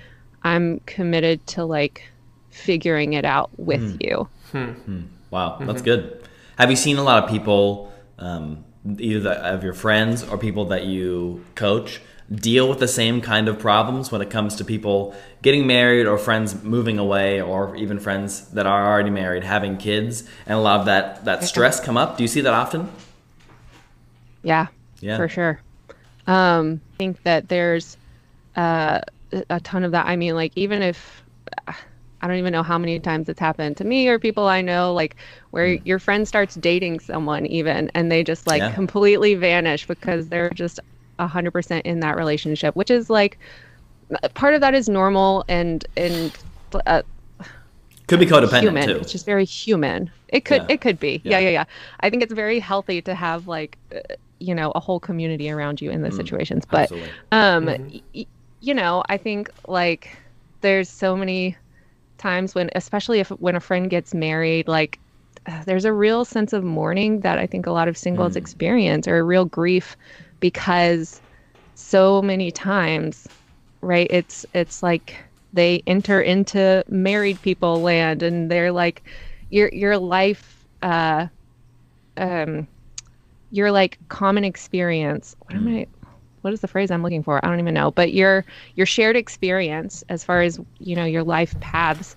i'm 0.44 0.80
committed 0.82 1.46
to 1.46 1.64
like 1.64 2.04
figuring 2.54 3.14
it 3.14 3.26
out 3.26 3.50
with 3.58 4.00
mm. 4.00 4.04
you. 4.04 4.28
Hmm. 4.52 5.02
Wow, 5.32 5.52
mm-hmm. 5.52 5.66
that's 5.66 5.82
good. 5.82 6.22
Have 6.58 6.70
you 6.70 6.76
seen 6.76 6.98
a 6.98 7.04
lot 7.04 7.24
of 7.24 7.30
people, 7.30 7.92
um, 8.20 8.64
either 9.00 9.20
the, 9.20 9.32
of 9.32 9.64
your 9.64 9.74
friends 9.74 10.24
or 10.24 10.38
people 10.38 10.66
that 10.66 10.86
you 10.86 11.44
coach, 11.56 12.00
deal 12.32 12.70
with 12.70 12.80
the 12.80 12.88
same 12.88 13.20
kind 13.20 13.48
of 13.48 13.60
problems 13.60 14.12
when 14.12 14.22
it 14.22 14.30
comes 14.30 14.56
to 14.56 14.66
people 14.66 15.16
getting 15.42 15.68
married 15.68 16.06
or 16.06 16.18
friends 16.18 16.64
moving 16.64 16.98
away 16.98 17.42
or 17.42 17.76
even 17.76 18.00
friends 18.00 18.48
that 18.52 18.66
are 18.66 18.88
already 18.88 19.10
married 19.10 19.44
having 19.44 19.78
kids 19.78 20.24
and 20.46 20.58
a 20.58 20.62
lot 20.62 20.80
of 20.80 20.86
that 20.86 21.26
that 21.26 21.44
stress 21.44 21.80
come 21.80 21.98
up 21.98 22.18
do 22.18 22.24
you 22.24 22.28
see 22.28 22.42
that 22.42 22.54
often 22.54 22.90
yeah 24.42 24.68
yeah 25.02 25.18
for 25.18 25.28
sure 25.28 25.60
um, 26.26 26.80
i 26.94 26.98
think 26.98 27.22
that 27.24 27.50
there's 27.50 27.98
uh, 28.56 29.02
a 29.50 29.60
ton 29.60 29.84
of 29.84 29.92
that 29.92 30.08
i 30.08 30.16
mean 30.16 30.34
like 30.34 30.54
even 30.56 30.82
if 30.82 31.24
I 32.24 32.28
don't 32.28 32.38
even 32.38 32.54
know 32.54 32.64
how 32.64 32.78
many 32.78 33.00
times 33.00 33.28
it's 33.28 33.40
happened 33.40 33.76
to 33.78 33.84
me 33.84 34.08
or 34.08 34.18
people 34.18 34.48
I 34.48 34.62
know, 34.62 34.94
like 34.94 35.18
where 35.52 35.68
mm. 35.68 35.82
your 35.84 36.00
friend 36.00 36.26
starts 36.26 36.56
dating 36.56 37.02
someone 37.02 37.46
even 37.48 37.92
and 37.94 38.10
they 38.10 38.24
just 38.24 38.48
like 38.48 38.62
yeah. 38.62 38.72
completely 38.74 39.36
vanish 39.36 39.86
because 39.86 40.30
they're 40.30 40.50
just 40.52 40.80
100% 41.20 41.82
in 41.82 42.00
that 42.00 42.16
relationship, 42.16 42.78
which 42.78 42.90
is 42.90 43.10
like 43.10 43.38
part 44.36 44.54
of 44.54 44.62
that 44.62 44.74
is 44.74 44.88
normal 44.88 45.44
and, 45.50 45.86
and, 45.98 46.32
uh, 46.86 47.02
could 48.08 48.22
be 48.22 48.26
codependent 48.26 48.62
human. 48.62 48.88
too. 48.88 48.96
It's 48.96 49.12
just 49.12 49.26
very 49.26 49.46
human. 49.46 50.10
It 50.30 50.46
could, 50.46 50.62
yeah. 50.62 50.76
it 50.76 50.82
could 50.82 51.00
be. 51.00 51.22
Yeah. 51.26 51.40
yeah, 51.40 51.40
yeah, 51.40 51.50
yeah. 51.50 51.64
I 52.00 52.10
think 52.10 52.24
it's 52.24 52.34
very 52.34 52.60
healthy 52.60 53.02
to 53.02 53.16
have 53.16 53.50
like, 53.50 53.78
uh, 53.94 54.00
you 54.40 54.56
know, 54.56 54.72
a 54.76 54.80
whole 54.80 55.02
community 55.02 55.50
around 55.50 55.82
you 55.82 55.92
in 55.92 56.02
those 56.02 56.14
mm, 56.14 56.18
situations. 56.18 56.66
But, 56.66 56.84
absolutely. 56.84 57.12
um, 57.34 57.66
mm-hmm. 57.66 57.98
y- 58.16 58.26
you 58.62 58.74
know, 58.74 59.04
I 59.10 59.18
think 59.18 59.50
like 59.68 60.18
there's 60.62 60.90
so 60.90 61.18
many 61.18 61.58
times 62.24 62.56
when 62.56 62.70
especially 62.74 63.20
if 63.20 63.28
when 63.46 63.56
a 63.56 63.60
friend 63.60 63.90
gets 63.90 64.14
married 64.14 64.66
like 64.66 64.98
uh, 65.46 65.62
there's 65.66 65.84
a 65.84 65.92
real 65.92 66.24
sense 66.24 66.54
of 66.54 66.64
mourning 66.64 67.20
that 67.20 67.38
I 67.38 67.46
think 67.46 67.66
a 67.66 67.72
lot 67.72 67.90
of 67.90 67.98
singles 67.98 68.34
mm. 68.34 68.38
experience 68.38 69.10
or 69.10 69.18
a 69.18 69.24
real 69.24 69.44
grief 69.44 69.98
because 70.40 71.22
so 71.76 72.22
many 72.22 72.50
times 72.50 73.28
right 73.82 74.08
it's 74.10 74.46
it's 74.54 74.82
like 74.82 75.18
they 75.52 75.84
enter 75.86 76.22
into 76.22 76.82
married 76.88 77.42
people 77.42 77.82
land 77.82 78.24
and 78.24 78.50
they're 78.50 78.72
like 78.72 79.04
your 79.50 79.68
your 79.74 79.98
life 79.98 80.66
uh 80.82 81.28
um 82.16 82.66
your 83.52 83.70
like 83.70 84.00
common 84.08 84.46
experience 84.46 85.36
what 85.42 85.56
am 85.56 85.66
mm. 85.66 85.82
I 85.82 86.03
what 86.44 86.54
is 86.54 86.62
the 86.62 86.68
phrase 86.68 86.92
I'm 86.92 87.04
looking 87.04 87.24
for? 87.24 87.44
I 87.44 87.50
don't 87.50 87.60
even 87.60 87.74
know. 87.74 87.92
But 87.92 88.14
your 88.14 88.46
your 88.76 88.86
shared 88.86 89.16
experience 89.16 90.04
as 90.10 90.24
far 90.24 90.42
as 90.42 90.60
you 90.80 90.96
know 90.96 91.06
your 91.06 91.24
life 91.24 91.60
paths 91.60 92.16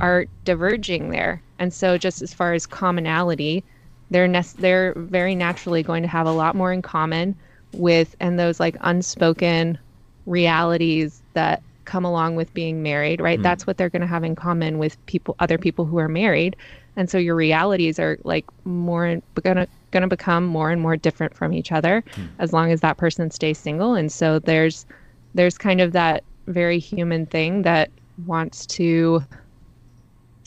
are 0.00 0.26
diverging 0.44 1.10
there, 1.10 1.40
and 1.58 1.72
so 1.72 1.96
just 1.96 2.20
as 2.20 2.34
far 2.34 2.52
as 2.52 2.66
commonality, 2.66 3.64
they're 4.10 4.28
ne- 4.28 4.42
they're 4.58 4.94
very 4.96 5.34
naturally 5.34 5.82
going 5.82 6.02
to 6.02 6.08
have 6.08 6.26
a 6.26 6.32
lot 6.32 6.54
more 6.54 6.72
in 6.72 6.82
common 6.82 7.36
with 7.72 8.16
and 8.20 8.38
those 8.38 8.58
like 8.58 8.76
unspoken 8.80 9.78
realities 10.26 11.22
that 11.34 11.62
come 11.84 12.04
along 12.04 12.36
with 12.36 12.52
being 12.52 12.82
married, 12.82 13.20
right? 13.20 13.38
Mm. 13.38 13.42
That's 13.42 13.66
what 13.66 13.78
they're 13.78 13.88
going 13.88 14.02
to 14.02 14.08
have 14.08 14.24
in 14.24 14.36
common 14.36 14.78
with 14.78 15.04
people, 15.06 15.36
other 15.38 15.56
people 15.56 15.86
who 15.86 15.98
are 15.98 16.08
married, 16.08 16.56
and 16.96 17.08
so 17.08 17.16
your 17.16 17.36
realities 17.36 17.98
are 17.98 18.18
like 18.24 18.44
more 18.64 19.20
going 19.42 19.56
to 19.56 19.68
going 19.90 20.02
to 20.02 20.08
become 20.08 20.44
more 20.46 20.70
and 20.70 20.80
more 20.80 20.96
different 20.96 21.34
from 21.34 21.52
each 21.52 21.72
other 21.72 22.04
hmm. 22.14 22.26
as 22.38 22.52
long 22.52 22.70
as 22.70 22.80
that 22.80 22.96
person 22.96 23.30
stays 23.30 23.58
single. 23.58 23.94
And 23.94 24.10
so 24.10 24.38
there's 24.38 24.86
there's 25.34 25.58
kind 25.58 25.80
of 25.80 25.92
that 25.92 26.24
very 26.46 26.78
human 26.78 27.26
thing 27.26 27.62
that 27.62 27.90
wants 28.26 28.66
to 28.66 29.22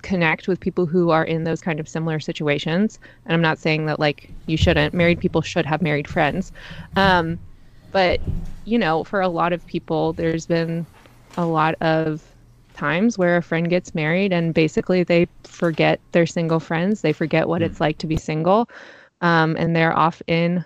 connect 0.02 0.48
with 0.48 0.60
people 0.60 0.88
who 0.88 1.12
are 1.12 1.24
in 1.24 1.44
those 1.44 1.62
kind 1.62 1.80
of 1.80 1.88
similar 1.88 2.20
situations. 2.20 3.00
And 3.26 3.34
i'm 3.34 3.42
not 3.42 3.60
saying 3.60 3.86
that 3.86 4.00
like 4.00 4.30
you 4.48 4.58
shouldn't. 4.58 4.94
Married 4.94 5.20
people 5.20 5.42
should 5.42 5.66
have 5.66 5.82
married 5.82 6.08
friends. 6.08 6.52
Um, 6.96 7.40
but 7.92 8.20
you 8.66 8.78
know 8.78 9.04
for 9.04 9.22
a 9.22 9.28
lot 9.28 9.54
of 9.54 9.66
people 9.68 10.14
there's 10.14 10.46
been 10.46 10.86
a 11.38 11.46
lot 11.46 11.76
of 11.82 12.24
times 12.74 13.18
where 13.18 13.38
a 13.38 13.44
friend 13.44 13.70
gets 13.70 13.94
married 13.94 14.32
and 14.32 14.54
basically 14.54 15.04
they 15.04 15.28
forget 15.44 16.00
their 16.14 16.26
single 16.26 16.60
friends. 16.60 17.02
They 17.02 17.14
forget 17.14 17.48
what 17.48 17.62
mm. 17.62 17.66
it's 17.66 17.80
like 17.80 17.98
to 18.00 18.08
be 18.08 18.18
single 18.18 18.70
um, 19.22 19.56
and 19.58 19.76
they're 19.76 19.96
off 19.96 20.22
in 20.28 20.66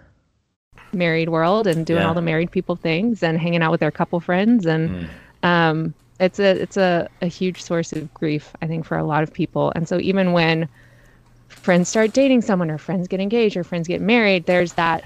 married 0.94 1.30
world 1.30 1.68
and 1.68 1.86
doing 1.86 2.02
yeah. 2.02 2.08
all 2.08 2.14
the 2.14 2.22
married 2.22 2.50
people 2.50 2.76
things 2.76 3.22
and 3.22 3.38
hanging 3.38 3.62
out 3.62 3.72
with 3.72 3.80
their 3.80 3.92
couple 3.92 4.20
friends 4.20 4.66
and 4.66 4.90
mm. 4.90 5.10
um, 5.48 5.94
it's 6.20 6.40
a 6.40 6.62
it's 6.62 6.78
a, 6.78 7.08
a 7.22 7.28
huge 7.28 7.62
source 7.62 7.92
of 7.92 8.12
grief 8.14 8.54
i 8.62 8.68
think 8.68 8.86
for 8.86 8.98
a 8.98 9.04
lot 9.04 9.22
of 9.22 9.34
people 9.34 9.72
and 9.76 9.88
so 9.88 10.00
even 10.00 10.32
when 10.32 10.68
friends 11.50 11.90
start 11.90 12.14
dating 12.14 12.42
someone 12.42 12.72
or 12.72 12.78
friends 12.78 13.08
get 13.08 13.20
engaged 13.20 13.58
or 13.58 13.64
friends 13.64 13.88
get 13.88 14.02
married 14.02 14.46
there's 14.46 14.74
that 14.74 15.04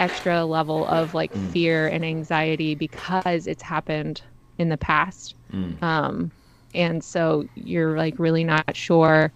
extra 0.00 0.44
level 0.44 0.86
of 0.86 1.12
like 1.12 1.32
mm. 1.32 1.50
fear 1.50 1.88
and 1.88 2.04
anxiety 2.04 2.74
because 2.74 3.46
it's 3.46 3.62
happened 3.62 4.22
in 4.56 4.68
the 4.70 4.78
past 4.78 5.34
mm. 5.52 5.80
um, 5.82 6.30
and 6.74 7.04
so 7.04 7.46
you're 7.54 7.96
like 7.96 8.18
really 8.18 8.44
not 8.44 8.74
sure 8.74 9.32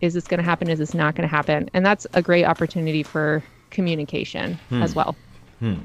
is 0.00 0.14
this 0.14 0.26
going 0.26 0.38
to 0.38 0.44
happen? 0.44 0.68
Is 0.68 0.78
this 0.78 0.94
not 0.94 1.14
going 1.14 1.28
to 1.28 1.34
happen? 1.34 1.70
And 1.72 1.84
that's 1.84 2.06
a 2.14 2.22
great 2.22 2.44
opportunity 2.44 3.02
for 3.02 3.42
communication 3.70 4.54
hmm. 4.68 4.82
as 4.82 4.94
well. 4.94 5.16
Hmm. 5.60 5.76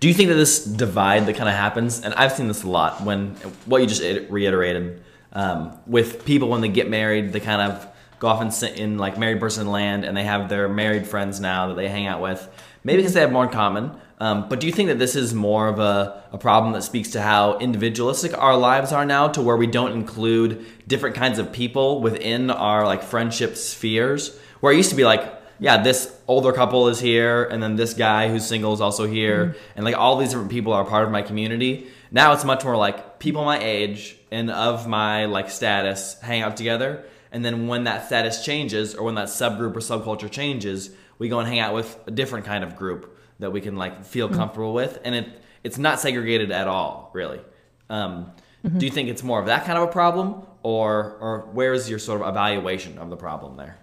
Do 0.00 0.08
you 0.08 0.14
think 0.14 0.28
that 0.28 0.34
this 0.34 0.64
divide 0.64 1.26
that 1.26 1.36
kind 1.36 1.48
of 1.48 1.54
happens, 1.54 2.00
and 2.02 2.12
I've 2.14 2.32
seen 2.32 2.48
this 2.48 2.62
a 2.62 2.68
lot 2.68 3.02
when 3.02 3.36
what 3.64 3.80
you 3.80 3.86
just 3.86 4.02
reiterated 4.30 5.02
um, 5.32 5.78
with 5.86 6.24
people 6.24 6.48
when 6.48 6.60
they 6.60 6.68
get 6.68 6.90
married, 6.90 7.32
they 7.32 7.40
kind 7.40 7.62
of 7.62 7.86
go 8.18 8.28
off 8.28 8.40
and 8.40 8.52
sit 8.52 8.78
in 8.78 8.98
like 8.98 9.18
married 9.18 9.40
person 9.40 9.70
land, 9.70 10.04
and 10.04 10.16
they 10.16 10.24
have 10.24 10.48
their 10.48 10.68
married 10.68 11.06
friends 11.06 11.40
now 11.40 11.68
that 11.68 11.74
they 11.74 11.88
hang 11.88 12.06
out 12.06 12.20
with, 12.20 12.48
maybe 12.82 12.98
because 12.98 13.14
they 13.14 13.20
have 13.20 13.32
more 13.32 13.44
in 13.44 13.50
common. 13.50 13.92
Um, 14.20 14.48
but 14.48 14.60
do 14.60 14.66
you 14.66 14.72
think 14.72 14.88
that 14.88 14.98
this 14.98 15.16
is 15.16 15.34
more 15.34 15.66
of 15.68 15.78
a, 15.78 16.22
a 16.32 16.38
problem 16.38 16.72
that 16.74 16.82
speaks 16.82 17.10
to 17.10 17.20
how 17.20 17.58
individualistic 17.58 18.36
our 18.38 18.56
lives 18.56 18.92
are 18.92 19.04
now, 19.04 19.28
to 19.28 19.42
where 19.42 19.56
we 19.56 19.66
don't 19.66 19.92
include 19.92 20.64
different 20.86 21.16
kinds 21.16 21.38
of 21.38 21.52
people 21.52 22.00
within 22.00 22.50
our 22.50 22.86
like 22.86 23.02
friendship 23.02 23.56
spheres? 23.56 24.38
Where 24.60 24.72
it 24.72 24.76
used 24.76 24.90
to 24.90 24.96
be 24.96 25.04
like, 25.04 25.42
yeah, 25.60 25.82
this 25.82 26.16
older 26.26 26.52
couple 26.52 26.88
is 26.88 27.00
here, 27.00 27.44
and 27.44 27.62
then 27.62 27.76
this 27.76 27.94
guy 27.94 28.28
who's 28.28 28.46
single 28.46 28.72
is 28.72 28.80
also 28.80 29.06
here, 29.06 29.46
mm-hmm. 29.46 29.58
and 29.76 29.84
like 29.84 29.96
all 29.96 30.16
these 30.16 30.30
different 30.30 30.50
people 30.50 30.72
are 30.72 30.84
part 30.84 31.04
of 31.04 31.10
my 31.10 31.22
community. 31.22 31.88
Now 32.10 32.32
it's 32.32 32.44
much 32.44 32.64
more 32.64 32.76
like 32.76 33.18
people 33.18 33.44
my 33.44 33.58
age 33.58 34.16
and 34.30 34.50
of 34.50 34.86
my 34.88 35.26
like 35.26 35.50
status 35.50 36.20
hang 36.20 36.42
out 36.42 36.56
together, 36.56 37.04
and 37.30 37.44
then 37.44 37.66
when 37.68 37.84
that 37.84 38.06
status 38.06 38.44
changes 38.44 38.94
or 38.94 39.04
when 39.04 39.14
that 39.14 39.28
subgroup 39.28 39.76
or 39.76 39.80
subculture 39.80 40.30
changes, 40.30 40.90
we 41.18 41.28
go 41.28 41.38
and 41.38 41.48
hang 41.48 41.60
out 41.60 41.74
with 41.74 41.98
a 42.06 42.10
different 42.10 42.44
kind 42.44 42.64
of 42.64 42.76
group 42.76 43.13
that 43.38 43.50
we 43.50 43.60
can 43.60 43.76
like 43.76 44.04
feel 44.04 44.28
mm-hmm. 44.28 44.36
comfortable 44.36 44.74
with, 44.74 44.98
and 45.04 45.14
it 45.14 45.42
it's 45.62 45.78
not 45.78 46.00
segregated 46.00 46.50
at 46.50 46.68
all, 46.68 47.10
really. 47.12 47.40
Um, 47.88 48.32
mm-hmm. 48.64 48.78
Do 48.78 48.86
you 48.86 48.92
think 48.92 49.08
it's 49.08 49.22
more 49.22 49.40
of 49.40 49.46
that 49.46 49.64
kind 49.64 49.78
of 49.78 49.88
a 49.88 49.92
problem, 49.92 50.46
or 50.62 51.16
or 51.20 51.48
where 51.52 51.72
is 51.72 51.88
your 51.88 51.98
sort 51.98 52.20
of 52.20 52.28
evaluation 52.28 52.98
of 52.98 53.10
the 53.10 53.16
problem 53.16 53.56
there? 53.56 53.76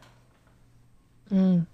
Mm. 1.32 1.66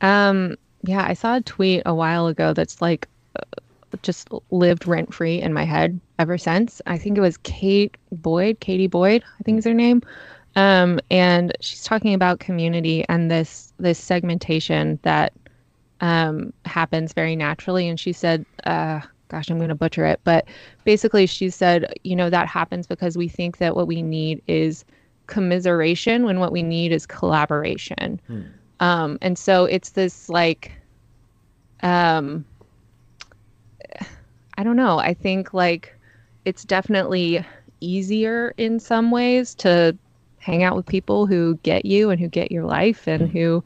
Um, 0.00 0.56
yeah, 0.82 1.04
I 1.06 1.14
saw 1.14 1.36
a 1.36 1.40
tweet 1.40 1.82
a 1.86 1.94
while 1.94 2.26
ago 2.26 2.52
that's 2.52 2.82
like 2.82 3.08
uh, 3.36 3.60
just 4.02 4.28
lived 4.50 4.86
rent 4.86 5.14
free 5.14 5.40
in 5.40 5.52
my 5.52 5.64
head 5.64 5.98
ever 6.18 6.38
since. 6.38 6.82
I 6.86 6.98
think 6.98 7.16
it 7.16 7.20
was 7.20 7.36
Kate 7.38 7.96
Boyd, 8.12 8.60
Katie 8.60 8.86
Boyd, 8.86 9.22
I 9.38 9.42
think 9.42 9.58
is 9.58 9.64
her 9.64 9.74
name. 9.74 10.02
Um, 10.56 11.00
and 11.10 11.52
she's 11.60 11.82
talking 11.82 12.14
about 12.14 12.38
community 12.38 13.04
and 13.08 13.30
this 13.30 13.72
this 13.78 13.98
segmentation 13.98 14.98
that 15.02 15.32
um, 16.00 16.52
happens 16.64 17.12
very 17.12 17.36
naturally. 17.36 17.88
And 17.88 17.98
she 17.98 18.12
said, 18.12 18.44
uh, 18.64 19.00
gosh, 19.28 19.50
I'm 19.50 19.56
going 19.58 19.68
to 19.68 19.74
butcher 19.74 20.04
it, 20.06 20.20
but 20.24 20.46
basically 20.84 21.26
she 21.26 21.50
said, 21.50 21.92
you 22.04 22.14
know, 22.14 22.30
that 22.30 22.46
happens 22.46 22.86
because 22.86 23.16
we 23.16 23.28
think 23.28 23.58
that 23.58 23.74
what 23.74 23.86
we 23.86 24.02
need 24.02 24.42
is 24.46 24.84
commiseration 25.26 26.24
when 26.24 26.38
what 26.40 26.52
we 26.52 26.62
need 26.62 26.92
is 26.92 27.06
collaboration. 27.06 28.20
Hmm. 28.26 28.42
Um, 28.80 29.18
and 29.22 29.38
so 29.38 29.64
it's 29.64 29.90
this 29.90 30.28
like, 30.28 30.72
um, 31.82 32.44
I 34.56 34.62
don't 34.62 34.76
know. 34.76 34.98
I 34.98 35.14
think 35.14 35.54
like 35.54 35.96
it's 36.44 36.64
definitely 36.64 37.44
easier 37.80 38.54
in 38.56 38.78
some 38.78 39.10
ways 39.10 39.54
to 39.56 39.96
hang 40.38 40.62
out 40.62 40.76
with 40.76 40.86
people 40.86 41.26
who 41.26 41.58
get 41.62 41.86
you 41.86 42.10
and 42.10 42.20
who 42.20 42.28
get 42.28 42.52
your 42.52 42.64
life 42.64 43.08
and 43.08 43.22
hmm. 43.22 43.36
who 43.36 43.64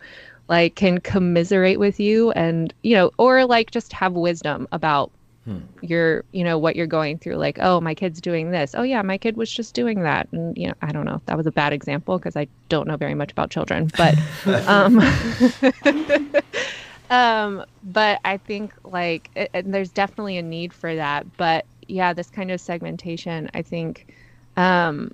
like 0.49 0.74
can 0.74 0.99
commiserate 0.99 1.78
with 1.78 2.01
you 2.01 2.30
and 2.32 2.72
you 2.82 2.94
know 2.94 3.11
or 3.18 3.44
like 3.44 3.70
just 3.70 3.92
have 3.92 4.14
wisdom 4.14 4.66
about 4.72 5.11
hmm. 5.44 5.59
your 5.82 6.24
you 6.32 6.42
know 6.42 6.59
what 6.59 6.76
you're 6.76 6.86
going 6.86 7.18
through 7.18 7.36
like 7.36 7.59
oh 7.61 7.80
my 7.80 7.94
kid's 7.94 8.20
doing 8.20 8.51
this 8.51 8.74
oh 8.74 8.82
yeah 8.82 9.03
my 9.03 9.18
kid 9.18 9.36
was 9.36 9.51
just 9.51 9.74
doing 9.74 10.03
that 10.03 10.28
and 10.32 10.57
you 10.57 10.66
know 10.66 10.74
i 10.82 10.90
don't 10.90 11.05
know 11.05 11.20
that 11.26 11.36
was 11.36 11.46
a 11.46 11.53
bad 11.53 11.72
example 11.72 12.18
because 12.18 12.36
i 12.36 12.46
don't 12.68 12.88
know 12.88 12.96
very 12.96 13.14
much 13.14 13.30
about 13.30 13.51
children 13.51 13.90
but 13.96 14.18
um 14.66 15.01
um 17.11 17.64
but 17.84 18.20
i 18.24 18.36
think 18.36 18.72
like 18.84 19.30
it, 19.36 19.51
and 19.55 19.72
there's 19.72 19.90
definitely 19.90 20.38
a 20.38 20.42
need 20.42 20.72
for 20.72 20.94
that 20.94 21.26
but 21.36 21.64
yeah 21.86 22.12
this 22.12 22.30
kind 22.30 22.51
of 22.51 22.61
segmentation 22.61 23.51
i 23.55 23.62
think 23.62 24.14
um 24.57 25.11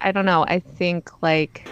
I 0.00 0.12
don't 0.12 0.24
know. 0.24 0.44
I 0.48 0.60
think 0.60 1.22
like 1.22 1.68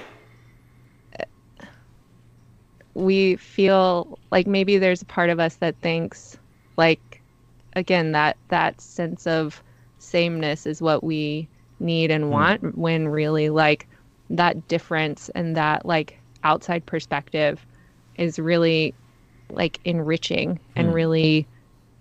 we 2.98 3.36
feel 3.36 4.18
like 4.32 4.46
maybe 4.46 4.76
there's 4.76 5.02
a 5.02 5.06
part 5.06 5.30
of 5.30 5.38
us 5.38 5.56
that 5.56 5.76
thinks 5.80 6.36
like 6.76 7.22
again 7.76 8.10
that 8.12 8.36
that 8.48 8.80
sense 8.80 9.26
of 9.26 9.62
sameness 9.98 10.66
is 10.66 10.82
what 10.82 11.04
we 11.04 11.48
need 11.78 12.10
and 12.10 12.24
hmm. 12.24 12.30
want 12.30 12.62
mm. 12.62 12.74
when 12.76 13.06
really 13.06 13.50
like 13.50 13.86
that 14.30 14.66
difference 14.66 15.28
and 15.36 15.56
that 15.56 15.86
like 15.86 16.18
outside 16.42 16.84
perspective 16.86 17.64
is 18.16 18.38
really 18.38 18.92
like 19.50 19.78
enriching 19.84 20.58
and 20.74 20.88
mm. 20.88 20.94
really 20.94 21.46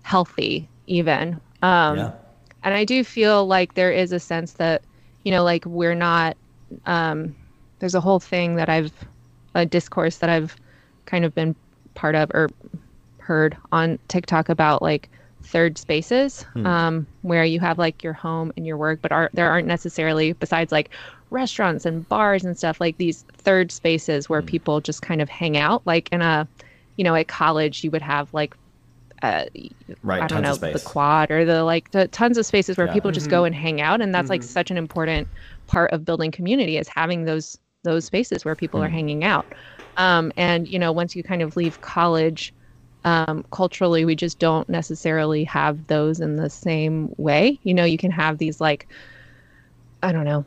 healthy 0.02 0.68
even 0.88 1.40
um 1.62 1.96
yeah. 1.96 2.12
and 2.64 2.74
i 2.74 2.84
do 2.84 3.04
feel 3.04 3.46
like 3.46 3.74
there 3.74 3.92
is 3.92 4.10
a 4.10 4.18
sense 4.18 4.54
that 4.54 4.82
you 5.22 5.30
know 5.30 5.44
like 5.44 5.64
we're 5.64 5.94
not 5.94 6.36
um 6.86 7.34
there's 7.78 7.94
a 7.94 8.00
whole 8.00 8.20
thing 8.20 8.56
that 8.56 8.68
i've 8.68 8.92
a 9.54 9.64
discourse 9.64 10.18
that 10.18 10.28
i've 10.28 10.56
kind 11.08 11.24
of 11.24 11.34
been 11.34 11.56
part 11.94 12.14
of 12.14 12.30
or 12.34 12.48
heard 13.18 13.56
on 13.72 13.98
TikTok 14.08 14.48
about 14.48 14.82
like 14.82 15.08
third 15.42 15.78
spaces 15.78 16.42
hmm. 16.52 16.66
um, 16.66 17.06
where 17.22 17.44
you 17.44 17.58
have 17.60 17.78
like 17.78 18.02
your 18.02 18.12
home 18.12 18.52
and 18.56 18.66
your 18.66 18.76
work, 18.76 19.00
but 19.00 19.10
are, 19.10 19.30
there 19.32 19.50
aren't 19.50 19.66
necessarily, 19.66 20.32
besides 20.32 20.70
like 20.70 20.90
restaurants 21.30 21.86
and 21.86 22.08
bars 22.08 22.44
and 22.44 22.56
stuff, 22.56 22.80
like 22.80 22.98
these 22.98 23.24
third 23.32 23.72
spaces 23.72 24.28
where 24.28 24.40
hmm. 24.40 24.46
people 24.46 24.80
just 24.80 25.02
kind 25.02 25.20
of 25.20 25.28
hang 25.28 25.56
out. 25.56 25.82
Like 25.86 26.08
in 26.12 26.20
a, 26.22 26.46
you 26.96 27.04
know, 27.04 27.14
at 27.14 27.28
college, 27.28 27.82
you 27.82 27.90
would 27.90 28.02
have 28.02 28.32
like, 28.34 28.56
uh, 29.22 29.46
right, 30.02 30.22
I 30.22 30.26
don't 30.26 30.42
know, 30.42 30.54
the 30.54 30.82
quad 30.84 31.30
or 31.30 31.44
the 31.44 31.64
like, 31.64 31.90
the 31.90 32.06
tons 32.08 32.38
of 32.38 32.46
spaces 32.46 32.76
where 32.76 32.86
yeah. 32.86 32.92
people 32.92 33.10
just 33.10 33.26
mm-hmm. 33.26 33.30
go 33.32 33.44
and 33.44 33.54
hang 33.54 33.80
out. 33.80 34.00
And 34.00 34.14
that's 34.14 34.24
mm-hmm. 34.24 34.32
like 34.32 34.42
such 34.42 34.70
an 34.70 34.76
important 34.76 35.28
part 35.66 35.92
of 35.92 36.04
building 36.04 36.30
community 36.30 36.76
is 36.76 36.88
having 36.88 37.24
those 37.24 37.58
those 37.84 38.04
spaces 38.04 38.44
where 38.44 38.56
people 38.56 38.80
hmm. 38.80 38.86
are 38.86 38.88
hanging 38.88 39.24
out. 39.24 39.46
Um, 39.98 40.32
and 40.36 40.66
you 40.66 40.78
know, 40.78 40.92
once 40.92 41.14
you 41.14 41.22
kind 41.22 41.42
of 41.42 41.56
leave 41.56 41.80
college, 41.82 42.54
um, 43.04 43.44
culturally, 43.52 44.04
we 44.04 44.16
just 44.16 44.38
don't 44.38 44.68
necessarily 44.68 45.44
have 45.44 45.86
those 45.88 46.20
in 46.20 46.36
the 46.36 46.48
same 46.48 47.14
way. 47.18 47.58
You 47.64 47.74
know, 47.74 47.84
you 47.84 47.98
can 47.98 48.10
have 48.10 48.38
these 48.38 48.60
like, 48.60 48.88
I 50.02 50.12
don't 50.12 50.24
know, 50.24 50.44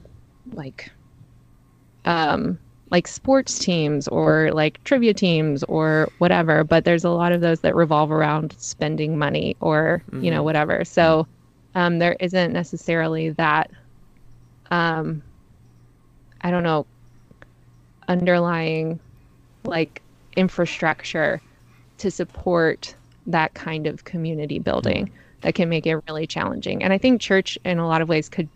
like, 0.54 0.92
um, 2.06 2.58
like 2.92 3.08
sports 3.08 3.58
teams 3.58 4.08
or 4.10 4.52
like 4.52 4.84
trivia 4.84 5.14
teams 5.14 5.64
or 5.64 6.10
whatever, 6.18 6.64
but 6.64 6.84
there's 6.84 7.06
a 7.06 7.10
lot 7.10 7.32
of 7.32 7.42
those 7.42 7.62
that 7.62 7.76
revolve 7.76 8.12
around 8.12 8.54
spending 8.58 9.18
money 9.18 9.56
or 9.62 10.04
mm-hmm. 10.08 10.24
you 10.24 10.32
know 10.32 10.38
mm-hmm. 10.38 10.46
whatever. 10.46 10.86
So 10.86 11.26
um, 11.76 12.00
there 12.00 12.18
isn't 12.20 12.52
necessarily 12.52 13.30
that. 13.32 13.72
Um, 14.72 15.24
I 16.42 16.52
don't 16.52 16.64
know, 16.64 16.86
underlying 18.08 19.00
like 19.64 20.02
infrastructure 20.36 21.42
to 21.98 22.12
support 22.12 22.96
that 23.28 23.54
kind 23.54 23.88
of 23.88 24.06
community 24.06 24.60
building 24.60 25.06
mm-hmm. 25.06 25.16
that 25.42 25.56
can 25.56 25.70
make 25.70 25.86
it 25.86 25.96
really 26.08 26.26
challenging. 26.26 26.84
And 26.84 26.94
I 26.94 26.98
think 26.98 27.22
church 27.22 27.58
in 27.64 27.78
a 27.78 27.88
lot 27.88 28.02
of 28.02 28.10
ways 28.10 28.30
could 28.30 28.50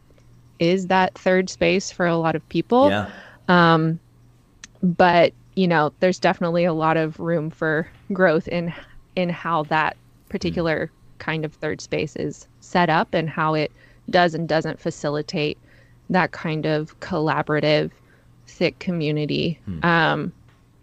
is 0.58 0.88
that 0.88 1.14
third 1.16 1.50
space 1.50 1.92
for 1.92 2.06
a 2.06 2.16
lot 2.16 2.36
of 2.36 2.48
people. 2.50 2.90
Yeah. 2.90 3.10
Um, 3.48 4.00
but 4.82 5.34
you 5.56 5.68
know, 5.68 5.94
there's 6.00 6.20
definitely 6.20 6.66
a 6.66 6.74
lot 6.74 6.98
of 6.98 7.20
room 7.20 7.50
for 7.50 7.88
growth 8.12 8.48
in 8.48 8.74
in 9.16 9.30
how 9.30 9.64
that 9.64 9.96
particular 10.30 10.88
mm. 10.88 11.20
kind 11.20 11.46
of 11.46 11.54
third 11.54 11.82
space 11.82 12.16
is 12.16 12.48
set 12.60 12.90
up 12.90 13.14
and 13.14 13.30
how 13.30 13.54
it 13.54 13.72
does 14.10 14.34
and 14.34 14.48
doesn't 14.48 14.80
facilitate 14.80 15.58
that 16.10 16.32
kind 16.32 16.66
of 16.66 17.00
collaborative, 17.00 17.92
thick 18.48 18.78
community. 18.80 19.60
Mm. 19.68 19.86
Um, 19.86 20.34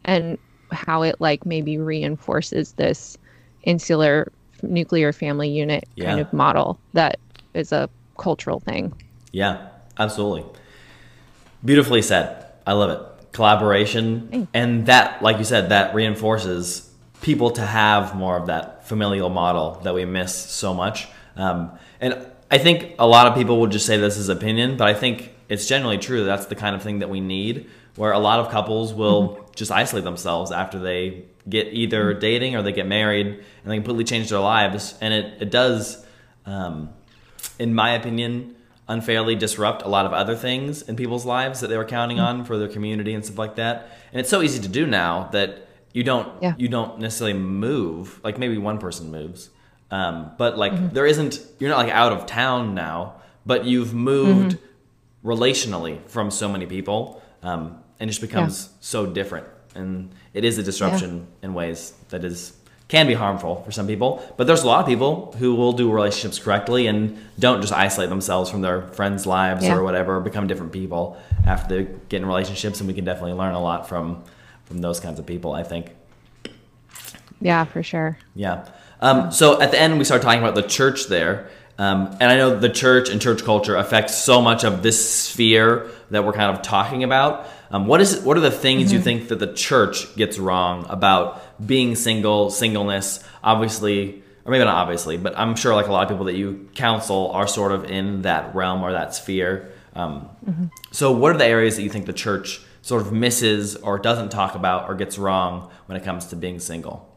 and 0.04 0.38
how 0.70 1.02
it 1.02 1.20
like 1.20 1.44
maybe 1.44 1.78
reinforces 1.78 2.72
this 2.72 3.18
insular 3.64 4.32
nuclear 4.62 5.12
family 5.12 5.48
unit 5.48 5.88
yeah. 5.96 6.06
kind 6.06 6.20
of 6.20 6.32
model 6.32 6.78
that 6.92 7.18
is 7.54 7.72
a 7.72 7.88
cultural 8.16 8.60
thing. 8.60 8.92
Yeah, 9.32 9.68
absolutely. 9.98 10.44
Beautifully 11.64 12.02
said. 12.02 12.46
I 12.66 12.72
love 12.72 12.90
it. 12.90 13.32
Collaboration 13.32 14.28
Thanks. 14.28 14.50
and 14.54 14.86
that 14.86 15.22
like 15.22 15.38
you 15.38 15.44
said 15.44 15.70
that 15.70 15.94
reinforces 15.94 16.90
people 17.22 17.50
to 17.52 17.62
have 17.62 18.14
more 18.14 18.36
of 18.36 18.46
that 18.46 18.86
familial 18.86 19.30
model 19.30 19.80
that 19.84 19.94
we 19.94 20.04
miss 20.04 20.34
so 20.34 20.74
much. 20.74 21.08
Um, 21.36 21.72
and 22.00 22.26
I 22.50 22.58
think 22.58 22.94
a 22.98 23.06
lot 23.06 23.26
of 23.26 23.34
people 23.34 23.60
would 23.60 23.70
just 23.70 23.86
say 23.86 23.96
this 23.96 24.18
is 24.18 24.28
opinion, 24.28 24.76
but 24.76 24.88
I 24.88 24.94
think 24.94 25.32
it's 25.48 25.66
generally 25.66 25.98
true 25.98 26.20
that 26.20 26.24
that's 26.26 26.46
the 26.46 26.54
kind 26.54 26.76
of 26.76 26.82
thing 26.82 26.98
that 26.98 27.08
we 27.08 27.20
need 27.20 27.70
where 27.96 28.12
a 28.12 28.18
lot 28.18 28.40
of 28.40 28.50
couples 28.50 28.94
will 28.94 29.28
mm-hmm. 29.28 29.42
just 29.54 29.70
isolate 29.70 30.04
themselves 30.04 30.50
after 30.50 30.78
they 30.78 31.24
get 31.48 31.68
either 31.72 32.10
mm-hmm. 32.10 32.20
dating 32.20 32.56
or 32.56 32.62
they 32.62 32.72
get 32.72 32.86
married 32.86 33.26
and 33.26 33.44
they 33.64 33.76
completely 33.76 34.04
change 34.04 34.30
their 34.30 34.38
lives. 34.40 34.94
And 35.00 35.12
it, 35.12 35.42
it 35.42 35.50
does, 35.50 36.04
um, 36.46 36.90
in 37.58 37.74
my 37.74 37.92
opinion, 37.92 38.56
unfairly 38.88 39.34
disrupt 39.34 39.82
a 39.82 39.88
lot 39.88 40.06
of 40.06 40.12
other 40.12 40.36
things 40.36 40.82
in 40.82 40.96
people's 40.96 41.24
lives 41.24 41.60
that 41.60 41.68
they 41.68 41.76
were 41.76 41.84
counting 41.84 42.18
mm-hmm. 42.18 42.40
on 42.40 42.44
for 42.44 42.58
their 42.58 42.68
community 42.68 43.14
and 43.14 43.24
stuff 43.24 43.38
like 43.38 43.56
that. 43.56 43.98
And 44.12 44.20
it's 44.20 44.30
so 44.30 44.42
easy 44.42 44.60
to 44.60 44.68
do 44.68 44.86
now 44.86 45.28
that 45.32 45.68
you 45.92 46.02
don't 46.02 46.42
yeah. 46.42 46.54
you 46.56 46.68
don't 46.68 46.98
necessarily 46.98 47.38
move. 47.38 48.20
Like 48.24 48.38
maybe 48.38 48.58
one 48.58 48.78
person 48.78 49.10
moves. 49.10 49.50
Um, 49.90 50.32
but 50.38 50.56
like 50.56 50.72
mm-hmm. 50.72 50.94
there 50.94 51.06
isn't 51.06 51.44
you're 51.58 51.70
not 51.70 51.78
like 51.78 51.92
out 51.92 52.12
of 52.12 52.26
town 52.26 52.74
now, 52.74 53.16
but 53.44 53.64
you've 53.64 53.94
moved 53.94 54.56
mm-hmm. 54.56 55.28
relationally 55.28 56.06
from 56.08 56.30
so 56.30 56.48
many 56.48 56.66
people. 56.66 57.22
Um, 57.42 57.81
and 58.02 58.10
just 58.10 58.20
becomes 58.20 58.64
yeah. 58.64 58.78
so 58.80 59.06
different. 59.06 59.46
And 59.76 60.12
it 60.34 60.44
is 60.44 60.58
a 60.58 60.62
disruption 60.64 61.18
yeah. 61.40 61.46
in 61.46 61.54
ways 61.54 61.94
that 62.08 62.24
is 62.24 62.52
can 62.88 63.06
be 63.06 63.14
harmful 63.14 63.62
for 63.62 63.70
some 63.70 63.86
people. 63.86 64.20
But 64.36 64.48
there's 64.48 64.64
a 64.64 64.66
lot 64.66 64.80
of 64.80 64.86
people 64.86 65.32
who 65.38 65.54
will 65.54 65.72
do 65.72 65.90
relationships 65.90 66.40
correctly 66.40 66.88
and 66.88 67.16
don't 67.38 67.60
just 67.60 67.72
isolate 67.72 68.10
themselves 68.10 68.50
from 68.50 68.60
their 68.60 68.82
friends' 68.88 69.24
lives 69.24 69.64
yeah. 69.64 69.76
or 69.76 69.84
whatever, 69.84 70.18
become 70.18 70.48
different 70.48 70.72
people 70.72 71.16
after 71.46 71.76
they 71.76 71.90
get 72.08 72.20
in 72.20 72.26
relationships. 72.26 72.80
And 72.80 72.88
we 72.88 72.92
can 72.92 73.04
definitely 73.04 73.34
learn 73.34 73.54
a 73.54 73.62
lot 73.62 73.88
from 73.88 74.24
from 74.64 74.78
those 74.80 74.98
kinds 74.98 75.20
of 75.20 75.24
people. 75.24 75.52
I 75.52 75.62
think. 75.62 75.92
Yeah, 77.40 77.64
for 77.64 77.84
sure. 77.84 78.18
Yeah. 78.34 78.66
Um, 79.00 79.30
so 79.30 79.62
at 79.62 79.70
the 79.70 79.80
end, 79.80 79.96
we 79.96 80.04
start 80.04 80.22
talking 80.22 80.40
about 80.40 80.56
the 80.56 80.62
church 80.62 81.06
there. 81.06 81.50
Um, 81.78 82.16
and 82.20 82.24
I 82.24 82.36
know 82.36 82.58
the 82.58 82.68
church 82.68 83.08
and 83.08 83.20
church 83.20 83.44
culture 83.44 83.76
affects 83.76 84.16
so 84.16 84.42
much 84.42 84.64
of 84.64 84.82
this 84.82 84.98
sphere 85.08 85.88
that 86.10 86.24
we're 86.24 86.32
kind 86.32 86.54
of 86.54 86.62
talking 86.62 87.02
about. 87.04 87.48
Um, 87.72 87.86
what 87.86 88.02
is 88.02 88.20
what 88.20 88.36
are 88.36 88.40
the 88.40 88.50
things 88.50 88.84
mm-hmm. 88.84 88.94
you 88.94 89.02
think 89.02 89.28
that 89.28 89.38
the 89.38 89.52
church 89.52 90.14
gets 90.14 90.38
wrong 90.38 90.86
about 90.88 91.42
being 91.66 91.96
single, 91.96 92.50
singleness? 92.50 93.24
Obviously, 93.42 94.22
or 94.44 94.52
maybe 94.52 94.64
not 94.64 94.74
obviously, 94.74 95.16
but 95.16 95.36
I'm 95.38 95.56
sure 95.56 95.74
like 95.74 95.86
a 95.86 95.92
lot 95.92 96.02
of 96.02 96.10
people 96.10 96.26
that 96.26 96.36
you 96.36 96.68
counsel 96.74 97.30
are 97.32 97.46
sort 97.46 97.72
of 97.72 97.84
in 97.84 98.22
that 98.22 98.54
realm 98.54 98.82
or 98.82 98.92
that 98.92 99.14
sphere. 99.14 99.72
Um, 99.94 100.28
mm-hmm. 100.44 100.64
So, 100.90 101.12
what 101.12 101.34
are 101.34 101.38
the 101.38 101.46
areas 101.46 101.76
that 101.76 101.82
you 101.82 101.90
think 101.90 102.04
the 102.04 102.12
church 102.12 102.60
sort 102.82 103.02
of 103.02 103.12
misses 103.12 103.76
or 103.76 103.98
doesn't 103.98 104.30
talk 104.30 104.54
about 104.54 104.88
or 104.88 104.94
gets 104.94 105.16
wrong 105.16 105.70
when 105.86 105.96
it 105.96 106.04
comes 106.04 106.26
to 106.26 106.36
being 106.36 106.58
single? 106.60 107.08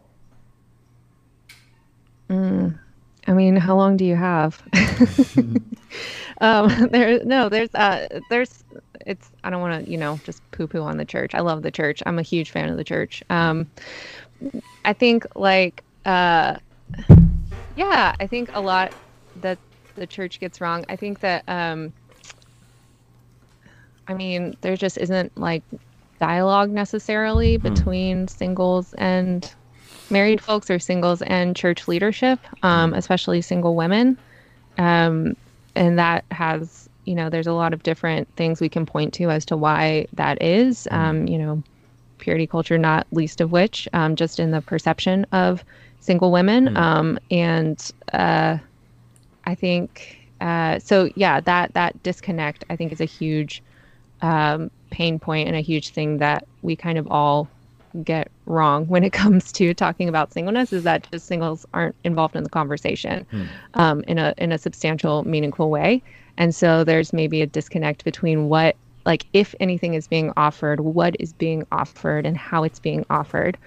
Mm. 2.29 2.79
I 3.27 3.33
mean, 3.33 3.55
how 3.55 3.75
long 3.75 3.97
do 3.97 4.05
you 4.05 4.15
have? 4.15 4.61
um, 6.41 6.87
there, 6.91 7.23
no, 7.23 7.49
there's, 7.49 7.73
uh, 7.73 8.21
there's, 8.29 8.63
it's, 9.05 9.29
I 9.43 9.49
don't 9.49 9.61
want 9.61 9.85
to, 9.85 9.91
you 9.91 9.97
know, 9.97 10.19
just 10.23 10.41
poo 10.51 10.67
poo 10.67 10.81
on 10.81 10.97
the 10.97 11.05
church. 11.05 11.35
I 11.35 11.41
love 11.41 11.61
the 11.61 11.71
church. 11.71 12.01
I'm 12.05 12.19
a 12.19 12.23
huge 12.23 12.51
fan 12.51 12.69
of 12.69 12.77
the 12.77 12.83
church. 12.83 13.23
Um, 13.29 13.67
I 14.83 14.93
think 14.93 15.25
like, 15.35 15.83
uh, 16.05 16.57
yeah, 17.75 18.15
I 18.19 18.27
think 18.27 18.49
a 18.53 18.61
lot 18.61 18.93
that 19.41 19.57
the 19.95 20.07
church 20.07 20.39
gets 20.39 20.61
wrong. 20.61 20.85
I 20.89 20.95
think 20.95 21.19
that, 21.21 21.43
um, 21.47 21.93
I 24.07 24.13
mean, 24.13 24.55
there 24.61 24.75
just 24.75 24.97
isn't 24.97 25.37
like 25.37 25.63
dialogue 26.19 26.69
necessarily 26.69 27.55
hmm. 27.55 27.63
between 27.63 28.27
singles 28.27 28.93
and 28.95 29.53
married 30.09 30.41
folks 30.41 30.69
or 30.69 30.79
singles 30.79 31.21
and 31.23 31.55
church 31.55 31.87
leadership, 31.87 32.39
um, 32.63 32.91
mm-hmm. 32.91 32.99
especially 32.99 33.41
single 33.41 33.75
women. 33.75 34.17
Um, 34.77 35.35
and 35.75 35.97
that 35.97 36.25
has, 36.31 36.84
you 37.05 37.15
know, 37.15 37.29
there's 37.29 37.47
a 37.47 37.53
lot 37.53 37.73
of 37.73 37.83
different 37.83 38.27
things 38.35 38.59
we 38.59 38.69
can 38.69 38.85
point 38.85 39.13
to 39.15 39.29
as 39.29 39.45
to 39.45 39.57
why 39.57 40.07
that 40.13 40.41
is. 40.41 40.87
Mm-hmm. 40.91 40.95
Um, 40.95 41.27
you 41.27 41.37
know, 41.37 41.63
purity 42.17 42.47
culture, 42.47 42.77
not 42.77 43.07
least 43.11 43.41
of 43.41 43.51
which, 43.51 43.87
um, 43.93 44.15
just 44.15 44.39
in 44.39 44.51
the 44.51 44.61
perception 44.61 45.25
of 45.31 45.63
single 45.99 46.31
women. 46.31 46.67
Mm-hmm. 46.67 46.77
Um, 46.77 47.19
and 47.31 47.91
uh, 48.13 48.57
I 49.45 49.55
think 49.55 50.19
uh, 50.41 50.79
so. 50.79 51.09
Yeah, 51.15 51.39
that 51.41 51.73
that 51.73 52.01
disconnect 52.03 52.65
I 52.69 52.75
think 52.75 52.91
is 52.91 53.01
a 53.01 53.05
huge 53.05 53.63
um, 54.21 54.71
pain 54.89 55.19
point 55.19 55.47
and 55.47 55.55
a 55.55 55.61
huge 55.61 55.89
thing 55.89 56.17
that 56.17 56.47
we 56.61 56.75
kind 56.75 56.97
of 56.97 57.07
all 57.11 57.47
get 58.03 58.29
wrong 58.45 58.85
when 58.87 59.03
it 59.03 59.13
comes 59.13 59.51
to 59.53 59.73
talking 59.73 60.09
about 60.09 60.33
singleness 60.33 60.73
is 60.73 60.83
that 60.83 61.07
just 61.11 61.27
singles 61.27 61.65
aren't 61.73 61.95
involved 62.03 62.35
in 62.35 62.43
the 62.43 62.49
conversation 62.49 63.25
um, 63.75 64.03
in 64.07 64.17
a 64.17 64.33
in 64.37 64.51
a 64.51 64.57
substantial, 64.57 65.23
meaningful 65.23 65.69
way, 65.69 66.01
and 66.37 66.53
so 66.53 66.83
there's 66.83 67.13
maybe 67.13 67.41
a 67.41 67.47
disconnect 67.47 68.03
between 68.03 68.49
what 68.49 68.75
like 69.05 69.25
if 69.33 69.53
anything 69.59 69.93
is 69.93 70.07
being 70.07 70.33
offered, 70.35 70.79
what 70.79 71.15
is 71.19 71.31
being 71.33 71.65
offered 71.71 72.25
and 72.25 72.35
how 72.37 72.63
it's 72.63 72.79
being 72.79 73.05
offered. 73.09 73.57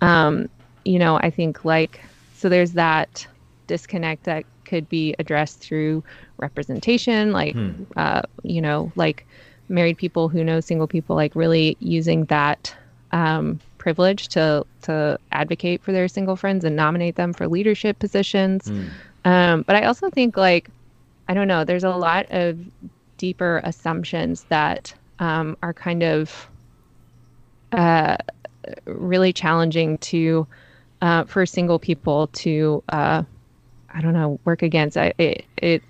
Um, 0.00 0.48
you 0.84 0.98
know, 0.98 1.16
I 1.16 1.30
think 1.30 1.64
like 1.64 2.00
so 2.34 2.48
there's 2.48 2.72
that 2.72 3.26
disconnect 3.66 4.24
that 4.24 4.44
could 4.64 4.88
be 4.88 5.14
addressed 5.18 5.60
through 5.60 6.02
representation, 6.38 7.32
like 7.32 7.54
hmm. 7.54 7.84
uh, 7.96 8.22
you 8.42 8.60
know, 8.60 8.92
like 8.96 9.26
married 9.68 9.98
people 9.98 10.28
who 10.28 10.44
know 10.44 10.60
single 10.60 10.86
people, 10.86 11.16
like 11.16 11.34
really 11.34 11.76
using 11.80 12.24
that 12.26 12.74
um, 13.12 13.60
privilege 13.78 14.28
to 14.28 14.64
to 14.82 15.18
advocate 15.32 15.82
for 15.82 15.92
their 15.92 16.08
single 16.08 16.36
friends 16.36 16.64
and 16.64 16.76
nominate 16.76 17.16
them 17.16 17.32
for 17.32 17.48
leadership 17.48 17.98
positions. 17.98 18.68
Hmm. 18.68 18.86
Um, 19.24 19.62
but 19.62 19.74
I 19.76 19.84
also 19.84 20.10
think 20.10 20.36
like 20.36 20.68
I 21.28 21.34
don't 21.34 21.48
know, 21.48 21.64
there's 21.64 21.84
a 21.84 21.90
lot 21.90 22.26
of 22.30 22.58
deeper 23.16 23.60
assumptions 23.64 24.44
that 24.44 24.94
um, 25.18 25.56
are 25.62 25.72
kind 25.72 26.02
of 26.02 26.48
uh, 27.72 28.16
really 28.84 29.32
challenging 29.32 29.98
to 29.98 30.46
uh, 31.02 31.24
for 31.24 31.44
single 31.46 31.78
people 31.78 32.28
to 32.28 32.82
uh, 32.88 33.22
I 33.92 34.00
don't 34.00 34.12
know 34.12 34.40
work 34.44 34.62
against. 34.62 34.96
I 34.96 35.12
it, 35.18 35.44
it 35.56 35.82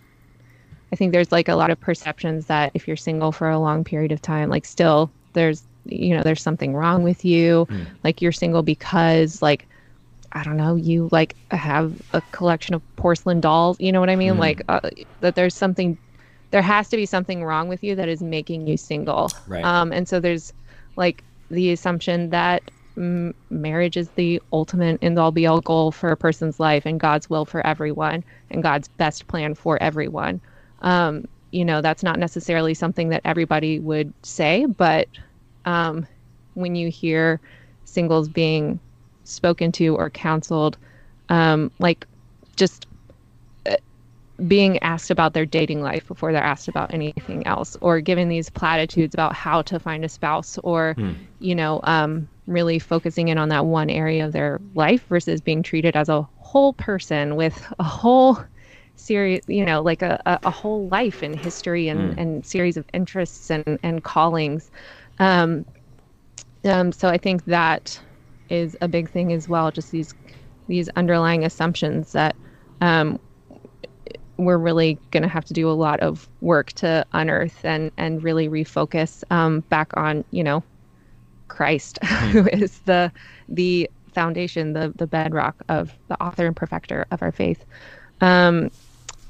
I 0.93 0.97
think 0.97 1.13
there's 1.13 1.33
like 1.33 1.49
a 1.49 1.55
lot 1.55 1.71
of 1.71 1.81
perceptions 1.81 2.47
that 2.47 2.71
if 2.75 2.87
you're 2.87 2.97
single 2.97 3.33
for 3.33 3.49
a 3.49 3.59
long 3.59 3.85
period 3.85 4.13
of 4.13 4.23
time, 4.23 4.51
like 4.51 4.65
still 4.65 5.11
there's 5.33 5.65
you 5.87 6.17
know 6.17 6.23
there's 6.23 6.43
something 6.43 6.75
wrong 6.75 7.03
with 7.03 7.25
you, 7.25 7.67
mm. 7.71 7.87
like 8.03 8.23
you're 8.23 8.33
single 8.33 8.63
because 8.63 9.43
like 9.43 9.67
I 10.35 10.43
don't 10.43 10.57
know, 10.57 10.75
you 10.75 11.09
like 11.13 11.37
have 11.51 12.01
a 12.13 12.21
collection 12.33 12.75
of 12.75 12.83
porcelain 12.97 13.41
dolls. 13.41 13.77
You 13.79 13.93
know 13.93 14.01
what 14.01 14.11
I 14.11 14.17
mean? 14.17 14.35
Mm. 14.35 14.39
Like 14.39 14.63
uh, 14.69 14.81
that 15.21 15.37
there's 15.37 15.55
something, 15.55 15.97
there 16.51 16.63
has 16.63 16.89
to 16.89 16.97
be 16.97 17.07
something 17.07 17.45
wrong 17.45 17.69
with 17.69 17.85
you 17.85 17.95
that 17.95 18.09
is 18.09 18.21
making 18.21 18.67
you 18.67 18.77
single. 18.77 19.31
Right. 19.47 19.65
Um, 19.65 19.93
and 19.93 20.09
so 20.09 20.19
there's 20.19 20.53
like 20.97 21.23
the 21.51 21.71
assumption 21.71 22.31
that 22.31 22.63
m- 22.97 23.35
marriage 23.51 23.97
is 23.97 24.09
the 24.11 24.43
ultimate 24.53 24.99
end 25.03 25.19
all 25.19 25.31
be 25.31 25.47
all 25.47 25.61
goal 25.61 25.93
for 25.93 26.11
a 26.11 26.17
person's 26.17 26.59
life 26.59 26.85
and 26.85 26.99
God's 26.99 27.31
will 27.31 27.45
for 27.45 27.65
everyone 27.67 28.25
and 28.51 28.63
God's 28.63 28.89
best 28.89 29.29
plan 29.29 29.55
for 29.55 29.81
everyone. 29.83 30.41
Um, 30.83 31.27
you 31.53 31.65
know, 31.65 31.81
that's 31.81 32.03
not 32.03 32.19
necessarily 32.19 32.75
something 32.75 33.11
that 33.11 33.23
everybody 33.25 33.79
would 33.79 34.13
say, 34.23 34.67
but 34.67 35.07
um, 35.65 36.07
when 36.55 36.75
you 36.75 36.91
hear 36.91 37.41
singles 37.85 38.29
being 38.29 38.81
spoken 39.25 39.73
to 39.73 39.97
or 39.97 40.11
counseled, 40.11 40.77
um, 41.29 41.71
like 41.79 42.07
just 42.57 42.87
uh, 43.67 43.77
being 44.47 44.79
asked 44.83 45.11
about 45.11 45.33
their 45.33 45.47
dating 45.47 45.83
life 45.83 46.07
before 46.07 46.33
they're 46.33 46.43
asked 46.43 46.69
about 46.69 46.93
anything 46.95 47.47
else, 47.47 47.77
or 47.81 48.01
given 48.01 48.29
these 48.29 48.51
platitudes 48.51 49.15
about 49.15 49.35
how 49.35 49.63
to 49.63 49.79
find 49.79 50.05
a 50.05 50.09
spouse, 50.09 50.59
or 50.59 50.95
hmm. 50.95 51.13
you 51.41 51.55
know, 51.55 51.81
um, 51.85 52.29
really 52.47 52.79
focusing 52.79 53.29
in 53.29 53.39
on 53.39 53.49
that 53.49 53.67
one 53.67 53.91
area 53.91 54.25
of 54.27 54.33
their 54.33 54.61
life 54.75 55.05
versus 55.09 55.41
being 55.41 55.63
treated 55.63 55.97
as 55.97 56.09
a 56.09 56.23
whole 56.39 56.73
person 56.75 57.37
with 57.37 57.73
a 57.79 57.85
whole 57.85 58.39
series, 58.97 59.43
you 59.49 59.65
know, 59.65 59.83
like 59.83 60.03
a, 60.03 60.21
a, 60.27 60.39
a 60.45 60.51
whole 60.51 60.87
life 60.89 61.23
and 61.23 61.39
history 61.39 61.89
and, 61.89 62.15
mm. 62.15 62.21
and 62.21 62.47
series 62.47 62.77
of 62.77 62.85
interests 62.93 63.51
and, 63.51 63.79
and 63.83 64.05
callings. 64.05 64.71
Um, 65.19 65.65
um, 66.65 66.93
so 66.93 67.09
I 67.09 67.19
think 67.19 67.45
that 67.47 68.01
is 68.49 68.77
a 68.81 68.89
big 68.89 69.11
thing 69.11 69.33
as 69.33 69.49
well. 69.49 69.71
Just 69.71 69.91
these 69.91 70.15
these 70.67 70.89
underlying 70.91 71.45
assumptions 71.45 72.13
that 72.13 72.35
um, 72.81 73.19
we're 74.37 74.59
really 74.59 74.99
going 75.11 75.23
to 75.23 75.29
have 75.29 75.45
to 75.45 75.55
do 75.55 75.71
a 75.71 75.73
lot 75.73 76.01
of 76.01 76.29
work 76.41 76.73
to 76.75 77.05
unearth 77.13 77.65
and 77.65 77.91
and 77.97 78.23
really 78.23 78.49
refocus 78.49 79.23
um, 79.31 79.61
back 79.69 79.91
on 79.97 80.25
you 80.31 80.43
know 80.43 80.63
Christ, 81.49 81.99
mm. 82.03 82.07
who 82.31 82.49
is 82.49 82.81
the 82.81 83.13
the 83.49 83.91
foundation, 84.13 84.73
the 84.73 84.93
the 84.97 85.07
bedrock 85.07 85.57
of 85.69 85.93
the 86.09 86.21
author 86.23 86.47
and 86.47 86.57
perfecter 86.57 87.07
of 87.11 87.23
our 87.23 87.33
faith. 87.33 87.65
Um, 88.21 88.71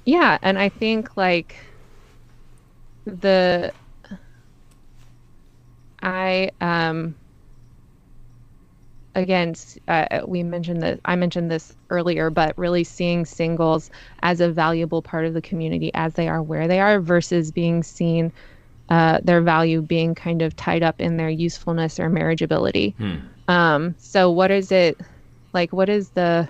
yeah, 0.04 0.38
and 0.42 0.58
I 0.58 0.68
think 0.68 1.16
like 1.16 1.56
the 3.06 3.72
I 6.02 6.50
um 6.60 7.14
again, 9.14 9.54
uh, 9.88 10.20
we 10.26 10.42
mentioned 10.42 10.82
that 10.82 11.00
I 11.04 11.16
mentioned 11.16 11.50
this 11.50 11.74
earlier, 11.90 12.30
but 12.30 12.56
really 12.58 12.84
seeing 12.84 13.24
singles 13.24 13.90
as 14.22 14.40
a 14.40 14.50
valuable 14.50 15.02
part 15.02 15.24
of 15.24 15.34
the 15.34 15.42
community 15.42 15.90
as 15.94 16.14
they 16.14 16.28
are 16.28 16.42
where 16.42 16.68
they 16.68 16.80
are 16.80 17.00
versus 17.00 17.50
being 17.50 17.82
seen 17.82 18.32
uh, 18.88 19.20
their 19.22 19.40
value 19.40 19.80
being 19.80 20.14
kind 20.14 20.42
of 20.42 20.54
tied 20.56 20.82
up 20.82 21.00
in 21.00 21.16
their 21.16 21.30
usefulness 21.30 21.98
or 21.98 22.10
marriageability. 22.10 22.94
Hmm. 22.96 23.16
Um, 23.48 23.94
so, 23.98 24.30
what 24.30 24.50
is 24.50 24.72
it 24.72 25.00
like? 25.52 25.72
What 25.72 25.88
is 25.88 26.10
the 26.10 26.48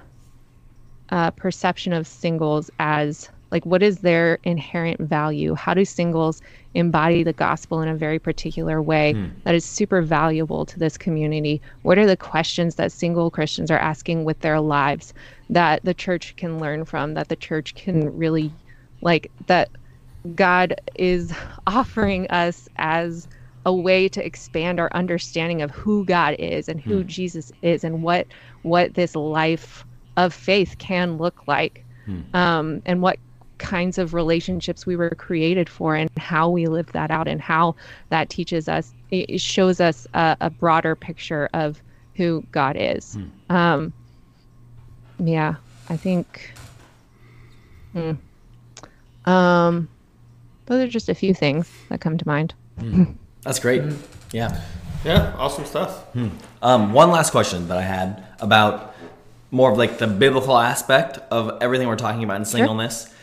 uh, 1.10 1.30
perception 1.32 1.92
of 1.92 2.06
singles 2.06 2.70
as 2.78 3.30
like 3.54 3.64
what 3.64 3.84
is 3.84 3.98
their 3.98 4.40
inherent 4.42 5.00
value 5.00 5.54
how 5.54 5.72
do 5.72 5.84
singles 5.84 6.42
embody 6.74 7.22
the 7.22 7.32
gospel 7.32 7.80
in 7.80 7.88
a 7.88 7.94
very 7.94 8.18
particular 8.18 8.82
way 8.82 9.12
hmm. 9.12 9.26
that 9.44 9.54
is 9.54 9.64
super 9.64 10.02
valuable 10.02 10.66
to 10.66 10.78
this 10.78 10.98
community 10.98 11.62
what 11.82 11.96
are 11.96 12.06
the 12.06 12.16
questions 12.16 12.74
that 12.74 12.90
single 12.90 13.30
christians 13.30 13.70
are 13.70 13.78
asking 13.78 14.24
with 14.24 14.40
their 14.40 14.60
lives 14.60 15.14
that 15.48 15.82
the 15.84 15.94
church 15.94 16.34
can 16.36 16.58
learn 16.58 16.84
from 16.84 17.14
that 17.14 17.28
the 17.28 17.36
church 17.36 17.74
can 17.76 18.14
really 18.18 18.52
like 19.00 19.30
that 19.46 19.70
god 20.34 20.74
is 20.96 21.32
offering 21.66 22.26
us 22.28 22.68
as 22.76 23.28
a 23.66 23.72
way 23.72 24.08
to 24.08 24.22
expand 24.26 24.78
our 24.78 24.90
understanding 24.92 25.62
of 25.62 25.70
who 25.70 26.04
god 26.04 26.34
is 26.40 26.68
and 26.68 26.80
who 26.80 27.02
hmm. 27.02 27.06
jesus 27.06 27.52
is 27.62 27.84
and 27.84 28.02
what 28.02 28.26
what 28.62 28.94
this 28.94 29.14
life 29.14 29.84
of 30.16 30.34
faith 30.34 30.76
can 30.78 31.18
look 31.18 31.46
like 31.46 31.84
hmm. 32.06 32.20
um, 32.34 32.82
and 32.84 33.00
what 33.00 33.18
kinds 33.58 33.98
of 33.98 34.14
relationships 34.14 34.86
we 34.86 34.96
were 34.96 35.10
created 35.10 35.68
for 35.68 35.94
and 35.94 36.10
how 36.16 36.48
we 36.48 36.66
live 36.66 36.90
that 36.92 37.10
out 37.10 37.28
and 37.28 37.40
how 37.40 37.74
that 38.08 38.28
teaches 38.28 38.68
us 38.68 38.92
it 39.10 39.40
shows 39.40 39.80
us 39.80 40.06
a, 40.14 40.36
a 40.40 40.50
broader 40.50 40.96
picture 40.96 41.48
of 41.54 41.80
who 42.16 42.44
god 42.50 42.76
is 42.78 43.14
hmm. 43.14 43.54
um, 43.54 43.92
yeah 45.18 45.54
i 45.88 45.96
think 45.96 46.52
hmm. 47.92 48.12
um, 49.26 49.88
those 50.66 50.82
are 50.82 50.88
just 50.88 51.08
a 51.08 51.14
few 51.14 51.32
things 51.32 51.70
that 51.88 52.00
come 52.00 52.18
to 52.18 52.26
mind 52.26 52.54
hmm. 52.80 53.04
that's 53.42 53.60
great 53.60 53.82
yeah 54.32 54.60
yeah 55.04 55.32
awesome 55.38 55.64
stuff 55.64 56.02
hmm. 56.12 56.28
um, 56.62 56.92
one 56.92 57.10
last 57.10 57.30
question 57.30 57.68
that 57.68 57.78
i 57.78 57.82
had 57.82 58.24
about 58.40 58.96
more 59.52 59.70
of 59.70 59.78
like 59.78 59.98
the 59.98 60.08
biblical 60.08 60.58
aspect 60.58 61.18
of 61.30 61.56
everything 61.60 61.86
we're 61.86 61.94
talking 61.94 62.24
about 62.24 62.36
in 62.36 62.44
singleness 62.44 63.04
sure 63.04 63.13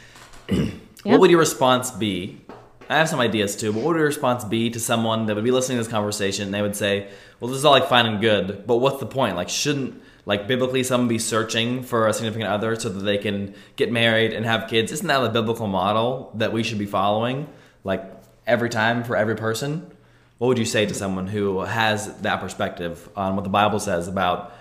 what 1.03 1.19
would 1.19 1.29
your 1.29 1.39
response 1.39 1.91
be? 1.91 2.41
I 2.89 2.97
have 2.97 3.07
some 3.07 3.21
ideas 3.21 3.55
too, 3.55 3.71
but 3.71 3.83
what 3.83 3.93
would 3.93 3.97
your 3.97 4.05
response 4.05 4.43
be 4.43 4.69
to 4.69 4.79
someone 4.79 5.25
that 5.27 5.35
would 5.35 5.45
be 5.45 5.51
listening 5.51 5.77
to 5.77 5.83
this 5.83 5.91
conversation 5.91 6.45
and 6.45 6.53
they 6.53 6.61
would 6.61 6.75
say, 6.75 7.09
well, 7.39 7.49
this 7.49 7.57
is 7.57 7.65
all 7.65 7.71
like 7.71 7.87
fine 7.87 8.05
and 8.05 8.19
good, 8.19 8.67
but 8.67 8.77
what's 8.77 8.99
the 8.99 9.05
point? 9.05 9.37
Like, 9.37 9.47
shouldn't, 9.47 10.01
like, 10.25 10.47
biblically 10.47 10.83
someone 10.83 11.07
be 11.07 11.17
searching 11.17 11.83
for 11.83 12.07
a 12.07 12.13
significant 12.13 12.49
other 12.49 12.75
so 12.75 12.89
that 12.89 12.99
they 12.99 13.17
can 13.17 13.55
get 13.77 13.91
married 13.91 14.33
and 14.33 14.45
have 14.45 14.69
kids? 14.69 14.91
Isn't 14.91 15.07
that 15.07 15.23
a 15.23 15.29
biblical 15.29 15.67
model 15.67 16.31
that 16.35 16.51
we 16.51 16.63
should 16.63 16.79
be 16.79 16.85
following? 16.85 17.47
Like, 17.83 18.03
every 18.45 18.69
time 18.69 19.03
for 19.03 19.15
every 19.15 19.35
person? 19.35 19.89
What 20.37 20.47
would 20.47 20.57
you 20.57 20.65
say 20.65 20.85
to 20.85 20.93
someone 20.93 21.27
who 21.27 21.61
has 21.61 22.13
that 22.21 22.41
perspective 22.41 23.07
on 23.15 23.35
what 23.35 23.43
the 23.43 23.49
Bible 23.49 23.79
says 23.79 24.07
about 24.07 24.53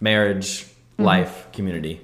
marriage, 0.00 0.64
mm-hmm. 0.64 1.04
life, 1.04 1.48
community? 1.52 2.00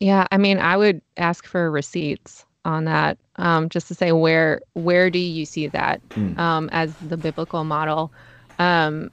Yeah, 0.00 0.26
I 0.30 0.38
mean, 0.38 0.58
I 0.58 0.76
would 0.76 1.00
ask 1.16 1.46
for 1.46 1.70
receipts 1.70 2.44
on 2.64 2.84
that, 2.84 3.18
um, 3.36 3.68
just 3.68 3.88
to 3.88 3.94
say 3.94 4.12
where 4.12 4.60
where 4.72 5.10
do 5.10 5.18
you 5.18 5.44
see 5.44 5.66
that 5.68 6.06
mm. 6.10 6.36
um, 6.38 6.68
as 6.72 6.94
the 6.96 7.16
biblical 7.16 7.64
model? 7.64 8.12
Um, 8.58 9.10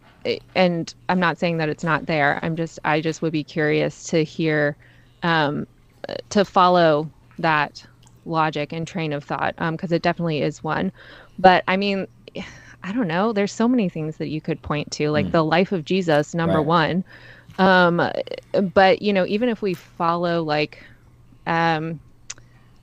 and 0.55 0.93
I'm 1.09 1.19
not 1.19 1.37
saying 1.37 1.57
that 1.57 1.69
it's 1.69 1.83
not 1.83 2.05
there. 2.05 2.39
I'm 2.41 2.55
just 2.55 2.79
I 2.83 3.01
just 3.01 3.21
would 3.21 3.33
be 3.33 3.43
curious 3.43 4.03
to 4.05 4.23
hear 4.23 4.75
um, 5.23 5.67
to 6.29 6.45
follow 6.45 7.09
that 7.39 7.85
logic 8.25 8.71
and 8.71 8.87
train 8.87 9.13
of 9.13 9.23
thought 9.23 9.55
because 9.55 9.91
um, 9.91 9.95
it 9.95 10.01
definitely 10.01 10.41
is 10.41 10.63
one. 10.63 10.91
But 11.39 11.63
I 11.67 11.77
mean, 11.77 12.07
I 12.83 12.91
don't 12.91 13.07
know. 13.07 13.33
There's 13.33 13.51
so 13.51 13.67
many 13.67 13.89
things 13.89 14.17
that 14.17 14.29
you 14.29 14.41
could 14.41 14.61
point 14.61 14.91
to, 14.91 15.09
like 15.09 15.27
mm. 15.27 15.31
the 15.31 15.43
life 15.43 15.71
of 15.71 15.85
Jesus, 15.85 16.33
number 16.33 16.57
right. 16.57 16.65
one. 16.65 17.03
Um, 17.59 18.01
but 18.73 19.01
you 19.01 19.13
know, 19.13 19.25
even 19.27 19.49
if 19.49 19.61
we 19.61 19.73
follow 19.73 20.43
like 20.43 20.83
um, 21.47 21.99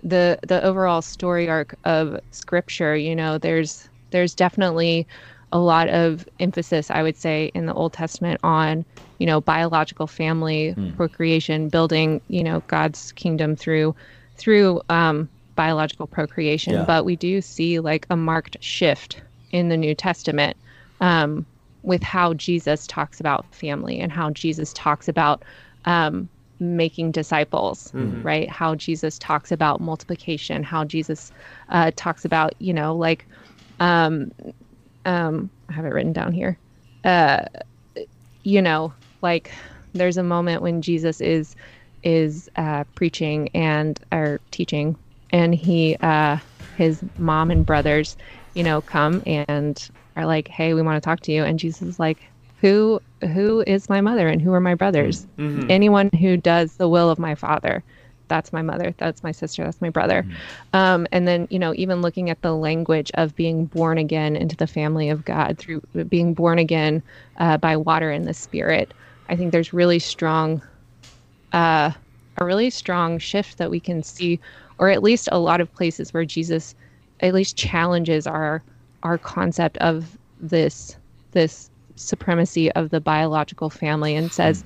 the 0.02 0.38
the 0.42 0.62
overall 0.62 1.02
story 1.02 1.48
arc 1.48 1.74
of 1.84 2.20
Scripture, 2.30 2.96
you 2.96 3.14
know, 3.14 3.38
there's 3.38 3.88
there's 4.10 4.34
definitely 4.34 5.06
a 5.50 5.58
lot 5.58 5.88
of 5.88 6.28
emphasis, 6.40 6.90
I 6.90 7.02
would 7.02 7.16
say, 7.16 7.50
in 7.54 7.66
the 7.66 7.74
Old 7.74 7.92
Testament 7.92 8.40
on 8.42 8.84
you 9.18 9.26
know 9.26 9.40
biological 9.40 10.06
family 10.06 10.72
hmm. 10.72 10.92
procreation, 10.92 11.68
building 11.68 12.20
you 12.28 12.44
know 12.44 12.62
God's 12.66 13.12
kingdom 13.12 13.56
through 13.56 13.94
through 14.36 14.80
um, 14.88 15.28
biological 15.56 16.06
procreation. 16.06 16.74
Yeah. 16.74 16.84
But 16.84 17.04
we 17.04 17.16
do 17.16 17.40
see 17.40 17.80
like 17.80 18.06
a 18.10 18.16
marked 18.16 18.62
shift 18.62 19.20
in 19.50 19.68
the 19.68 19.76
New 19.76 19.94
Testament 19.94 20.56
um, 21.00 21.46
with 21.82 22.02
how 22.02 22.34
Jesus 22.34 22.86
talks 22.86 23.20
about 23.20 23.46
family 23.54 24.00
and 24.00 24.12
how 24.12 24.30
Jesus 24.30 24.72
talks 24.72 25.08
about 25.08 25.42
um, 25.84 26.28
making 26.60 27.12
disciples, 27.12 27.92
mm-hmm. 27.92 28.22
right? 28.22 28.48
How 28.48 28.74
Jesus 28.74 29.18
talks 29.18 29.52
about 29.52 29.80
multiplication, 29.80 30.62
how 30.62 30.84
Jesus 30.84 31.32
uh, 31.68 31.92
talks 31.96 32.24
about, 32.24 32.54
you 32.58 32.72
know, 32.72 32.94
like, 32.94 33.26
um, 33.80 34.32
um, 35.04 35.50
I 35.68 35.72
have 35.72 35.84
it 35.84 35.90
written 35.90 36.12
down 36.12 36.32
here. 36.32 36.58
Uh, 37.04 37.44
you 38.42 38.60
know, 38.60 38.92
like 39.22 39.50
there's 39.92 40.16
a 40.16 40.22
moment 40.22 40.62
when 40.62 40.82
Jesus 40.82 41.20
is 41.20 41.54
is 42.04 42.48
uh, 42.56 42.84
preaching 42.94 43.48
and 43.54 43.98
or 44.12 44.40
teaching, 44.50 44.96
and 45.30 45.54
he 45.54 45.96
uh, 46.00 46.38
his 46.76 47.02
mom 47.18 47.50
and 47.50 47.64
brothers, 47.66 48.16
you 48.58 48.64
know, 48.64 48.80
come 48.80 49.22
and 49.24 49.88
are 50.16 50.26
like, 50.26 50.48
"Hey, 50.48 50.74
we 50.74 50.82
want 50.82 51.00
to 51.00 51.00
talk 51.00 51.20
to 51.20 51.32
you," 51.32 51.44
and 51.44 51.60
Jesus 51.60 51.82
is 51.82 51.98
like, 52.00 52.18
"Who 52.60 53.00
who 53.32 53.62
is 53.66 53.88
my 53.88 54.00
mother 54.00 54.26
and 54.26 54.42
who 54.42 54.52
are 54.52 54.60
my 54.60 54.74
brothers? 54.74 55.26
Mm-hmm. 55.38 55.70
Anyone 55.70 56.10
who 56.10 56.36
does 56.36 56.76
the 56.76 56.88
will 56.88 57.08
of 57.08 57.18
my 57.18 57.34
Father." 57.34 57.84
That's 58.26 58.52
my 58.52 58.60
mother. 58.60 58.94
That's 58.98 59.22
my 59.22 59.32
sister. 59.32 59.64
That's 59.64 59.80
my 59.80 59.88
brother. 59.88 60.22
Mm-hmm. 60.22 60.76
Um, 60.76 61.06
and 61.12 61.26
then, 61.26 61.48
you 61.50 61.58
know, 61.58 61.72
even 61.76 62.02
looking 62.02 62.28
at 62.28 62.42
the 62.42 62.54
language 62.54 63.10
of 63.14 63.34
being 63.34 63.64
born 63.64 63.96
again 63.96 64.36
into 64.36 64.54
the 64.54 64.66
family 64.66 65.08
of 65.08 65.24
God 65.24 65.56
through 65.56 65.80
being 66.08 66.34
born 66.34 66.58
again 66.58 67.02
uh, 67.38 67.56
by 67.56 67.74
water 67.74 68.10
and 68.10 68.26
the 68.28 68.34
Spirit, 68.34 68.92
I 69.30 69.36
think 69.36 69.52
there's 69.52 69.72
really 69.72 69.98
strong, 69.98 70.60
uh, 71.54 71.92
a 72.36 72.44
really 72.44 72.68
strong 72.68 73.18
shift 73.18 73.56
that 73.56 73.70
we 73.70 73.80
can 73.80 74.02
see, 74.02 74.38
or 74.76 74.90
at 74.90 75.02
least 75.02 75.30
a 75.32 75.38
lot 75.38 75.62
of 75.62 75.72
places 75.72 76.12
where 76.12 76.26
Jesus, 76.26 76.74
at 77.20 77.34
least 77.34 77.56
challenges 77.56 78.26
our 78.26 78.62
our 79.02 79.18
concept 79.18 79.76
of 79.78 80.18
this 80.40 80.96
this 81.32 81.70
supremacy 81.96 82.70
of 82.72 82.90
the 82.90 83.00
biological 83.00 83.70
family 83.70 84.14
and 84.14 84.32
says 84.32 84.64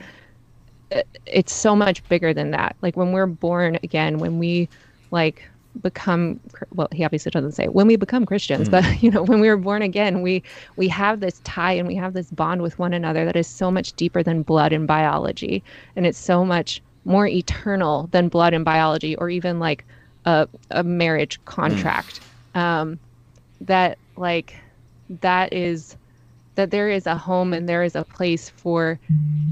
mm. 0.90 1.02
it's 1.26 1.54
so 1.54 1.74
much 1.74 2.06
bigger 2.08 2.34
than 2.34 2.50
that. 2.50 2.76
Like 2.82 2.96
when 2.96 3.12
we're 3.12 3.26
born 3.26 3.78
again, 3.82 4.18
when 4.18 4.38
we 4.38 4.68
like 5.10 5.48
become 5.80 6.38
well 6.74 6.88
he 6.92 7.02
obviously 7.02 7.30
doesn't 7.30 7.52
say 7.52 7.66
when 7.66 7.86
we 7.86 7.96
become 7.96 8.26
christians 8.26 8.68
mm. 8.68 8.72
but 8.72 9.02
you 9.02 9.10
know 9.10 9.22
when 9.22 9.40
we 9.40 9.48
were 9.48 9.56
born 9.56 9.80
again 9.80 10.20
we 10.20 10.42
we 10.76 10.86
have 10.86 11.20
this 11.20 11.40
tie 11.44 11.72
and 11.72 11.88
we 11.88 11.94
have 11.94 12.12
this 12.12 12.30
bond 12.30 12.60
with 12.60 12.78
one 12.78 12.92
another 12.92 13.24
that 13.24 13.36
is 13.36 13.46
so 13.46 13.70
much 13.70 13.94
deeper 13.94 14.22
than 14.22 14.42
blood 14.42 14.70
and 14.70 14.86
biology 14.86 15.64
and 15.96 16.06
it's 16.06 16.18
so 16.18 16.44
much 16.44 16.82
more 17.06 17.26
eternal 17.26 18.06
than 18.12 18.28
blood 18.28 18.52
and 18.52 18.66
biology 18.66 19.16
or 19.16 19.30
even 19.30 19.58
like 19.58 19.82
a, 20.26 20.46
a 20.72 20.82
marriage 20.82 21.42
contract 21.46 22.20
mm. 22.20 22.24
Um, 22.54 22.98
that 23.60 23.98
like 24.16 24.54
that 25.20 25.52
is 25.52 25.96
that 26.54 26.70
there 26.70 26.90
is 26.90 27.06
a 27.06 27.16
home 27.16 27.52
and 27.52 27.68
there 27.68 27.82
is 27.82 27.94
a 27.94 28.04
place 28.04 28.50
for 28.50 28.98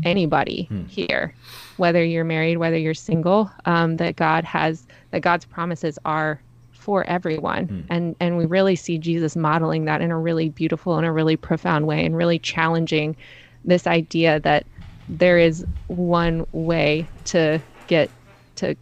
anybody 0.05 0.69
mm. 0.71 0.87
here 0.89 1.35
whether 1.79 2.05
you're 2.05 2.25
married 2.25 2.59
whether 2.59 2.77
you're 2.77 2.95
single 2.95 3.51
um, 3.65 3.97
that 3.97 4.17
god 4.17 4.45
has 4.45 4.87
that 5.11 5.21
God's 5.21 5.45
promises 5.45 5.99
are 6.05 6.41
for 6.73 7.05
everyone. 7.05 7.67
Mm. 7.67 7.85
And 7.91 8.17
and 8.21 8.39
we 8.39 8.47
really 8.47 8.77
see 8.77 8.99
Jesus 8.99 9.37
modeling 9.37 9.85
that 9.85 10.01
in 10.01 10.11
a 10.11 10.19
really 10.19 10.49
beautiful 10.49 10.97
and 10.97 11.07
a 11.07 11.13
really 11.13 11.37
profound 11.37 11.87
way 11.87 12.05
and 12.05 12.17
really 12.17 12.39
challenging 12.39 13.17
this 13.65 13.87
idea 13.87 14.41
that 14.41 14.67
there 15.09 15.39
is 15.39 15.65
one 15.89 16.47
way 16.53 17.07
to 17.27 17.61
get 17.87 18.11
to 18.57 18.75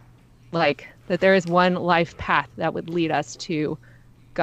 like 0.51 0.87
that 1.07 1.19
there 1.19 1.33
is 1.33 1.45
one 1.47 1.73
life 1.75 2.17
path 2.17 2.47
that 2.57 2.73
would 2.73 2.89
lead 2.89 3.11
us 3.11 3.35
to 3.35 3.77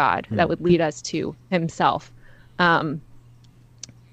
God, 0.03 0.27
mm. 0.31 0.37
that 0.37 0.49
would 0.49 0.61
lead 0.61 0.81
us 0.81 1.01
to 1.11 1.35
himself. 1.51 2.13
Um 2.59 3.01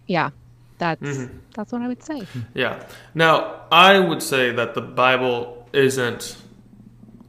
yeah, 0.08 0.30
that's 0.78 1.02
mm-hmm. 1.02 1.38
that's 1.56 1.72
what 1.72 1.82
I 1.82 1.88
would 1.88 2.04
say. 2.04 2.28
Yeah. 2.54 2.84
Now, 3.14 3.62
I 3.72 4.00
would 4.00 4.22
say 4.22 4.52
that 4.52 4.74
the 4.74 4.82
Bible 4.82 5.68
isn't 5.74 6.38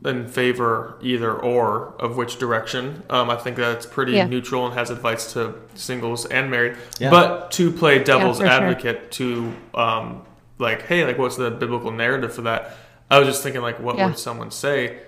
in 0.05 0.29
favor 0.29 0.99
either 1.03 1.33
or 1.33 1.95
of 1.99 2.17
which 2.17 2.39
direction. 2.39 3.03
Um, 3.09 3.31
I 3.31 3.37
think 3.37 3.57
that 3.57 3.77
it's 3.77 3.87
pretty 3.87 4.13
yeah. 4.13 4.27
neutral 4.27 4.67
and 4.67 4.75
has 4.75 4.91
advice 4.91 5.33
to 5.33 5.55
singles 5.75 6.27
and 6.27 6.51
married. 6.51 6.77
Yeah. 6.99 7.11
But 7.11 7.51
to 7.53 7.71
play 7.71 8.03
devil's 8.05 8.41
yeah, 8.41 8.57
advocate 8.57 9.15
sure. 9.15 9.53
to 9.73 9.81
um, 9.81 10.23
like, 10.59 10.83
hey, 10.83 11.05
like 11.05 11.17
what's 11.17 11.37
the 11.37 11.51
biblical 11.51 11.91
narrative 11.91 12.35
for 12.35 12.43
that? 12.43 12.77
I 13.11 13.19
was 13.19 13.29
just 13.29 13.43
thinking 13.43 13.63
like, 13.63 13.81
what 13.81 13.97
would 13.97 14.19
someone 14.19 14.51
say? 14.51 14.99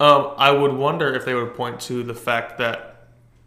Um, 0.00 0.34
I 0.36 0.50
would 0.50 0.72
wonder 0.72 1.14
if 1.14 1.24
they 1.24 1.34
would 1.34 1.54
point 1.54 1.80
to 1.82 2.02
the 2.02 2.14
fact 2.14 2.58
that 2.58 2.91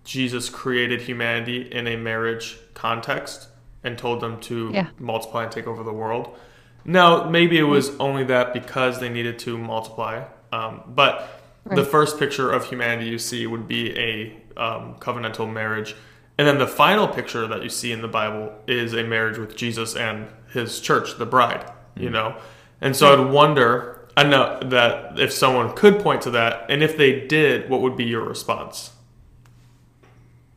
Jesus 0.06 0.49
created 0.49 1.01
humanity 1.01 1.64
in 1.70 1.88
a 1.88 1.97
marriage 1.97 2.58
context 2.74 3.49
and 3.84 3.97
told 3.97 4.22
them 4.22 4.39
to 4.41 4.86
multiply 4.97 5.43
and 5.43 5.51
take 5.51 5.68
over 5.68 5.84
the 5.84 5.93
world. 5.93 6.38
Now, 6.86 7.30
maybe 7.30 7.58
it 7.58 7.64
was 7.64 7.89
only 7.99 8.24
that 8.26 8.53
because 8.53 8.99
they 8.99 9.10
needed 9.10 9.39
to 9.39 9.58
multiply 9.58 10.24
um, 10.56 10.82
but 10.88 11.41
right. 11.66 11.76
the 11.76 11.84
first 11.84 12.18
picture 12.18 12.51
of 12.51 12.66
humanity 12.66 13.10
you 13.10 13.20
see 13.20 13.45
would 13.47 13.68
be 13.68 13.97
a 13.97 14.38
um, 14.58 14.95
covenantal 14.99 15.51
marriage. 15.51 15.95
And 16.38 16.47
then 16.47 16.58
the 16.58 16.68
final 16.68 17.08
picture 17.08 17.47
that 17.47 17.64
you 17.64 17.70
see 17.70 17.91
in 17.91 18.01
the 18.01 18.08
Bible 18.08 18.53
is 18.68 18.93
a 18.93 19.03
marriage 19.03 19.38
with 19.38 19.56
Jesus 19.56 19.95
and 19.95 20.28
his 20.51 20.80
church, 20.80 21.18
the 21.18 21.26
bride, 21.26 21.66
mm-hmm. 21.66 22.03
you 22.03 22.10
know? 22.10 22.38
And 22.82 22.95
so 22.95 23.14
I'd 23.14 23.32
wonder, 23.32 24.08
I 24.18 24.24
know 24.24 24.60
that 24.62 25.20
if 25.20 25.32
someone 25.32 25.76
could 25.76 25.99
point 25.99 26.22
to 26.24 26.32
that, 26.32 26.66
and 26.70 26.84
if 26.84 26.97
they 26.97 27.26
did, 27.26 27.70
what 27.70 27.82
would 27.82 27.95
be 27.95 28.06
your 28.06 28.24
response? 28.24 28.91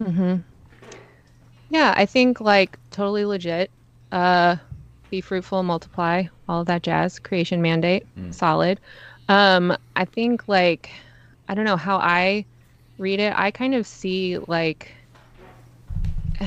Hmm. 0.03 0.37
Yeah, 1.71 1.93
I 1.97 2.07
think 2.07 2.41
like 2.41 2.79
totally 2.91 3.25
legit. 3.25 3.71
Uh, 4.11 4.57
be 5.11 5.21
fruitful, 5.21 5.63
multiply, 5.63 6.25
all 6.49 6.61
of 6.61 6.67
that 6.67 6.83
jazz. 6.83 7.19
Creation 7.19 7.63
mandate, 7.63 8.07
mm. 8.19 8.33
solid. 8.33 8.81
Um, 9.29 9.77
I 9.97 10.05
think 10.05 10.49
like 10.49 10.91
I 11.49 11.55
don't 11.55 11.65
know 11.65 11.77
how 11.77 11.99
I 11.99 12.45
read 12.99 13.21
it. 13.21 13.33
I 13.37 13.51
kind 13.51 13.75
of 13.75 13.87
see 13.87 14.39
like 14.39 14.93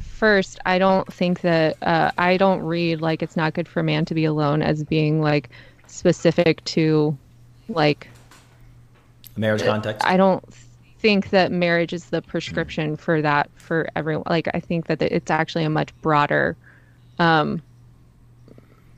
first, 0.00 0.58
I 0.66 0.78
don't 0.78 1.12
think 1.12 1.40
that 1.40 1.76
uh, 1.82 2.10
I 2.18 2.36
don't 2.36 2.60
read 2.62 3.00
like 3.00 3.22
it's 3.22 3.36
not 3.36 3.54
good 3.54 3.68
for 3.68 3.82
man 3.82 4.04
to 4.06 4.14
be 4.14 4.24
alone 4.24 4.62
as 4.62 4.84
being 4.84 5.20
like 5.20 5.50
specific 5.86 6.64
to 6.64 7.16
like 7.68 8.08
marriage 9.36 9.64
context. 9.64 10.06
I 10.06 10.16
don't 10.16 10.44
think 11.04 11.28
that 11.28 11.52
marriage 11.52 11.92
is 11.92 12.06
the 12.06 12.22
prescription 12.22 12.96
for 12.96 13.20
that 13.20 13.50
for 13.56 13.86
everyone. 13.94 14.24
Like 14.26 14.48
I 14.54 14.60
think 14.60 14.86
that 14.86 15.02
it's 15.02 15.30
actually 15.30 15.64
a 15.64 15.68
much 15.68 15.94
broader 16.00 16.56
um, 17.18 17.60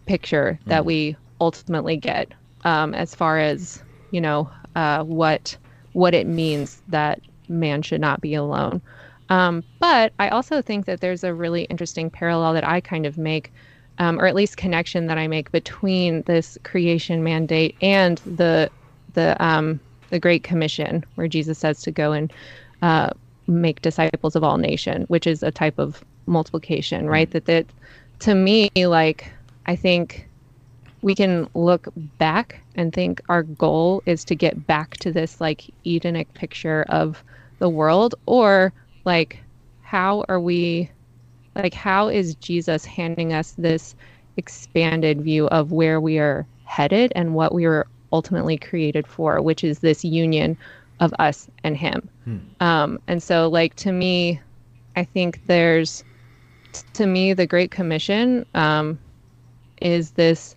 picture 0.07 0.57
that 0.67 0.85
mm. 0.85 0.87
we 0.87 1.17
ultimately 1.41 1.97
get 1.97 2.31
um, 2.65 2.95
as 2.95 3.13
far 3.13 3.41
as 3.41 3.83
you 4.13 4.21
know 4.21 4.49
uh, 4.77 5.03
what 5.03 5.57
what 5.95 6.15
it 6.15 6.29
means 6.29 6.81
that 6.87 7.21
man 7.49 7.83
should 7.83 8.01
not 8.01 8.21
be 8.21 8.35
alone. 8.35 8.81
Um, 9.29 9.65
but 9.81 10.13
I 10.21 10.29
also 10.29 10.63
think 10.63 10.87
that 10.87 11.01
there's 11.01 11.25
a 11.25 11.35
really 11.35 11.65
interesting 11.65 12.09
parallel 12.09 12.53
that 12.53 12.63
I 12.63 12.81
kind 12.81 13.05
of 13.07 13.19
make, 13.19 13.53
um, 13.99 14.21
or 14.21 14.29
at 14.29 14.37
least 14.37 14.57
connection 14.57 15.09
that 15.09 15.19
I 15.19 15.27
make 15.27 15.51
between 15.51 16.23
this 16.23 16.57
creation 16.63 17.25
mandate 17.25 17.75
and 17.83 18.19
the 18.19 18.71
the 19.15 19.37
um, 19.45 19.81
the 20.11 20.19
Great 20.19 20.43
Commission, 20.43 21.05
where 21.15 21.29
Jesus 21.29 21.59
says 21.59 21.83
to 21.83 21.91
go 21.91 22.13
and 22.13 22.33
uh, 22.83 23.11
make 23.47 23.83
disciples 23.83 24.37
of 24.37 24.45
all 24.45 24.59
nation, 24.59 25.05
which 25.09 25.27
is 25.27 25.43
a 25.43 25.51
type 25.51 25.79
of 25.79 26.05
multiplication, 26.27 27.09
right? 27.09 27.31
That 27.31 27.47
that 27.47 27.67
to 28.21 28.35
me, 28.35 28.71
like 28.77 29.33
I 29.67 29.77
think 29.77 30.29
we 31.03 31.15
can 31.15 31.49
look 31.55 31.89
back 32.19 32.61
and 32.75 32.93
think 32.93 33.21
our 33.29 33.43
goal 33.43 34.03
is 34.07 34.25
to 34.25 34.35
get 34.35 34.67
back 34.67 34.97
to 34.99 35.13
this 35.13 35.41
like 35.41 35.71
Edenic 35.85 36.33
picture 36.35 36.85
of 36.89 37.23
the 37.59 37.69
world, 37.69 38.15
or 38.27 38.73
like 39.05 39.39
how 39.83 40.25
are 40.29 40.41
we, 40.41 40.91
like, 41.55 41.75
how 41.75 42.09
is 42.09 42.35
Jesus 42.35 42.85
handing 42.85 43.33
us 43.33 43.55
this 43.57 43.95
expanded 44.37 45.23
view 45.23 45.47
of 45.47 45.71
where 45.71 46.01
we 46.01 46.19
are 46.19 46.45
headed 46.65 47.13
and 47.15 47.35
what 47.35 47.55
we 47.55 47.67
were 47.67 47.87
ultimately 48.13 48.57
created 48.57 49.07
for, 49.07 49.41
which 49.41 49.65
is 49.65 49.81
this 49.81 50.05
union 50.05 50.57
of 51.01 51.13
us 51.19 51.49
and 51.65 51.77
Him? 51.77 52.09
Hmm. 52.25 52.39
Um, 52.61 53.01
and 53.07 53.23
so, 53.23 53.49
like, 53.49 53.75
to 53.77 53.93
me, 53.93 54.41
I 54.97 55.05
think 55.05 55.41
there's, 55.47 56.05
to 56.95 57.07
me, 57.07 57.33
the 57.33 57.47
Great 57.47 57.71
Commission 57.71 58.47
um, 58.55 58.99
is 59.81 60.13
this 60.13 60.57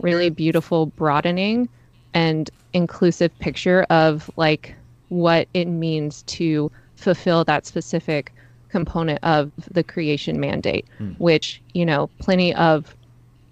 really 0.00 0.30
beautiful 0.30 0.86
broadening 0.86 1.68
and 2.14 2.50
inclusive 2.72 3.36
picture 3.38 3.82
of 3.90 4.30
like 4.36 4.74
what 5.08 5.48
it 5.54 5.66
means 5.66 6.22
to 6.22 6.70
fulfill 6.96 7.44
that 7.44 7.66
specific 7.66 8.32
component 8.68 9.18
of 9.24 9.50
the 9.70 9.82
creation 9.82 10.38
mandate 10.38 10.86
mm. 11.00 11.18
which 11.18 11.60
you 11.74 11.84
know 11.84 12.08
plenty 12.18 12.54
of 12.54 12.94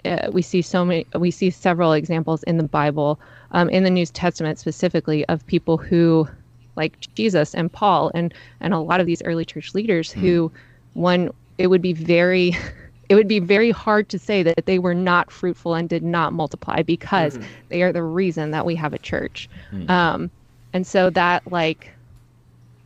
uh, 0.04 0.28
we 0.32 0.42
see 0.42 0.62
so 0.62 0.84
many 0.84 1.04
we 1.16 1.30
see 1.30 1.50
several 1.50 1.92
examples 1.92 2.42
in 2.44 2.56
the 2.56 2.62
bible 2.62 3.18
um, 3.52 3.68
in 3.70 3.84
the 3.84 3.90
new 3.90 4.06
testament 4.06 4.58
specifically 4.58 5.24
of 5.26 5.46
people 5.46 5.76
who 5.76 6.28
like 6.76 6.94
Jesus 7.14 7.54
and 7.54 7.70
Paul 7.70 8.10
and 8.14 8.32
and 8.60 8.72
a 8.72 8.78
lot 8.78 9.00
of 9.00 9.06
these 9.06 9.22
early 9.22 9.44
church 9.44 9.74
leaders 9.74 10.12
mm. 10.12 10.20
who 10.20 10.52
one 10.94 11.30
it 11.58 11.66
would 11.66 11.82
be 11.82 11.92
very 11.92 12.56
it 13.08 13.14
would 13.14 13.28
be 13.28 13.40
very 13.40 13.70
hard 13.70 14.08
to 14.10 14.18
say 14.18 14.42
that 14.42 14.66
they 14.66 14.78
were 14.78 14.94
not 14.94 15.30
fruitful 15.30 15.74
and 15.74 15.88
did 15.88 16.02
not 16.02 16.32
multiply 16.32 16.82
because 16.82 17.36
mm-hmm. 17.36 17.48
they 17.68 17.82
are 17.82 17.92
the 17.92 18.02
reason 18.02 18.50
that 18.50 18.66
we 18.66 18.74
have 18.74 18.92
a 18.92 18.98
church. 18.98 19.48
Mm. 19.72 19.88
Um, 19.88 20.30
and 20.72 20.86
so 20.86 21.10
that 21.10 21.50
like 21.50 21.90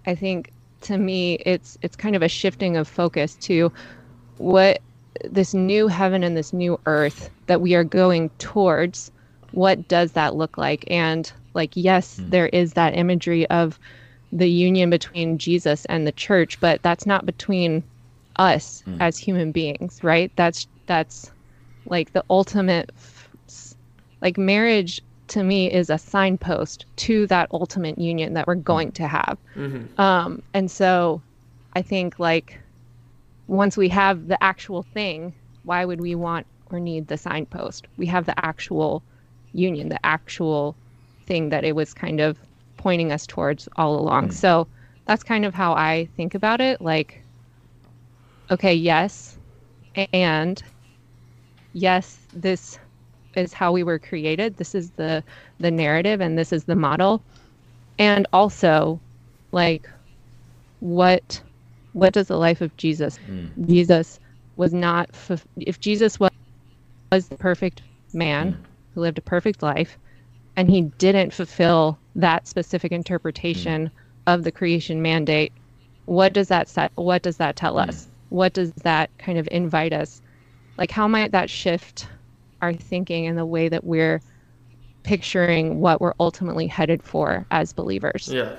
I 0.07 0.15
think 0.15 0.51
to 0.83 0.97
me 0.97 1.35
it's 1.47 1.79
it's 1.83 1.97
kind 1.97 2.17
of 2.17 2.23
a 2.23 2.29
shifting 2.29 2.77
of 2.77 2.89
focus 2.89 3.35
to 3.43 3.73
what 4.39 4.81
this 5.25 5.55
new 5.55 5.89
heaven 5.89 6.25
and 6.25 6.37
this 6.37 6.53
new 6.53 6.81
earth 6.87 7.31
that 7.47 7.61
we 7.61 7.75
are 7.75 7.85
going 7.85 8.31
towards 8.39 9.11
what 9.53 9.89
does 9.89 10.13
that 10.13 10.35
look 10.35 10.59
like 10.59 10.85
and 10.91 11.33
like 11.55 11.71
yes 11.75 12.19
mm. 12.19 12.31
there 12.31 12.49
is 12.49 12.73
that 12.75 12.97
imagery 12.97 13.49
of 13.49 13.79
the 14.33 14.49
union 14.49 14.89
between 14.91 15.39
Jesus 15.39 15.85
and 15.87 16.07
the 16.07 16.13
church 16.13 16.59
but 16.61 16.83
that's 16.83 17.07
not 17.07 17.27
between 17.27 17.83
us 18.37 18.83
mm. 18.87 18.97
as 19.01 19.19
human 19.19 19.53
beings 19.53 20.03
right 20.03 20.33
that's 20.37 20.67
that's 20.87 21.31
like 21.87 22.13
the 22.13 22.25
ultimate 22.31 22.91
like 24.21 24.39
marriage 24.39 25.03
to 25.29 25.43
me 25.43 25.71
is 25.71 25.91
a 25.91 25.99
signpost 25.99 26.85
to 26.97 27.27
that 27.27 27.49
ultimate 27.53 27.99
union 27.99 28.35
that 28.35 28.47
we're 28.47 28.55
going 28.55 28.93
to 28.93 29.07
have 29.07 29.39
mm-hmm. 29.57 30.01
um, 30.01 30.43
and 30.55 30.71
so 30.71 31.21
i 31.75 31.83
think 31.83 32.19
like 32.19 32.59
once 33.49 33.77
we 33.77 33.89
have 33.89 34.29
the 34.29 34.43
actual 34.43 34.83
thing 34.83 35.35
why 35.65 35.85
would 35.85 36.01
we 36.01 36.15
want 36.15 36.47
or 36.71 36.81
need 36.81 37.07
the 37.09 37.17
signpost 37.17 37.87
we 37.97 38.07
have 38.07 38.27
the 38.27 38.45
actual 38.45 39.03
union 39.53 39.89
the 39.89 40.07
actual 40.07 40.77
thing 41.27 41.49
that 41.51 41.65
it 41.65 41.75
was 41.75 41.95
kind 41.95 42.21
of 42.21 42.39
pointing 42.77 43.13
us 43.13 43.27
towards 43.27 43.69
all 43.77 43.99
along 43.99 44.29
mm. 44.29 44.33
so 44.33 44.67
that's 45.07 45.23
kind 45.23 45.45
of 45.45 45.55
how 45.55 45.73
i 45.75 46.09
think 46.17 46.35
about 46.35 46.61
it 46.61 46.81
like 46.81 47.23
okay 48.51 48.75
yes 48.75 49.39
and 50.13 50.63
yes 51.73 52.19
this 52.33 52.79
is 53.37 53.53
how 53.53 53.73
we 53.73 53.83
were 53.83 53.99
created. 53.99 54.57
This 54.57 54.75
is 54.75 54.91
the 54.93 55.23
the 55.59 55.71
narrative 55.71 56.21
and 56.21 56.39
this 56.39 56.53
is 56.53 56.65
the 56.65 56.77
model. 56.77 57.23
And 57.99 58.27
also 58.33 59.01
like 59.53 59.89
what 60.81 61.43
what 61.93 62.13
does 62.13 62.29
the 62.29 62.39
life 62.39 62.61
of 62.61 62.77
Jesus 62.77 63.19
mm. 63.29 63.69
Jesus 63.69 64.19
was 64.57 64.73
not 64.73 65.11
if 65.57 65.81
Jesus 65.81 66.19
was 66.19 66.31
was 67.13 67.29
the 67.29 67.37
perfect 67.37 67.83
man 68.13 68.53
mm. 68.53 68.72
Who 68.95 69.01
lived 69.01 69.19
a 69.19 69.23
perfect 69.23 69.63
life 69.63 69.99
and 70.57 70.69
he 70.69 70.83
didn't 70.83 71.33
fulfill 71.33 71.99
that 72.15 72.47
specific 72.47 72.93
interpretation 72.93 73.87
mm. 73.87 73.91
of 74.27 74.45
the 74.45 74.53
creation 74.53 75.03
mandate 75.03 75.53
what 76.05 76.33
does 76.33 76.49
that 76.49 76.69
set 76.69 76.91
what 76.95 77.23
does 77.23 77.37
that 77.37 77.57
tell 77.57 77.79
us 77.79 78.09
what 78.29 78.53
does 78.53 78.73
that 78.73 79.11
kind 79.19 79.39
of 79.39 79.49
invite 79.51 79.93
us 79.93 80.21
like 80.77 80.91
how 80.91 81.07
might 81.07 81.33
that 81.33 81.49
shift 81.49 82.09
our 82.61 82.73
thinking 82.73 83.27
and 83.27 83.37
the 83.37 83.45
way 83.45 83.69
that 83.69 83.85
we're 83.85 84.21
picturing 85.03 85.81
what 85.81 86.01
we're 86.01 86.15
ultimately 86.21 86.67
headed 86.67 87.03
for 87.03 87.45
as 87.51 87.73
believers. 87.73 88.29
Yeah. 88.33 88.57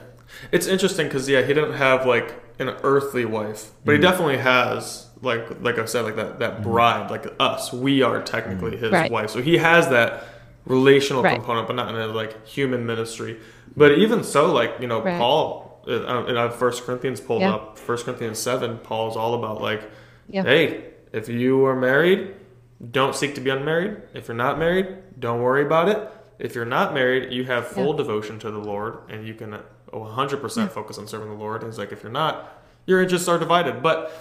It's 0.51 0.67
interesting 0.67 1.07
because 1.07 1.29
yeah, 1.29 1.41
he 1.41 1.53
didn't 1.53 1.73
have 1.73 2.05
like 2.05 2.34
an 2.59 2.69
earthly 2.84 3.25
wife, 3.25 3.71
but 3.86 3.93
mm-hmm. 3.93 4.01
he 4.01 4.07
definitely 4.07 4.38
has 4.38 5.07
like 5.24 5.61
like 5.61 5.80
I 5.80 5.86
said, 5.86 6.01
like 6.01 6.15
that 6.17 6.39
that 6.39 6.53
mm-hmm. 6.55 6.63
bride, 6.63 7.11
like 7.11 7.26
us. 7.39 7.74
We 7.74 8.01
are 8.01 8.21
technically 8.21 8.71
mm-hmm. 8.71 8.84
his 8.84 8.91
right. 8.91 9.11
wife, 9.11 9.30
so 9.30 9.41
he 9.41 9.57
has 9.57 9.89
that 9.89 10.26
relational 10.65 11.24
right. 11.24 11.36
component, 11.36 11.67
but 11.67 11.76
not 11.76 11.89
in 11.89 11.95
a 11.95 12.07
like 12.07 12.45
human 12.45 12.86
ministry. 12.86 13.39
But 13.76 13.97
even 13.97 14.24
so, 14.24 14.51
like 14.51 14.76
you 14.80 14.88
know, 14.88 15.01
right. 15.01 15.17
Paul 15.17 15.82
uh, 15.88 16.26
in 16.26 16.51
First 16.51 16.84
Corinthians 16.84 17.19
pulled 17.19 17.41
yeah. 17.41 17.55
up 17.55 17.80
First 17.80 18.05
Corinthians 18.05 18.39
seven. 18.39 18.78
Paul's 18.78 19.17
all 19.17 19.34
about 19.34 19.61
like, 19.61 19.89
yeah. 20.30 20.43
hey, 20.43 20.91
if 21.11 21.30
you 21.30 21.65
are 21.65 21.76
married, 21.76 22.36
don't 22.91 23.15
seek 23.15 23.36
to 23.36 23.41
be 23.41 23.49
unmarried. 23.49 23.97
If 24.13 24.28
you're 24.28 24.38
not 24.38 24.59
married, 24.59 25.19
don't 25.19 25.41
worry 25.41 25.65
about 25.65 25.89
it. 25.89 26.09
If 26.39 26.55
you're 26.55 26.65
not 26.65 26.93
married, 26.93 27.32
you 27.32 27.45
have 27.45 27.67
full 27.67 27.91
yeah. 27.91 27.97
devotion 27.97 28.39
to 28.39 28.51
the 28.51 28.57
Lord 28.57 29.09
and 29.09 29.26
you 29.28 29.34
can 29.34 29.59
100% 29.91 30.57
yeah. 30.57 30.67
focus 30.67 30.97
on 30.97 31.07
serving 31.07 31.30
the 31.30 31.36
Lord. 31.36 31.61
And 31.61 31.71
he's 31.71 31.78
like, 31.78 31.91
if 31.91 32.03
you're 32.03 32.11
not, 32.11 32.61
your 32.86 33.01
interests 33.01 33.28
are 33.28 33.38
divided. 33.38 33.82
But 33.84 34.11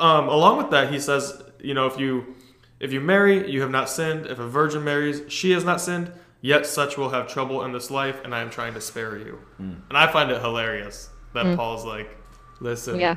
um, 0.00 0.28
along 0.28 0.58
with 0.58 0.70
that, 0.70 0.92
he 0.92 0.98
says, 0.98 1.42
you 1.60 1.74
know, 1.74 1.86
if 1.86 1.98
you 1.98 2.34
if 2.78 2.92
you 2.92 3.00
marry, 3.00 3.50
you 3.50 3.60
have 3.60 3.70
not 3.70 3.88
sinned. 3.88 4.26
If 4.26 4.38
a 4.38 4.48
virgin 4.48 4.84
marries, 4.84 5.22
she 5.28 5.50
has 5.52 5.64
not 5.64 5.80
sinned. 5.80 6.12
Yet 6.42 6.64
such 6.64 6.96
will 6.96 7.10
have 7.10 7.28
trouble 7.28 7.62
in 7.64 7.72
this 7.72 7.90
life, 7.90 8.24
and 8.24 8.34
I 8.34 8.40
am 8.40 8.48
trying 8.48 8.72
to 8.72 8.80
spare 8.80 9.18
you. 9.18 9.38
Mm. 9.60 9.82
And 9.90 9.98
I 9.98 10.10
find 10.10 10.30
it 10.30 10.40
hilarious 10.40 11.10
that 11.34 11.44
mm. 11.44 11.56
Paul's 11.56 11.84
like, 11.84 12.16
listen, 12.60 12.98
yeah 12.98 13.16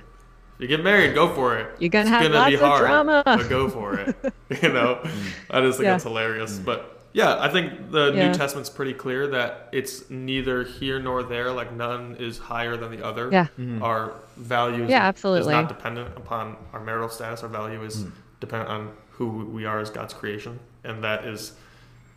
you 0.59 0.67
get 0.67 0.83
married, 0.83 1.13
go 1.13 1.33
for 1.33 1.57
it. 1.57 1.75
You're 1.79 1.89
gonna 1.89 2.03
it's 2.03 2.09
have 2.09 2.21
gonna 2.23 2.35
lots 2.35 2.51
be 2.51 2.57
hard, 2.57 2.81
of 2.81 2.87
drama, 2.87 3.23
but 3.25 3.49
go 3.49 3.69
for 3.69 3.99
it. 3.99 4.15
you 4.61 4.69
know, 4.69 5.01
I 5.49 5.61
just 5.61 5.77
think 5.77 5.87
yeah. 5.87 5.95
it's 5.95 6.03
hilarious. 6.03 6.59
But 6.59 6.92
yeah, 7.13 7.37
I 7.39 7.49
think 7.49 7.91
the 7.91 8.11
yeah. 8.11 8.27
New 8.27 8.33
Testament's 8.33 8.69
pretty 8.69 8.93
clear 8.93 9.27
that 9.27 9.69
it's 9.71 10.09
neither 10.09 10.63
here 10.63 10.99
nor 10.99 11.21
there. 11.21 11.51
Like 11.51 11.71
none 11.71 12.15
is 12.19 12.39
higher 12.39 12.75
than 12.75 12.91
the 12.91 13.05
other. 13.05 13.29
Yeah, 13.31 13.45
mm-hmm. 13.57 13.83
our 13.83 14.15
values. 14.35 14.89
Yeah, 14.89 15.03
absolutely. 15.07 15.53
Is 15.53 15.61
not 15.61 15.67
dependent 15.67 16.17
upon 16.17 16.57
our 16.73 16.79
marital 16.79 17.09
status. 17.09 17.43
Our 17.43 17.49
value 17.49 17.83
is 17.83 18.03
mm. 18.03 18.11
dependent 18.39 18.71
on 18.71 18.91
who 19.11 19.45
we 19.45 19.65
are 19.65 19.79
as 19.79 19.91
God's 19.91 20.13
creation, 20.13 20.59
and 20.83 21.03
that 21.03 21.25
is 21.25 21.53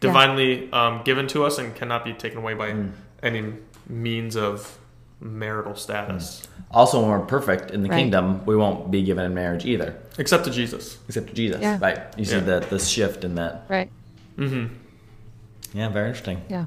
divinely 0.00 0.66
yeah. 0.66 0.86
um, 0.86 1.02
given 1.04 1.26
to 1.28 1.44
us 1.44 1.58
and 1.58 1.74
cannot 1.74 2.02
be 2.02 2.14
taken 2.14 2.38
away 2.38 2.54
by 2.54 2.70
mm. 2.70 2.92
any 3.22 3.52
means 3.88 4.34
of 4.34 4.78
marital 5.20 5.74
status. 5.74 6.40
Mm. 6.40 6.62
Also, 6.70 7.00
when 7.00 7.10
we're 7.10 7.20
perfect 7.26 7.70
in 7.70 7.82
the 7.82 7.90
right. 7.90 7.98
kingdom, 7.98 8.44
we 8.46 8.56
won't 8.56 8.90
be 8.90 9.02
given 9.02 9.26
in 9.26 9.34
marriage 9.34 9.66
either. 9.66 10.00
Except 10.18 10.44
to 10.44 10.50
Jesus. 10.50 10.98
Except 11.06 11.28
to 11.28 11.34
Jesus. 11.34 11.60
Yeah. 11.60 11.78
Right. 11.80 11.98
You 12.16 12.24
see 12.24 12.36
yeah. 12.36 12.40
the 12.40 12.60
the 12.60 12.78
shift 12.78 13.24
in 13.24 13.34
that. 13.34 13.66
Right. 13.68 13.90
Mm-hmm. 14.38 14.85
Yeah, 15.76 15.90
very 15.90 16.08
interesting. 16.08 16.42
Yeah. 16.48 16.66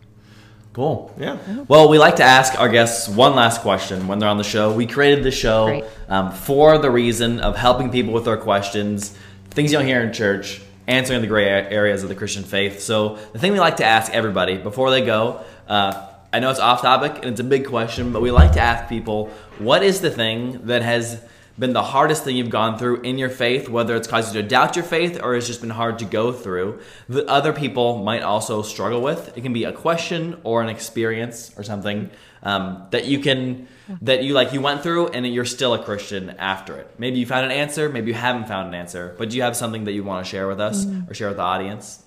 Cool. 0.74 1.12
Yeah. 1.20 1.39
Well, 1.68 1.89
we 1.89 1.97
like 1.97 2.18
to 2.18 2.24
ask 2.24 2.60
our 2.60 2.70
guests 2.70 3.10
one 3.10 3.36
last 3.36 3.62
question 3.62 4.07
when 4.07 4.20
they're 4.20 4.30
on 4.30 4.38
the 4.38 4.43
show. 4.43 4.72
We 4.72 4.86
created 4.86 5.24
the 5.24 5.32
show 5.32 5.84
um, 6.07 6.32
for 6.32 6.78
the 6.78 6.91
reason 6.91 7.39
of 7.39 7.55
helping 7.55 7.89
people 7.89 8.14
with 8.14 8.26
their 8.26 8.38
questions, 8.38 9.18
things 9.49 9.72
you 9.72 9.80
don't 9.80 9.88
hear 9.88 10.01
in 10.01 10.14
church, 10.14 10.62
answering 10.88 11.22
the 11.22 11.28
gray 11.28 11.45
areas 11.47 12.03
of 12.03 12.10
the 12.10 12.16
Christian 12.16 12.43
faith. 12.43 12.82
So, 12.82 13.16
the 13.34 13.39
thing 13.39 13.51
we 13.51 13.60
like 13.60 13.78
to 13.78 13.86
ask 13.86 14.14
everybody 14.14 14.57
before 14.57 14.91
they 14.91 15.03
go, 15.03 15.43
uh, 15.68 16.07
I 16.32 16.39
know 16.39 16.51
it's 16.51 16.60
off 16.60 16.84
topic 16.84 17.16
and 17.16 17.26
it's 17.26 17.39
a 17.39 17.43
big 17.43 17.66
question, 17.66 18.14
but 18.14 18.22
we 18.22 18.30
like 18.30 18.51
to 18.53 18.62
ask 18.62 18.88
people 18.88 19.32
what 19.57 19.82
is 19.82 20.01
the 20.01 20.12
thing 20.12 20.68
that 20.68 20.84
has 20.84 21.20
been 21.60 21.74
the 21.74 21.84
hardest 21.84 22.24
thing 22.24 22.38
you've 22.38 22.49
gone 22.49 22.78
through 22.78 23.01
in 23.01 23.18
your 23.18 23.30
faith, 23.30 23.68
whether 23.68 23.95
it's 23.95 24.07
caused 24.07 24.34
you 24.34 24.41
to 24.41 24.47
doubt 24.47 24.76
your 24.78 24.86
faith 24.86 25.20
or 25.22 25.36
it's 25.36 25.45
just 25.45 25.60
been 25.60 25.70
hard 25.70 25.99
to 25.99 26.05
go 26.05 26.32
through, 26.32 26.80
that 27.10 27.28
other 27.28 27.51
people 27.51 28.01
might 28.03 28.24
also 28.24 28.62
struggle 28.62 29.01
with. 29.01 29.38
It 29.38 29.41
can 29.41 29.51
be 29.51 29.66
a 29.66 29.74
question 29.74 30.39
or 30.43 30.62
an 30.62 30.70
experience 30.70 31.51
or 31.57 31.64
something 31.64 32.10
um, 32.41 32.88
that 32.91 33.05
you 33.05 33.20
can 33.20 33.68
that 34.01 34.24
you 34.24 34.34
like 34.34 34.53
you 34.53 34.62
went 34.62 34.82
through 34.82 35.07
and 35.10 35.28
you're 35.28 35.45
still 35.45 35.74
a 35.74 35.84
Christian 35.84 36.30
after 36.32 36.78
it. 36.78 36.89
Maybe 36.97 37.20
you 37.20 37.26
found 37.26 37.45
an 37.45 37.51
answer, 37.51 37.89
maybe 37.89 38.07
you 38.07 38.14
haven't 38.14 38.47
found 38.47 38.70
an 38.70 38.76
answer, 38.76 39.16
but 39.18 39.30
do 39.30 39.36
you 39.36 39.43
have 39.43 39.57
something 39.57 39.84
that 39.86 39.91
you 39.91 40.03
want 40.03 40.26
to 40.26 40.30
share 40.30 40.47
with 40.47 40.62
us 40.62 40.86
mm-hmm. 40.86 41.10
or 41.10 41.14
share 41.14 41.28
with 41.28 41.38
the 41.38 41.43
audience? 41.43 42.03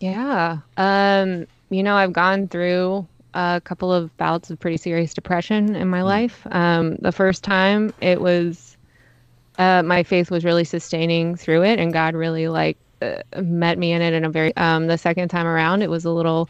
Yeah. 0.00 0.58
Um 0.76 1.46
you 1.70 1.82
know, 1.82 1.94
I've 1.96 2.12
gone 2.12 2.48
through 2.48 3.06
a 3.36 3.60
couple 3.60 3.92
of 3.92 4.16
bouts 4.16 4.50
of 4.50 4.58
pretty 4.58 4.78
serious 4.78 5.14
depression 5.14 5.76
in 5.76 5.88
my 5.88 6.00
mm. 6.00 6.04
life. 6.04 6.46
Um, 6.50 6.96
the 6.96 7.12
first 7.12 7.44
time, 7.44 7.92
it 8.00 8.20
was 8.20 8.76
uh, 9.58 9.82
my 9.82 10.02
faith 10.02 10.30
was 10.30 10.44
really 10.44 10.64
sustaining 10.64 11.36
through 11.36 11.64
it, 11.64 11.78
and 11.78 11.92
God 11.92 12.14
really 12.14 12.48
like 12.48 12.76
uh, 13.02 13.22
met 13.40 13.78
me 13.78 13.92
in 13.92 14.02
it 14.02 14.14
in 14.14 14.24
a 14.24 14.30
very. 14.30 14.56
Um, 14.56 14.86
the 14.86 14.98
second 14.98 15.28
time 15.28 15.46
around, 15.46 15.82
it 15.82 15.90
was 15.90 16.04
a 16.04 16.10
little 16.10 16.48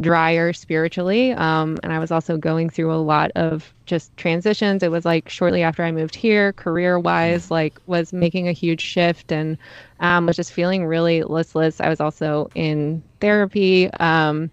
drier 0.00 0.52
spiritually. 0.52 1.32
Um, 1.32 1.78
and 1.82 1.92
I 1.92 1.98
was 1.98 2.10
also 2.10 2.36
going 2.36 2.70
through 2.70 2.92
a 2.94 2.96
lot 2.96 3.30
of 3.34 3.72
just 3.84 4.16
transitions. 4.16 4.82
It 4.82 4.90
was 4.90 5.04
like 5.04 5.28
shortly 5.28 5.62
after 5.62 5.82
I 5.82 5.92
moved 5.92 6.14
here, 6.14 6.54
career 6.54 6.98
wise, 6.98 7.50
like 7.50 7.78
was 7.86 8.12
making 8.12 8.48
a 8.48 8.52
huge 8.52 8.80
shift 8.80 9.30
and 9.30 9.58
um, 10.00 10.26
was 10.26 10.36
just 10.36 10.52
feeling 10.52 10.86
really 10.86 11.22
listless. 11.22 11.80
I 11.80 11.88
was 11.88 12.00
also 12.00 12.50
in 12.54 13.02
therapy 13.20 13.90
um, 14.00 14.50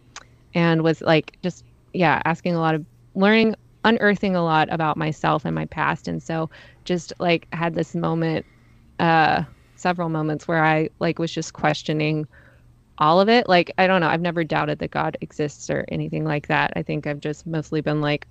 and 0.53 0.83
was 0.83 1.01
like 1.01 1.37
just, 1.41 1.63
yeah, 1.93 2.21
asking 2.25 2.55
a 2.55 2.59
lot 2.59 2.75
of 2.75 2.85
learning, 3.15 3.55
unearthing 3.83 4.35
a 4.35 4.43
lot 4.43 4.71
about 4.71 4.97
myself 4.97 5.45
and 5.45 5.55
my 5.55 5.65
past. 5.65 6.07
And 6.07 6.21
so 6.21 6.49
just 6.85 7.13
like 7.19 7.47
had 7.53 7.75
this 7.75 7.95
moment, 7.95 8.45
uh, 8.99 9.43
several 9.75 10.09
moments 10.09 10.47
where 10.47 10.63
I 10.63 10.89
like 10.99 11.19
was 11.19 11.31
just 11.31 11.53
questioning 11.53 12.27
all 12.97 13.21
of 13.21 13.29
it. 13.29 13.47
Like, 13.47 13.71
I 13.77 13.87
don't 13.87 14.01
know. 14.01 14.09
I've 14.09 14.21
never 14.21 14.43
doubted 14.43 14.79
that 14.79 14.91
God 14.91 15.17
exists 15.21 15.69
or 15.69 15.85
anything 15.87 16.25
like 16.25 16.47
that. 16.47 16.73
I 16.75 16.83
think 16.83 17.07
I've 17.07 17.21
just 17.21 17.47
mostly 17.47 17.81
been 17.81 18.01
like, 18.01 18.27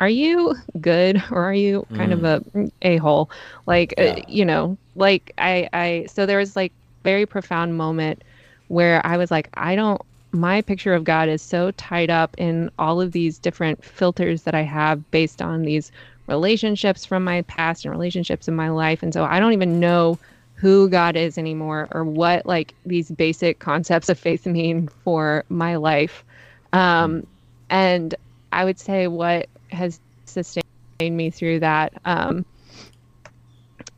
are 0.00 0.08
you 0.08 0.54
good 0.80 1.22
or 1.30 1.42
are 1.42 1.54
you 1.54 1.86
kind 1.94 2.12
mm. 2.12 2.22
of 2.22 2.24
a 2.24 2.70
a 2.82 2.96
hole? 2.98 3.30
Like, 3.66 3.94
uh, 3.98 4.02
yeah. 4.02 4.10
uh, 4.12 4.22
you 4.28 4.44
know, 4.44 4.78
like 4.94 5.32
I 5.38 5.68
I 5.72 6.06
so 6.08 6.26
there 6.26 6.38
was 6.38 6.54
like 6.54 6.72
very 7.02 7.26
profound 7.26 7.76
moment 7.76 8.22
where 8.68 9.04
I 9.06 9.16
was 9.16 9.30
like, 9.30 9.48
I 9.54 9.74
don't 9.74 10.00
my 10.32 10.60
picture 10.62 10.94
of 10.94 11.04
God 11.04 11.28
is 11.28 11.42
so 11.42 11.70
tied 11.72 12.10
up 12.10 12.34
in 12.38 12.70
all 12.78 13.00
of 13.00 13.12
these 13.12 13.38
different 13.38 13.84
filters 13.84 14.42
that 14.42 14.54
I 14.54 14.62
have 14.62 15.10
based 15.10 15.40
on 15.40 15.62
these 15.62 15.90
relationships 16.26 17.04
from 17.04 17.24
my 17.24 17.42
past 17.42 17.84
and 17.84 17.92
relationships 17.92 18.48
in 18.48 18.54
my 18.54 18.68
life. 18.68 19.02
And 19.02 19.12
so 19.14 19.24
I 19.24 19.40
don't 19.40 19.54
even 19.54 19.80
know 19.80 20.18
who 20.54 20.88
God 20.88 21.16
is 21.16 21.38
anymore 21.38 21.88
or 21.92 22.04
what 22.04 22.44
like 22.44 22.74
these 22.84 23.10
basic 23.10 23.58
concepts 23.58 24.08
of 24.08 24.18
faith 24.18 24.46
mean 24.46 24.88
for 25.04 25.44
my 25.48 25.76
life. 25.76 26.24
Um, 26.72 27.26
and 27.70 28.14
I 28.52 28.64
would 28.64 28.78
say 28.78 29.06
what 29.06 29.48
has 29.70 30.00
sustained 30.26 30.64
me 31.00 31.30
through 31.30 31.60
that, 31.60 31.94
um, 32.04 32.44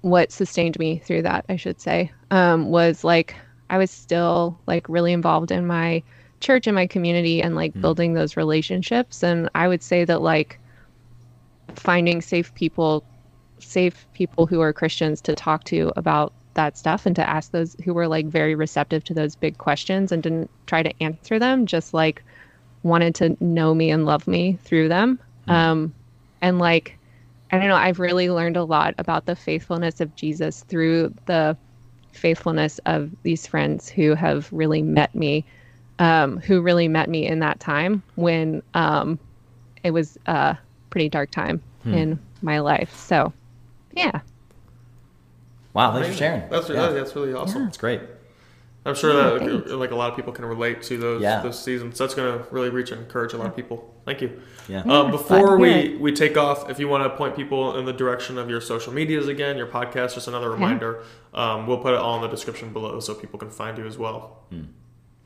what 0.02 0.30
sustained 0.30 0.78
me 0.78 0.98
through 0.98 1.22
that, 1.22 1.44
I 1.48 1.56
should 1.56 1.80
say, 1.80 2.12
um, 2.30 2.70
was 2.70 3.04
like 3.04 3.34
I 3.68 3.78
was 3.78 3.90
still 3.90 4.58
like 4.66 4.88
really 4.88 5.12
involved 5.12 5.50
in 5.50 5.66
my 5.66 6.02
church 6.40 6.66
and 6.66 6.74
my 6.74 6.86
community 6.86 7.42
and 7.42 7.54
like 7.54 7.74
mm. 7.74 7.80
building 7.80 8.14
those 8.14 8.36
relationships. 8.36 9.22
And 9.22 9.48
I 9.54 9.68
would 9.68 9.82
say 9.82 10.04
that 10.04 10.22
like 10.22 10.58
finding 11.74 12.20
safe 12.20 12.52
people, 12.54 13.04
safe 13.58 14.06
people 14.14 14.46
who 14.46 14.60
are 14.60 14.72
Christians 14.72 15.20
to 15.22 15.34
talk 15.34 15.64
to 15.64 15.92
about 15.96 16.32
that 16.54 16.76
stuff 16.76 17.06
and 17.06 17.14
to 17.16 17.28
ask 17.28 17.52
those 17.52 17.76
who 17.84 17.94
were 17.94 18.08
like 18.08 18.26
very 18.26 18.54
receptive 18.54 19.04
to 19.04 19.14
those 19.14 19.36
big 19.36 19.58
questions 19.58 20.10
and 20.10 20.22
didn't 20.22 20.50
try 20.66 20.82
to 20.82 21.02
answer 21.02 21.38
them, 21.38 21.66
just 21.66 21.94
like 21.94 22.24
wanted 22.82 23.14
to 23.14 23.36
know 23.40 23.74
me 23.74 23.90
and 23.90 24.04
love 24.04 24.26
me 24.26 24.58
through 24.64 24.88
them. 24.88 25.18
Mm. 25.48 25.52
Um, 25.52 25.94
and 26.40 26.58
like, 26.58 26.98
I 27.52 27.58
don't 27.58 27.68
know, 27.68 27.76
I've 27.76 28.00
really 28.00 28.30
learned 28.30 28.56
a 28.56 28.64
lot 28.64 28.94
about 28.98 29.26
the 29.26 29.36
faithfulness 29.36 30.00
of 30.00 30.14
Jesus 30.16 30.62
through 30.64 31.14
the 31.26 31.56
faithfulness 32.12 32.80
of 32.86 33.10
these 33.22 33.46
friends 33.46 33.88
who 33.88 34.14
have 34.14 34.48
really 34.52 34.82
met 34.82 35.14
me, 35.14 35.44
um, 36.00 36.38
who 36.40 36.60
really 36.60 36.88
met 36.88 37.08
me 37.08 37.26
in 37.26 37.38
that 37.38 37.60
time 37.60 38.02
when 38.16 38.62
um, 38.74 39.18
it 39.84 39.92
was 39.92 40.18
a 40.26 40.56
pretty 40.88 41.08
dark 41.08 41.30
time 41.30 41.62
hmm. 41.84 41.94
in 41.94 42.18
my 42.42 42.58
life. 42.58 42.96
So, 42.96 43.32
yeah. 43.92 44.20
Wow, 45.74 45.92
thanks 45.92 46.08
for 46.08 46.14
sharing. 46.14 46.48
That's 46.50 46.68
yeah. 46.68 46.88
that's 46.88 47.14
really 47.14 47.32
awesome. 47.32 47.66
That's 47.66 47.78
great. 47.78 48.00
I'm 48.84 48.94
sure 48.94 49.12
that 49.12 49.46
like, 49.46 49.66
like, 49.66 49.90
a 49.90 49.94
lot 49.94 50.10
of 50.10 50.16
people 50.16 50.32
can 50.32 50.46
relate 50.46 50.82
to 50.84 50.96
those 50.96 51.22
yeah. 51.22 51.42
those 51.42 51.62
seasons. 51.62 51.98
That's 51.98 52.14
going 52.14 52.38
to 52.38 52.44
really 52.50 52.70
reach 52.70 52.90
and 52.90 53.02
encourage 53.02 53.34
a 53.34 53.36
lot 53.36 53.48
of 53.48 53.54
people. 53.54 53.94
Thank 54.06 54.22
you. 54.22 54.40
Yeah. 54.68 54.80
Um, 54.80 55.10
before 55.10 55.58
we, 55.58 55.96
we 55.96 56.12
take 56.12 56.38
off, 56.38 56.70
if 56.70 56.78
you 56.78 56.88
want 56.88 57.04
to 57.04 57.10
point 57.10 57.36
people 57.36 57.76
in 57.76 57.84
the 57.84 57.92
direction 57.92 58.38
of 58.38 58.48
your 58.48 58.62
social 58.62 58.92
medias 58.92 59.28
again, 59.28 59.58
your 59.58 59.66
podcast, 59.66 60.14
just 60.14 60.28
another 60.28 60.50
reminder. 60.50 61.04
Yeah. 61.34 61.52
Um, 61.52 61.66
we'll 61.66 61.78
put 61.78 61.92
it 61.92 62.00
all 62.00 62.16
in 62.16 62.22
the 62.22 62.28
description 62.28 62.72
below 62.72 63.00
so 63.00 63.14
people 63.14 63.38
can 63.38 63.50
find 63.50 63.76
you 63.76 63.86
as 63.86 63.98
well. 63.98 64.44
Hmm. 64.48 64.62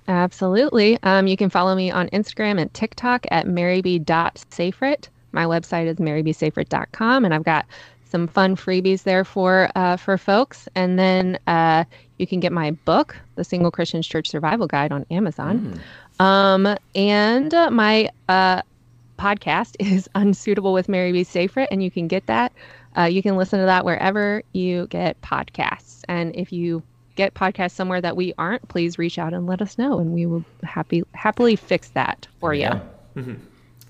Absolutely. 0.08 0.98
Um, 1.02 1.26
you 1.26 1.36
can 1.36 1.48
follow 1.50 1.74
me 1.74 1.90
on 1.90 2.08
Instagram 2.08 2.60
and 2.60 2.72
TikTok 2.74 3.26
at 3.30 3.46
maryb.safrit. 3.46 5.08
My 5.32 5.44
website 5.44 5.86
is 5.86 5.96
marybsafrit.com, 5.96 7.24
and 7.24 7.34
I've 7.34 7.42
got 7.42 7.66
some 8.04 8.28
fun 8.28 8.54
freebies 8.54 9.02
there 9.02 9.24
for 9.24 9.70
uh, 9.74 9.96
for 9.96 10.16
folks. 10.16 10.68
And 10.74 10.98
then 10.98 11.38
uh, 11.46 11.84
you 12.18 12.26
can 12.26 12.38
get 12.38 12.52
my 12.52 12.70
book, 12.70 13.16
The 13.34 13.44
Single 13.44 13.70
Christian 13.70 14.02
Church 14.02 14.28
Survival 14.28 14.66
Guide, 14.66 14.92
on 14.92 15.04
Amazon. 15.10 15.80
Mm. 16.20 16.24
Um, 16.24 16.76
and 16.94 17.52
uh, 17.52 17.70
my 17.70 18.08
uh, 18.28 18.62
podcast 19.18 19.74
is 19.80 20.08
Unsuitable 20.14 20.72
with 20.72 20.88
Mary 20.88 21.12
B. 21.12 21.24
Safrit, 21.24 21.68
and 21.70 21.82
you 21.82 21.90
can 21.90 22.06
get 22.06 22.26
that. 22.26 22.52
Uh, 22.96 23.02
you 23.02 23.22
can 23.22 23.36
listen 23.36 23.58
to 23.58 23.66
that 23.66 23.84
wherever 23.84 24.42
you 24.52 24.86
get 24.88 25.20
podcasts. 25.20 26.04
And 26.08 26.36
if 26.36 26.52
you 26.52 26.82
get 27.14 27.34
podcasts 27.34 27.72
somewhere 27.72 28.00
that 28.00 28.16
we 28.16 28.34
aren't, 28.38 28.66
please 28.68 28.98
reach 28.98 29.18
out 29.18 29.32
and 29.34 29.46
let 29.46 29.62
us 29.62 29.78
know, 29.78 29.98
and 29.98 30.12
we 30.12 30.26
will 30.26 30.44
happy 30.62 31.02
happily 31.12 31.56
fix 31.56 31.88
that 31.90 32.26
for 32.40 32.54
you. 32.54 32.68
Mm-hmm. 33.16 33.34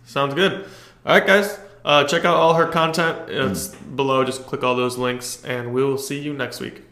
Sounds 0.05 0.35
good. 0.35 0.67
All 1.07 1.19
right, 1.19 1.27
guys. 1.27 1.59
Uh, 1.85 2.05
check 2.05 2.25
out 2.25 2.37
all 2.37 2.55
her 2.55 2.67
content. 2.67 3.29
It's 3.29 3.69
mm. 3.69 3.97
below. 3.97 4.25
Just 4.25 4.47
click 4.47 4.65
all 4.65 4.75
those 4.75 4.97
links, 4.97 5.45
and 5.45 5.75
we 5.75 5.85
will 5.85 5.99
see 5.99 6.19
you 6.19 6.33
next 6.33 6.61
week. 6.61 6.83